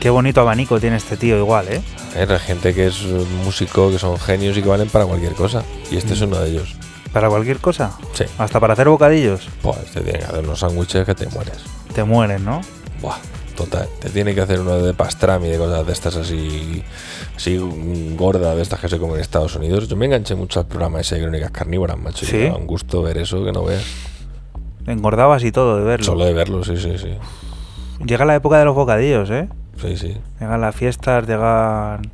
qué 0.00 0.10
bonito 0.10 0.42
abanico 0.42 0.78
tiene 0.78 0.96
este 0.96 1.16
tío 1.16 1.38
igual, 1.38 1.66
¿eh? 1.70 1.80
Hay 2.14 2.38
gente 2.40 2.74
que 2.74 2.88
es 2.88 3.00
músico, 3.42 3.90
que 3.90 3.98
son 3.98 4.18
genios 4.18 4.54
y 4.58 4.62
que 4.62 4.68
valen 4.68 4.90
para 4.90 5.06
cualquier 5.06 5.32
cosa. 5.32 5.62
Y 5.90 5.96
este 5.96 6.12
es 6.12 6.20
uno 6.20 6.38
de 6.40 6.50
ellos. 6.50 6.74
Para 7.10 7.30
cualquier 7.30 7.56
cosa, 7.56 7.92
Sí. 8.12 8.24
hasta 8.36 8.60
para 8.60 8.74
hacer 8.74 8.90
bocadillos, 8.90 9.48
Pues 9.62 9.78
te 9.94 10.02
tiene 10.02 10.18
que 10.18 10.24
hacer 10.26 10.40
unos 10.44 10.58
sándwiches 10.58 11.06
que 11.06 11.14
te 11.14 11.26
mueres. 11.28 11.56
te 11.94 12.04
mueren, 12.04 12.44
¿no? 12.44 12.60
Buah, 13.00 13.16
total. 13.56 13.88
Te 13.98 14.10
tiene 14.10 14.34
que 14.34 14.42
hacer 14.42 14.60
uno 14.60 14.76
de 14.76 14.92
pastrami, 14.92 15.48
de 15.48 15.56
cosas 15.56 15.86
de 15.86 15.92
estas 15.94 16.16
así, 16.16 16.82
así 17.34 17.56
gorda, 18.14 18.54
de 18.54 18.60
estas 18.60 18.78
que 18.78 18.90
se 18.90 18.98
comen 18.98 19.14
en 19.16 19.22
Estados 19.22 19.56
Unidos. 19.56 19.88
Yo 19.88 19.96
me 19.96 20.04
enganché 20.04 20.34
mucho 20.34 20.60
al 20.60 20.66
programa 20.66 21.00
ese 21.00 21.14
de 21.14 21.22
Crónicas 21.22 21.50
Carnívoras, 21.50 21.96
macho. 21.98 22.26
y 22.26 22.28
¿Sí? 22.28 22.36
me 22.36 22.50
da 22.50 22.56
un 22.56 22.66
gusto 22.66 23.00
ver 23.00 23.16
eso 23.16 23.42
que 23.42 23.52
no 23.52 23.64
veas. 23.64 23.84
Engordabas 24.86 25.44
y 25.44 25.50
todo 25.50 25.78
de 25.78 25.84
verlo. 25.84 26.04
Solo 26.04 26.26
de 26.26 26.34
verlo, 26.34 26.62
sí, 26.62 26.76
sí, 26.76 26.98
sí. 26.98 27.16
Llega 28.04 28.24
la 28.24 28.34
época 28.34 28.58
de 28.58 28.64
los 28.64 28.74
bocadillos, 28.74 29.30
¿eh? 29.30 29.48
Sí, 29.76 29.96
sí. 29.96 30.16
Llegan 30.40 30.60
las 30.60 30.74
fiestas, 30.74 31.26
llegan... 31.26 32.10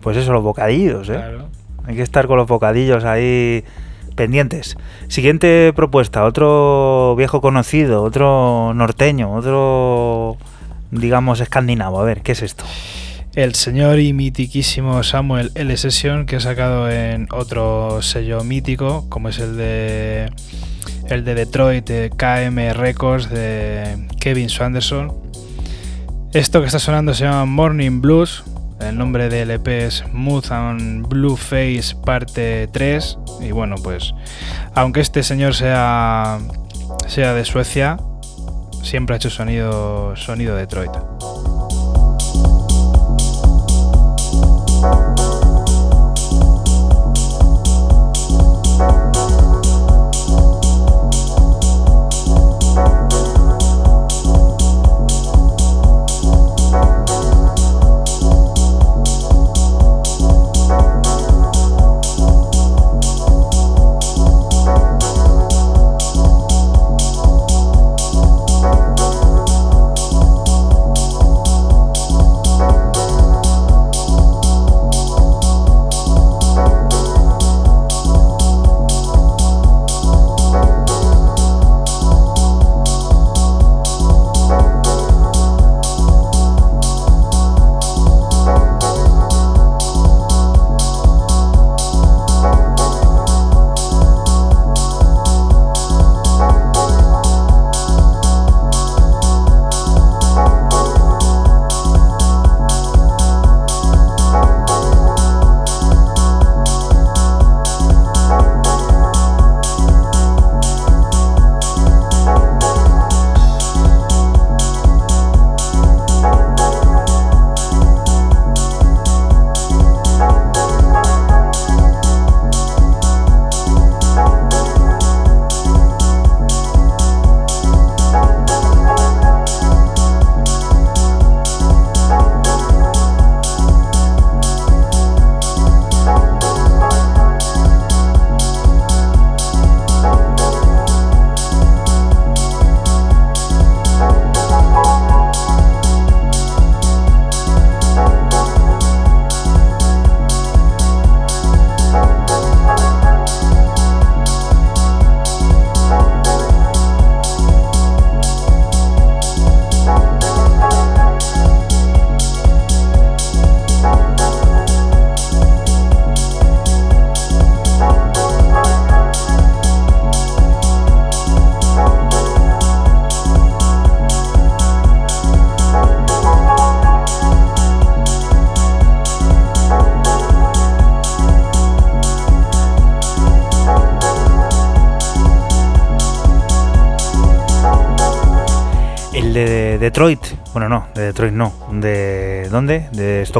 Pues 0.00 0.16
eso, 0.16 0.32
los 0.32 0.42
bocadillos, 0.42 1.08
¿eh? 1.08 1.14
Claro. 1.14 1.48
Hay 1.84 1.96
que 1.96 2.02
estar 2.02 2.26
con 2.26 2.36
los 2.36 2.46
bocadillos 2.46 3.04
ahí 3.04 3.64
pendientes. 4.14 4.76
Siguiente 5.08 5.72
propuesta, 5.74 6.24
otro 6.24 7.14
viejo 7.16 7.40
conocido, 7.40 8.02
otro 8.02 8.72
norteño, 8.74 9.32
otro, 9.32 10.36
digamos, 10.90 11.40
escandinavo. 11.40 12.00
A 12.00 12.04
ver, 12.04 12.22
¿qué 12.22 12.32
es 12.32 12.42
esto? 12.42 12.64
El 13.34 13.54
señor 13.54 13.98
y 13.98 14.12
mitiquísimo 14.12 15.02
Samuel 15.02 15.52
L. 15.54 15.74
Session, 15.76 16.26
que 16.26 16.36
ha 16.36 16.40
sacado 16.40 16.90
en 16.90 17.28
otro 17.32 18.02
sello 18.02 18.44
mítico, 18.44 19.06
como 19.08 19.30
es 19.30 19.38
el 19.38 19.56
de 19.56 20.30
el 21.08 21.24
de 21.24 21.34
Detroit 21.34 21.86
de 21.86 22.10
KM 22.10 22.72
Records 22.74 23.30
de 23.30 24.06
Kevin 24.20 24.48
Swanderson. 24.48 25.12
Esto 26.32 26.60
que 26.60 26.66
está 26.66 26.78
sonando 26.78 27.14
se 27.14 27.24
llama 27.24 27.44
Morning 27.44 28.00
Blues. 28.00 28.44
El 28.80 28.98
nombre 28.98 29.28
del 29.28 29.50
EP 29.50 29.68
es 29.68 30.04
Mood 30.12 30.50
and 30.50 31.06
Blue 31.06 31.36
Face 31.36 31.94
parte 32.04 32.68
3. 32.72 33.18
Y 33.40 33.52
bueno, 33.52 33.76
pues 33.82 34.14
aunque 34.74 35.00
este 35.00 35.22
señor 35.22 35.54
sea, 35.54 36.38
sea 37.06 37.34
de 37.34 37.44
Suecia, 37.44 37.98
siempre 38.82 39.14
ha 39.14 39.16
hecho 39.18 39.30
sonido, 39.30 40.16
sonido 40.16 40.56
Detroit. 40.56 40.92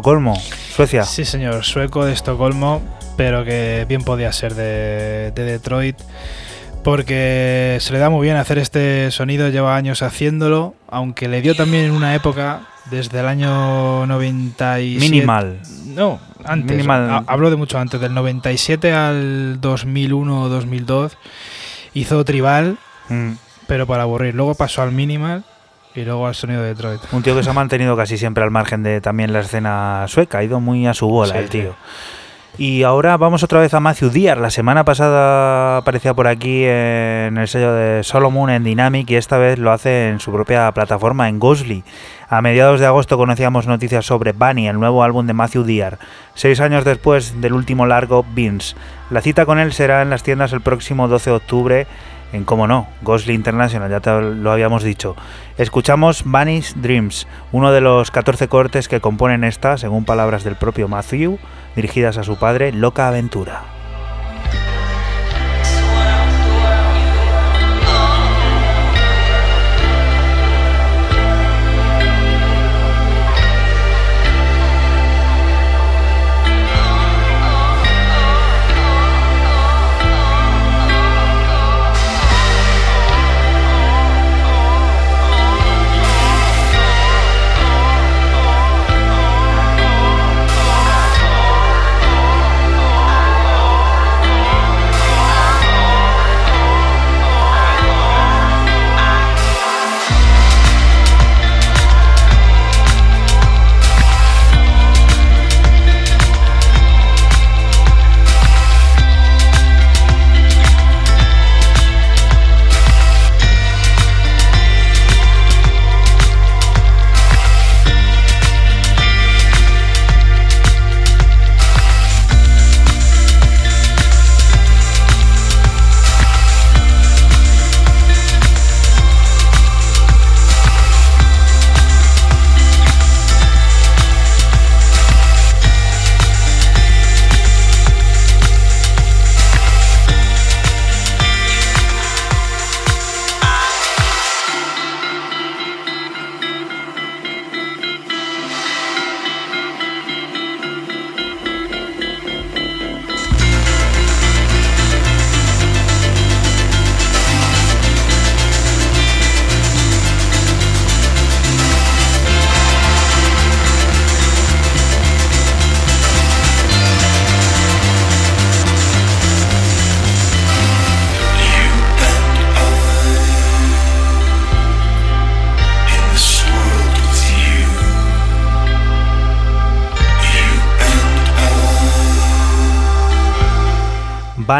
Estocolmo, 0.03 0.35
Suecia. 0.75 1.05
Sí, 1.05 1.25
señor, 1.25 1.63
sueco 1.63 2.05
de 2.05 2.13
Estocolmo, 2.13 2.83
pero 3.17 3.45
que 3.45 3.87
bien 3.89 4.03
podía 4.03 4.33
ser 4.33 4.57
de, 4.57 5.31
de 5.33 5.45
Detroit, 5.45 5.97
porque 6.83 7.79
se 7.81 7.93
le 7.93 8.01
da 8.01 8.11
muy 8.11 8.25
bien 8.25 8.37
hacer 8.37 8.59
este 8.59 9.13
sonido, 9.13 9.49
lleva 9.49 9.77
años 9.77 10.03
haciéndolo, 10.03 10.75
aunque 10.89 11.29
le 11.29 11.41
dio 11.41 11.55
también 11.55 11.85
en 11.85 11.91
una 11.93 12.17
época, 12.17 12.63
desde 12.91 13.21
el 13.21 13.29
año 13.29 14.05
97... 14.09 14.99
Minimal. 15.09 15.61
No, 15.87 16.19
antes. 16.45 16.77
Minimal. 16.77 17.09
Ha- 17.09 17.25
Hablo 17.29 17.51
de 17.51 17.55
mucho 17.57 17.79
antes, 17.79 18.01
del 18.01 18.13
97 18.13 18.93
al 18.93 19.61
2001 19.61 20.43
o 20.43 20.49
2002, 20.49 21.17
hizo 21.95 22.25
tribal, 22.25 22.77
Mm. 23.09 23.33
pero 23.69 23.87
para 23.87 24.03
aburrir. 24.03 24.35
Luego 24.35 24.57
pasó 24.57 24.83
al 24.83 24.91
minimal 24.91 25.45
y 25.95 26.05
luego 26.05 26.27
al 26.27 26.35
sonido 26.35 26.63
de 26.63 26.69
Detroit. 26.69 27.01
Un 27.13 27.23
tío 27.23 27.37
que 27.37 27.43
se 27.43 27.51
ha 27.51 27.55
mantenido 27.55 27.97
casi 27.97 28.19
siempre 28.19 28.45
al 28.45 28.51
margen 28.51 28.83
de 28.83 29.01
también 29.01 29.33
la 29.33 29.41
escena 29.41 30.05
sueca. 30.09 30.39
Ha 30.39 30.45
ido 30.45 30.61
muy 30.61 30.87
a 30.87 30.95
su 30.95 31.09
bola 31.09 31.35
Sí, 31.35 31.39
el 31.39 31.49
tío. 31.49 31.75
Y 32.59 32.83
ahora 32.83 33.17
vamos 33.17 33.43
otra 33.43 33.61
vez 33.61 33.73
a 33.73 33.81
Matthew 33.81 34.11
Dear. 34.11 34.37
La 34.37 34.51
semana 34.51 34.85
pasada 34.85 35.79
aparecía 35.79 36.13
por 36.13 36.27
aquí 36.27 36.65
en 36.67 37.39
el 37.39 37.49
sello 37.49 37.73
de 37.73 38.05
Solomon 38.05 38.51
en 38.51 38.63
Dynamic 38.63 39.11
y 39.11 39.17
esta 39.17 39.39
vez 39.39 39.59
lo 39.59 39.73
hace 39.73 40.11
en 40.11 40.21
su 40.21 40.31
propia 40.31 40.71
plataforma, 40.73 41.31
en 41.31 41.39
Ghostly. 41.39 41.83
A 42.29 42.43
mediados 42.43 42.79
de 42.79 42.85
agosto 42.85 43.17
conocíamos 43.17 43.67
noticias 43.67 44.05
sobre 44.05 44.33
Bunny, 44.33 44.69
el 44.69 44.79
nuevo 44.79 45.03
álbum 45.03 45.27
de 45.27 45.33
Matthew 45.33 45.65
Dear, 45.65 45.99
seis 46.35 46.61
años 46.61 46.85
después 46.85 47.41
del 47.41 47.55
último 47.55 47.87
largo 47.87 48.25
Beans. 48.35 48.77
La 49.09 49.23
cita 49.23 49.47
con 49.47 49.59
él 49.59 49.73
será 49.73 50.03
en 50.03 50.11
las 50.11 50.23
tiendas 50.23 50.53
el 50.53 50.61
próximo 50.61 51.09
12 51.09 51.31
de 51.31 51.37
octubre 51.37 51.87
en, 52.33 52.45
como 52.45 52.67
no, 52.67 52.87
Ghostly 53.03 53.35
International, 53.35 53.91
ya 53.91 54.01
te 54.01 54.11
lo 54.21 54.53
habíamos 54.53 54.83
dicho. 54.83 55.17
Escuchamos 55.59 56.25
Bunny's 56.25 56.75
Dreams, 56.81 57.27
uno 57.53 57.73
de 57.73 57.81
los 57.81 58.11
14 58.11 58.49
cortes 58.49 58.89
que 58.89 59.01
componen 59.01 59.45
esta, 59.45 59.79
según 59.79 60.05
palabras 60.05 60.45
del 60.45 60.57
propio 60.57 60.89
Matthew, 60.89 61.39
dirigidas 61.77 62.19
a 62.19 62.25
su 62.25 62.37
padre, 62.37 62.73
Loca 62.73 63.09
Aventura. 63.09 63.82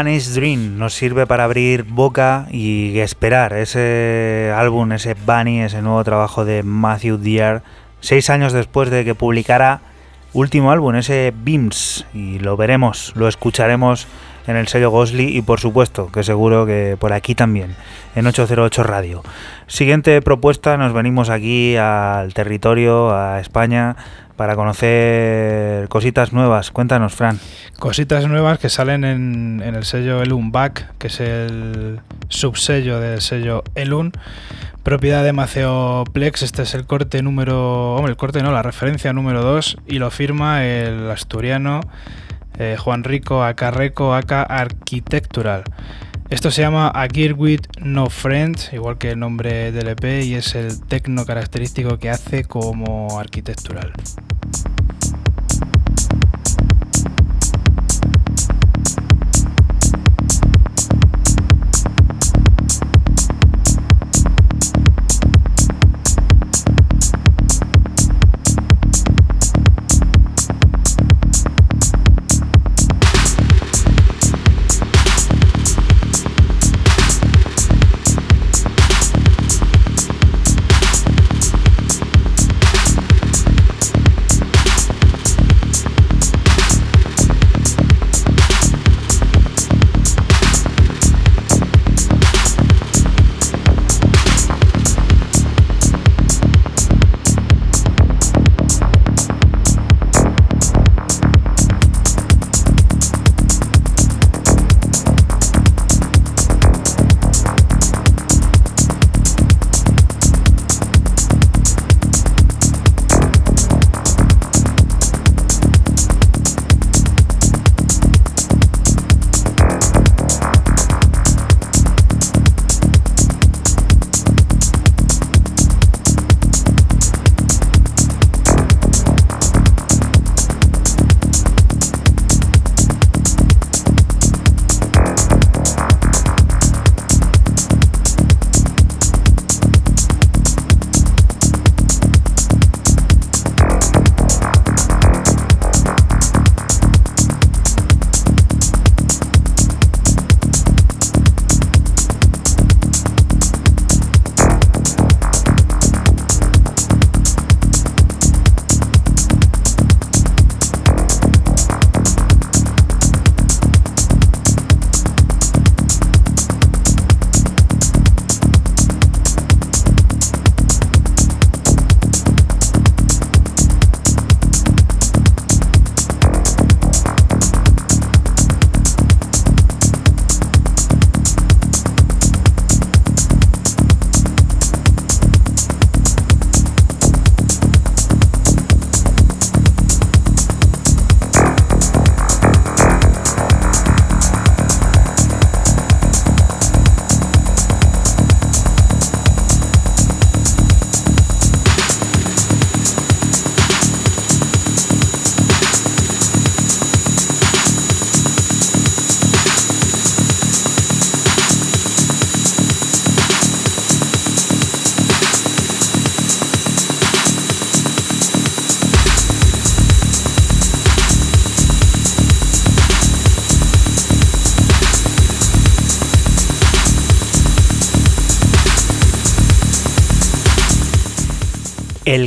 Vanish 0.03 0.33
Dream 0.33 0.77
nos 0.77 0.93
sirve 0.93 1.25
para 1.25 1.45
abrir 1.45 1.83
boca 1.83 2.47
y 2.51 2.99
esperar 2.99 3.53
ese 3.53 4.51
álbum, 4.53 4.91
ese 4.91 5.13
Bunny, 5.13 5.61
ese 5.61 5.81
nuevo 5.81 6.03
trabajo 6.03 6.43
de 6.43 6.61
Matthew 6.61 7.19
Dear, 7.19 7.63
seis 8.01 8.29
años 8.29 8.51
después 8.51 8.89
de 8.89 9.05
que 9.05 9.15
publicara 9.15 9.79
último 10.33 10.71
álbum, 10.71 10.95
ese 10.95 11.33
Beams, 11.33 12.05
y 12.13 12.39
lo 12.39 12.57
veremos, 12.57 13.13
lo 13.15 13.29
escucharemos 13.29 14.05
en 14.45 14.57
el 14.57 14.67
sello 14.67 14.89
Gosli 14.89 15.37
y 15.37 15.41
por 15.41 15.61
supuesto 15.61 16.11
que 16.11 16.21
seguro 16.23 16.65
que 16.65 16.97
por 16.99 17.13
aquí 17.13 17.33
también, 17.33 17.77
en 18.13 18.27
808 18.27 18.83
Radio. 18.83 19.23
Siguiente 19.67 20.21
propuesta, 20.21 20.75
nos 20.75 20.91
venimos 20.91 21.29
aquí 21.29 21.77
al 21.77 22.33
territorio, 22.33 23.15
a 23.15 23.39
España, 23.39 23.95
para 24.35 24.55
conocer 24.55 25.87
cositas 25.89 26.33
nuevas. 26.33 26.71
Cuéntanos, 26.71 27.13
Fran. 27.13 27.39
Cositas 27.79 28.27
nuevas 28.27 28.59
que 28.59 28.69
salen 28.69 29.03
en, 29.03 29.61
el 29.61 29.85
sello 29.85 30.21
Elun 30.21 30.51
Back, 30.51 30.97
que 30.97 31.07
es 31.07 31.19
el 31.19 31.99
subsello 32.29 32.99
del 32.99 33.21
sello 33.21 33.63
Elun, 33.75 34.11
propiedad 34.83 35.23
de 35.23 35.33
Maceo 35.33 36.03
Plex. 36.11 36.41
Este 36.41 36.63
es 36.63 36.73
el 36.73 36.85
corte 36.85 37.21
número. 37.21 37.95
Hombre, 37.95 38.11
el 38.11 38.17
corte 38.17 38.41
no, 38.41 38.51
la 38.51 38.63
referencia 38.63 39.13
número 39.13 39.43
2, 39.43 39.77
y 39.87 39.99
lo 39.99 40.09
firma 40.11 40.65
el 40.65 41.09
asturiano 41.11 41.81
eh, 42.59 42.77
Juan 42.77 43.03
Rico 43.03 43.43
Acarreco 43.43 44.13
Aca 44.13 44.43
Architectural. 44.43 45.63
Esto 46.33 46.49
se 46.49 46.63
llama 46.63 46.87
A 46.87 47.07
Gear 47.07 47.35
No 47.79 48.09
Friends, 48.09 48.73
igual 48.73 48.97
que 48.97 49.11
el 49.11 49.19
nombre 49.19 49.71
del 49.71 49.89
EP, 49.89 50.23
y 50.23 50.33
es 50.33 50.55
el 50.55 50.81
tecno 50.81 51.27
característico 51.27 51.99
que 51.99 52.09
hace 52.09 52.43
como 52.43 53.19
arquitectural. 53.19 53.93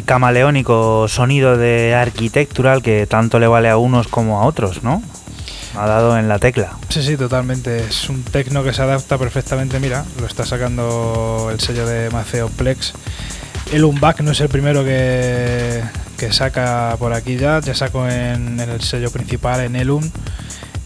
Camaleónico 0.07 1.07
sonido 1.09 1.59
de 1.59 1.95
arquitectural 1.95 2.83
que 2.83 3.07
tanto 3.07 3.39
le 3.39 3.47
vale 3.47 3.69
a 3.69 3.77
unos 3.77 4.09
como 4.09 4.41
a 4.41 4.47
otros, 4.47 4.83
¿no? 4.83 5.03
Ha 5.77 5.87
dado 5.87 6.16
en 6.19 6.28
la 6.28 6.39
tecla. 6.39 6.73
Sí, 6.89 7.03
sí, 7.03 7.19
totalmente. 7.19 7.81
Es 7.81 8.09
un 8.09 8.23
tecno 8.23 8.65
que 8.65 8.73
se 8.73 8.81
adapta 8.81 9.19
perfectamente. 9.19 9.78
Mira, 9.78 10.07
lo 10.19 10.27
está 10.27 10.47
sacando 10.47 11.51
el 11.53 11.61
sello 11.61 11.87
de 11.87 12.09
Maceo 12.09 12.49
Plex. 12.49 12.95
El 13.73 13.85
Unback 13.85 14.20
no 14.20 14.31
es 14.31 14.41
el 14.41 14.49
primero 14.49 14.85
que, 14.85 15.83
que 16.16 16.33
saca 16.33 16.97
por 16.99 17.12
aquí 17.12 17.37
ya. 17.37 17.61
Ya 17.61 17.74
saco 17.74 18.09
en, 18.09 18.59
en 18.59 18.70
el 18.70 18.81
sello 18.81 19.11
principal, 19.11 19.61
en 19.61 19.77
Elum. 19.77 20.03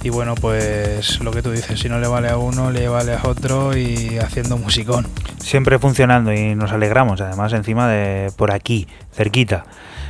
Y 0.02 0.08
bueno, 0.08 0.34
pues 0.34 1.20
lo 1.20 1.30
que 1.30 1.42
tú 1.42 1.50
dices, 1.50 1.78
si 1.78 1.90
no 1.90 2.00
le 2.00 2.08
vale 2.08 2.30
a 2.30 2.38
uno, 2.38 2.70
le 2.70 2.88
vale 2.88 3.12
a 3.12 3.20
otro 3.28 3.76
y 3.76 4.18
haciendo 4.18 4.56
musicón. 4.56 5.06
Siempre 5.38 5.78
funcionando 5.78 6.32
y 6.32 6.54
nos 6.54 6.72
alegramos, 6.72 7.20
además, 7.20 7.52
encima 7.52 7.86
de 7.86 8.32
por 8.34 8.50
aquí, 8.50 8.88
cerquita. 9.20 9.64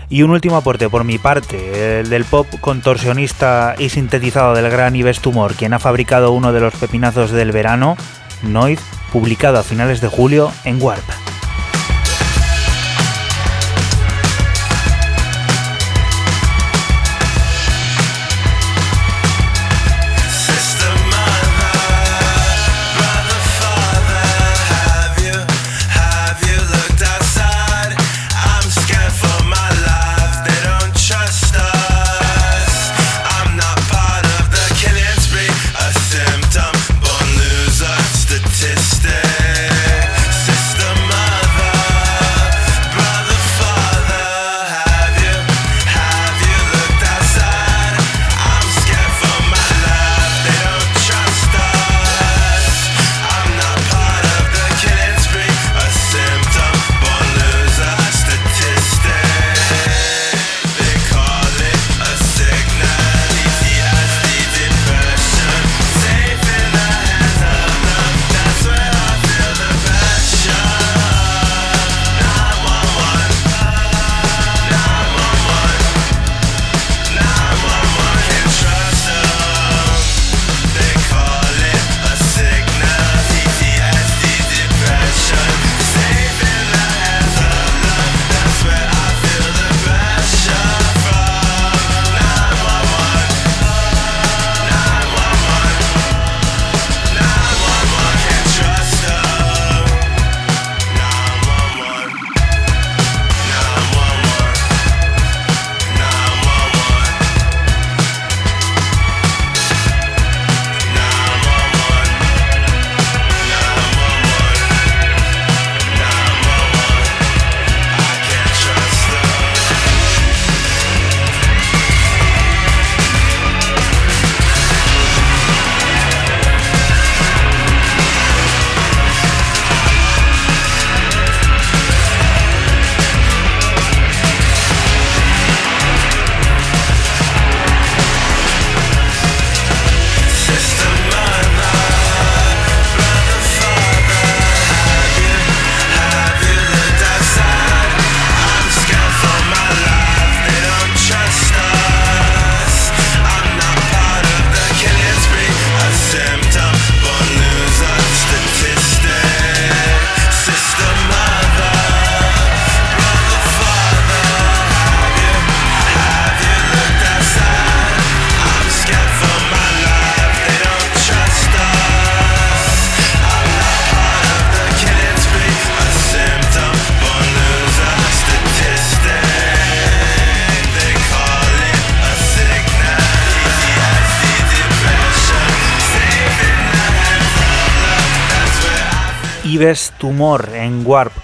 Y 0.08 0.22
un 0.22 0.30
último 0.30 0.56
aporte 0.56 0.88
por 0.88 1.02
mi 1.02 1.18
parte, 1.18 2.00
el 2.00 2.10
del 2.10 2.24
pop 2.24 2.46
contorsionista 2.60 3.74
y 3.76 3.88
sintetizado 3.88 4.54
del 4.54 4.70
gran 4.70 4.94
Ives 4.94 5.20
Tumor, 5.20 5.54
quien 5.54 5.72
ha 5.72 5.80
fabricado 5.80 6.30
uno 6.30 6.52
de 6.52 6.60
los 6.60 6.74
pepinazos 6.74 7.32
del 7.32 7.50
verano, 7.50 7.96
Noid, 8.42 8.78
publicado 9.12 9.58
a 9.58 9.64
finales 9.64 10.00
de 10.00 10.08
julio 10.08 10.52
en 10.64 10.80
Warp. 10.80 11.19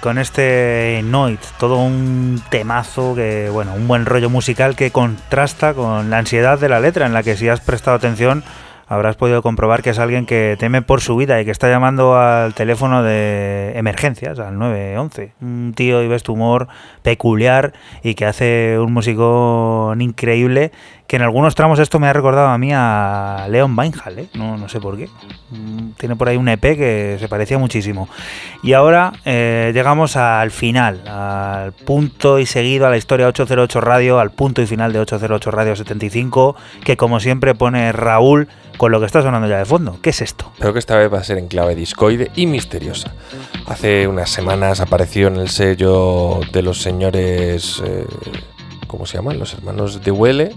Con 0.07 0.19
este 0.19 1.01
Noit, 1.03 1.41
todo 1.59 1.79
un 1.79 2.41
temazo 2.49 3.17
que, 3.17 3.51
bueno, 3.51 3.75
un 3.75 3.89
buen 3.89 4.07
rollo 4.07 4.31
musical 4.31 4.77
que 4.77 4.93
contrasta 4.93 5.75
con 5.75 6.11
la 6.11 6.19
ansiedad 6.19 6.61
de 6.61 6.69
la 6.69 6.79
letra, 6.79 7.07
en 7.07 7.13
la 7.13 7.25
que 7.25 7.37
si 7.37 7.49
has 7.49 7.61
prestado 7.61 7.97
atención 7.97 8.45
habrás 8.87 9.17
podido 9.17 9.43
comprobar 9.43 9.83
que 9.83 9.91
es 9.91 9.99
alguien 9.99 10.25
que 10.25 10.57
teme 10.59 10.81
por 10.81 11.01
su 11.01 11.17
vida 11.17 11.41
y 11.41 11.45
que 11.45 11.51
está 11.51 11.69
llamando 11.69 12.17
al 12.17 12.55
teléfono 12.55 13.03
de 13.03 13.73
emergencias, 13.75 14.39
al 14.39 14.59
911. 14.59 15.33
Un 15.41 15.73
tío 15.75 16.03
Ives 16.03 16.23
Tumor 16.23 16.69
peculiar 17.03 17.73
y 18.05 18.15
que 18.15 18.27
hace 18.27 18.79
un 18.79 18.93
músico 18.93 19.93
increíble 19.99 20.71
que 21.07 21.17
en 21.17 21.23
algunos 21.23 21.55
tramos 21.55 21.79
esto 21.79 21.99
me 22.01 22.09
ha 22.09 22.13
recordado 22.13 22.49
a 22.49 22.59
mí 22.59 22.71
a 22.73 23.47
Leon 23.49 23.79
Weinhall, 23.79 24.19
¿eh? 24.19 24.29
no, 24.35 24.57
no 24.57 24.69
sé 24.69 24.81
por 24.81 24.97
qué. 24.97 25.09
Mm, 25.51 25.91
Tiene 25.97 26.17
por 26.17 26.29
ahí 26.29 26.37
un 26.37 26.49
EP 26.49 26.61
que 26.61 27.17
se 27.21 27.29
parecía 27.29 27.59
muchísimo. 27.59 28.09
Y 28.63 28.73
ahora 28.73 29.13
eh, 29.25 29.71
llegamos 29.73 30.17
al 30.17 30.51
final, 30.51 31.07
al 31.07 31.73
punto 31.73 32.39
y 32.39 32.47
seguido 32.47 32.87
a 32.87 32.91
la 32.91 32.97
historia 32.97 33.29
808 33.29 33.81
Radio, 33.81 34.19
al 34.19 34.31
punto 34.33 34.63
y 34.63 34.67
final 34.67 34.93
de 34.93 34.99
808 35.01 35.51
Radio 35.51 35.77
75, 35.77 36.57
que 36.85 36.97
como 36.97 37.21
siempre 37.21 37.55
pone 37.55 37.93
Raúl 37.93 38.49
con 38.77 38.93
lo 38.93 39.01
que 39.01 39.07
está 39.07 39.23
sonando 39.23 39.49
ya 39.49 39.59
de 39.59 39.65
fondo. 39.65 39.99
¿Qué 40.03 40.11
es 40.11 40.21
esto? 40.21 40.53
Pero 40.59 40.73
que 40.73 40.79
esta 40.81 40.97
vez 40.97 41.11
va 41.13 41.19
a 41.19 41.25
ser 41.25 41.39
en 41.39 41.49
clave 41.49 41.75
discoide 41.75 42.31
y 42.35 42.47
misteriosa. 42.47 43.15
Hace 43.67 44.07
unas 44.09 44.29
semanas 44.31 44.81
apareció 44.81 45.29
en 45.29 45.37
el 45.37 45.49
sello 45.49 46.41
de 46.53 46.63
los 46.63 46.83
señores. 46.83 47.83
eh, 47.87 48.05
¿Cómo 48.97 49.05
se 49.05 49.19
llaman? 49.19 49.39
Los 49.39 49.53
hermanos 49.53 50.03
de 50.03 50.11
Huele 50.11 50.53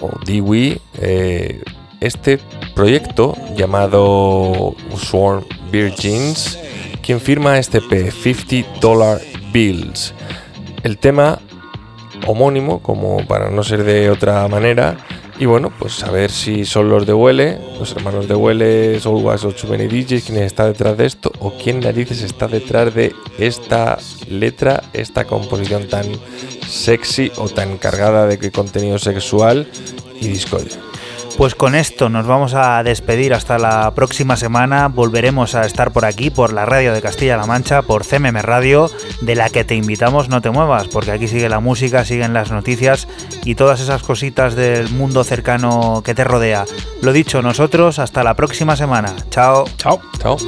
o 0.00 0.10
Dewey. 0.26 0.78
eh, 1.00 1.62
este 1.98 2.38
proyecto 2.74 3.34
llamado 3.56 4.76
Sworn 4.94 5.46
Virgins, 5.72 6.58
quien 7.00 7.22
firma 7.22 7.58
este 7.58 7.80
P, 7.80 8.10
50 8.10 8.80
Dollar 8.82 9.18
Bills. 9.50 10.12
El 10.82 10.98
tema 10.98 11.38
homónimo, 12.26 12.80
como 12.80 13.26
para 13.26 13.50
no 13.50 13.62
ser 13.64 13.82
de 13.82 14.10
otra 14.10 14.46
manera. 14.48 14.98
Y 15.40 15.46
bueno, 15.46 15.72
pues 15.78 16.02
a 16.02 16.10
ver 16.10 16.32
si 16.32 16.64
son 16.64 16.88
los 16.88 17.06
de 17.06 17.14
Huele, 17.14 17.58
los 17.78 17.92
hermanos 17.92 18.26
de 18.26 18.34
Huele, 18.34 18.98
Soul 18.98 19.22
Was 19.22 19.44
o 19.44 19.54
Many 19.68 19.86
DJs, 19.86 20.24
quien 20.24 20.38
está 20.38 20.66
detrás 20.66 20.96
de 20.96 21.06
esto, 21.06 21.30
o 21.38 21.52
quién 21.52 21.78
narices 21.78 22.22
está 22.22 22.48
detrás 22.48 22.92
de 22.92 23.14
esta 23.38 23.98
letra, 24.28 24.82
esta 24.92 25.26
composición 25.26 25.86
tan 25.86 26.06
sexy 26.66 27.30
o 27.36 27.48
tan 27.48 27.78
cargada 27.78 28.26
de 28.26 28.50
contenido 28.50 28.98
sexual 28.98 29.68
y 30.20 30.26
discoide. 30.26 30.87
Pues 31.38 31.54
con 31.54 31.76
esto 31.76 32.08
nos 32.08 32.26
vamos 32.26 32.54
a 32.54 32.82
despedir 32.82 33.32
hasta 33.32 33.58
la 33.58 33.92
próxima 33.94 34.36
semana. 34.36 34.88
Volveremos 34.88 35.54
a 35.54 35.66
estar 35.66 35.92
por 35.92 36.04
aquí, 36.04 36.30
por 36.30 36.52
la 36.52 36.66
radio 36.66 36.92
de 36.92 37.00
Castilla-La 37.00 37.46
Mancha, 37.46 37.82
por 37.82 38.04
CMM 38.04 38.42
Radio, 38.42 38.90
de 39.20 39.36
la 39.36 39.48
que 39.48 39.62
te 39.62 39.76
invitamos 39.76 40.28
no 40.28 40.42
te 40.42 40.50
muevas, 40.50 40.88
porque 40.88 41.12
aquí 41.12 41.28
sigue 41.28 41.48
la 41.48 41.60
música, 41.60 42.04
siguen 42.04 42.32
las 42.32 42.50
noticias 42.50 43.06
y 43.44 43.54
todas 43.54 43.78
esas 43.78 44.02
cositas 44.02 44.56
del 44.56 44.90
mundo 44.90 45.22
cercano 45.22 46.02
que 46.04 46.12
te 46.12 46.24
rodea. 46.24 46.64
Lo 47.02 47.12
dicho, 47.12 47.40
nosotros 47.40 48.00
hasta 48.00 48.24
la 48.24 48.34
próxima 48.34 48.74
semana. 48.74 49.14
Chao. 49.30 49.64
Chao. 49.76 50.00
Chao. 50.18 50.38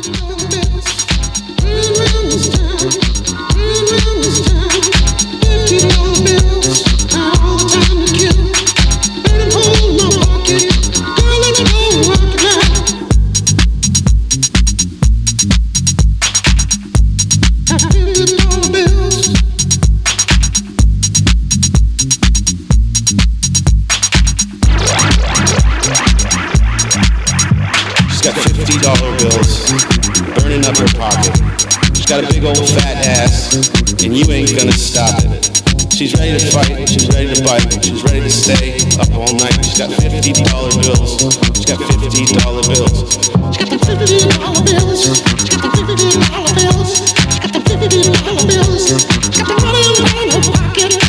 Got 32.10 32.24
a 32.24 32.34
big 32.34 32.42
old 32.42 32.58
fat 32.58 33.06
ass, 33.06 33.54
and 34.02 34.10
you 34.10 34.26
ain't 34.34 34.50
gonna 34.58 34.72
stop 34.72 35.14
it. 35.22 35.46
She's 35.94 36.12
ready 36.18 36.36
to 36.36 36.44
fight, 36.50 36.88
she's 36.88 37.06
ready 37.06 37.32
to 37.32 37.40
bite, 37.44 37.70
she's 37.84 38.02
ready 38.02 38.18
to 38.18 38.28
stay 38.28 38.82
up 38.98 39.14
all 39.14 39.32
night. 39.38 39.54
She's 39.62 39.78
got 39.78 39.94
fifty 39.94 40.32
dollar 40.42 40.74
bills. 40.82 41.22
She's 41.54 41.66
got 41.70 41.78
fifty 41.78 42.26
dollar 42.34 42.66
bills. 42.66 43.14
She's 43.14 43.62
got 43.62 43.70
the 43.70 43.78
fifty 43.86 44.18
dollar 44.26 44.58
bills. 44.66 45.06
She's 45.06 45.54
got 45.54 45.70
the 45.70 45.86
fifty 45.86 46.10
dollar 46.26 46.50
bills. 46.58 46.98
She's 46.98 47.38
got 47.38 47.52
the 47.54 47.62
fifty 47.78 48.02
dollar 48.02 48.42
bills. 48.42 48.90
She's 48.90 49.38
got 49.38 49.46
the 49.46 49.54
money 49.62 49.82
in 49.86 50.30
her 50.34 50.42
pocket. 50.50 50.99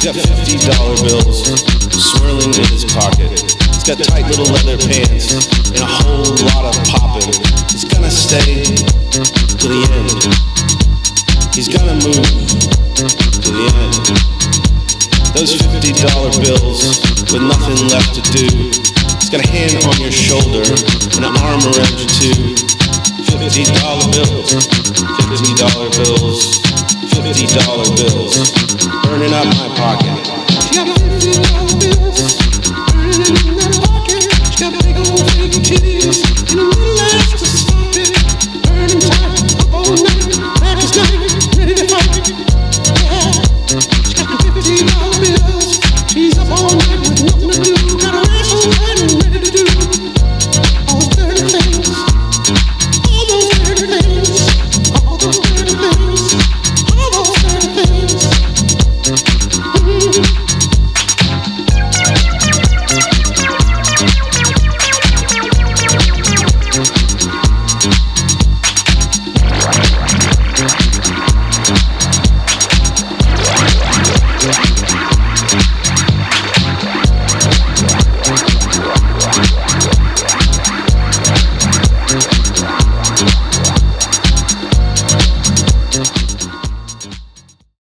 He's 0.00 0.16
got 0.16 0.32
fifty 0.32 0.56
dollar 0.64 0.96
bills 1.04 1.44
swirling 1.92 2.56
in 2.56 2.64
his 2.72 2.88
pocket. 2.88 3.36
He's 3.36 3.84
got 3.84 4.00
tight 4.00 4.24
little 4.32 4.48
leather 4.48 4.80
pants 4.80 5.36
and 5.68 5.76
a 5.76 5.84
whole 5.84 6.24
lot 6.56 6.72
of 6.72 6.76
popping. 6.88 7.28
He's 7.68 7.84
gonna 7.84 8.08
stay 8.08 8.64
to 8.64 9.66
the 9.68 9.80
end. 10.00 10.24
He's 11.52 11.68
gonna 11.68 12.00
move 12.00 12.16
to 13.44 13.50
the 13.52 13.66
end. 13.76 14.00
Those 15.36 15.52
fifty 15.60 15.92
dollar 15.92 16.32
bills 16.48 16.80
with 17.28 17.44
nothing 17.44 17.76
left 17.92 18.16
to 18.16 18.24
do. 18.32 18.48
He's 19.20 19.28
got 19.28 19.44
a 19.44 19.48
hand 19.52 19.84
on 19.84 20.00
your 20.00 20.16
shoulder 20.16 20.64
and 21.12 21.28
an 21.28 21.36
arm 21.44 21.60
around 21.76 21.92
you 22.00 22.08
too. 22.08 22.56
Fifty 23.36 23.68
dollar 23.76 24.08
bills, 24.16 24.64
fifty 25.28 25.52
dollar 25.60 25.92
bills, 25.92 26.56
fifty 27.32 27.46
dollar 27.46 27.84
bills, 27.94 28.34
burning 29.04 29.32
up 29.32 29.46
my 29.54 29.68
pocket. 29.76 30.26
She 30.50 30.74
got 30.74 30.98
fifty 30.98 31.30
dollar 31.30 31.78
bills, 31.78 32.18
burning 32.90 33.36
in 33.38 33.54
that 33.54 33.78
pocket. 33.78 34.22
She 34.50 34.58
got 34.58 34.72
big 34.82 34.96
old 34.96 35.30
fake 35.30 35.62
titties 35.62 36.69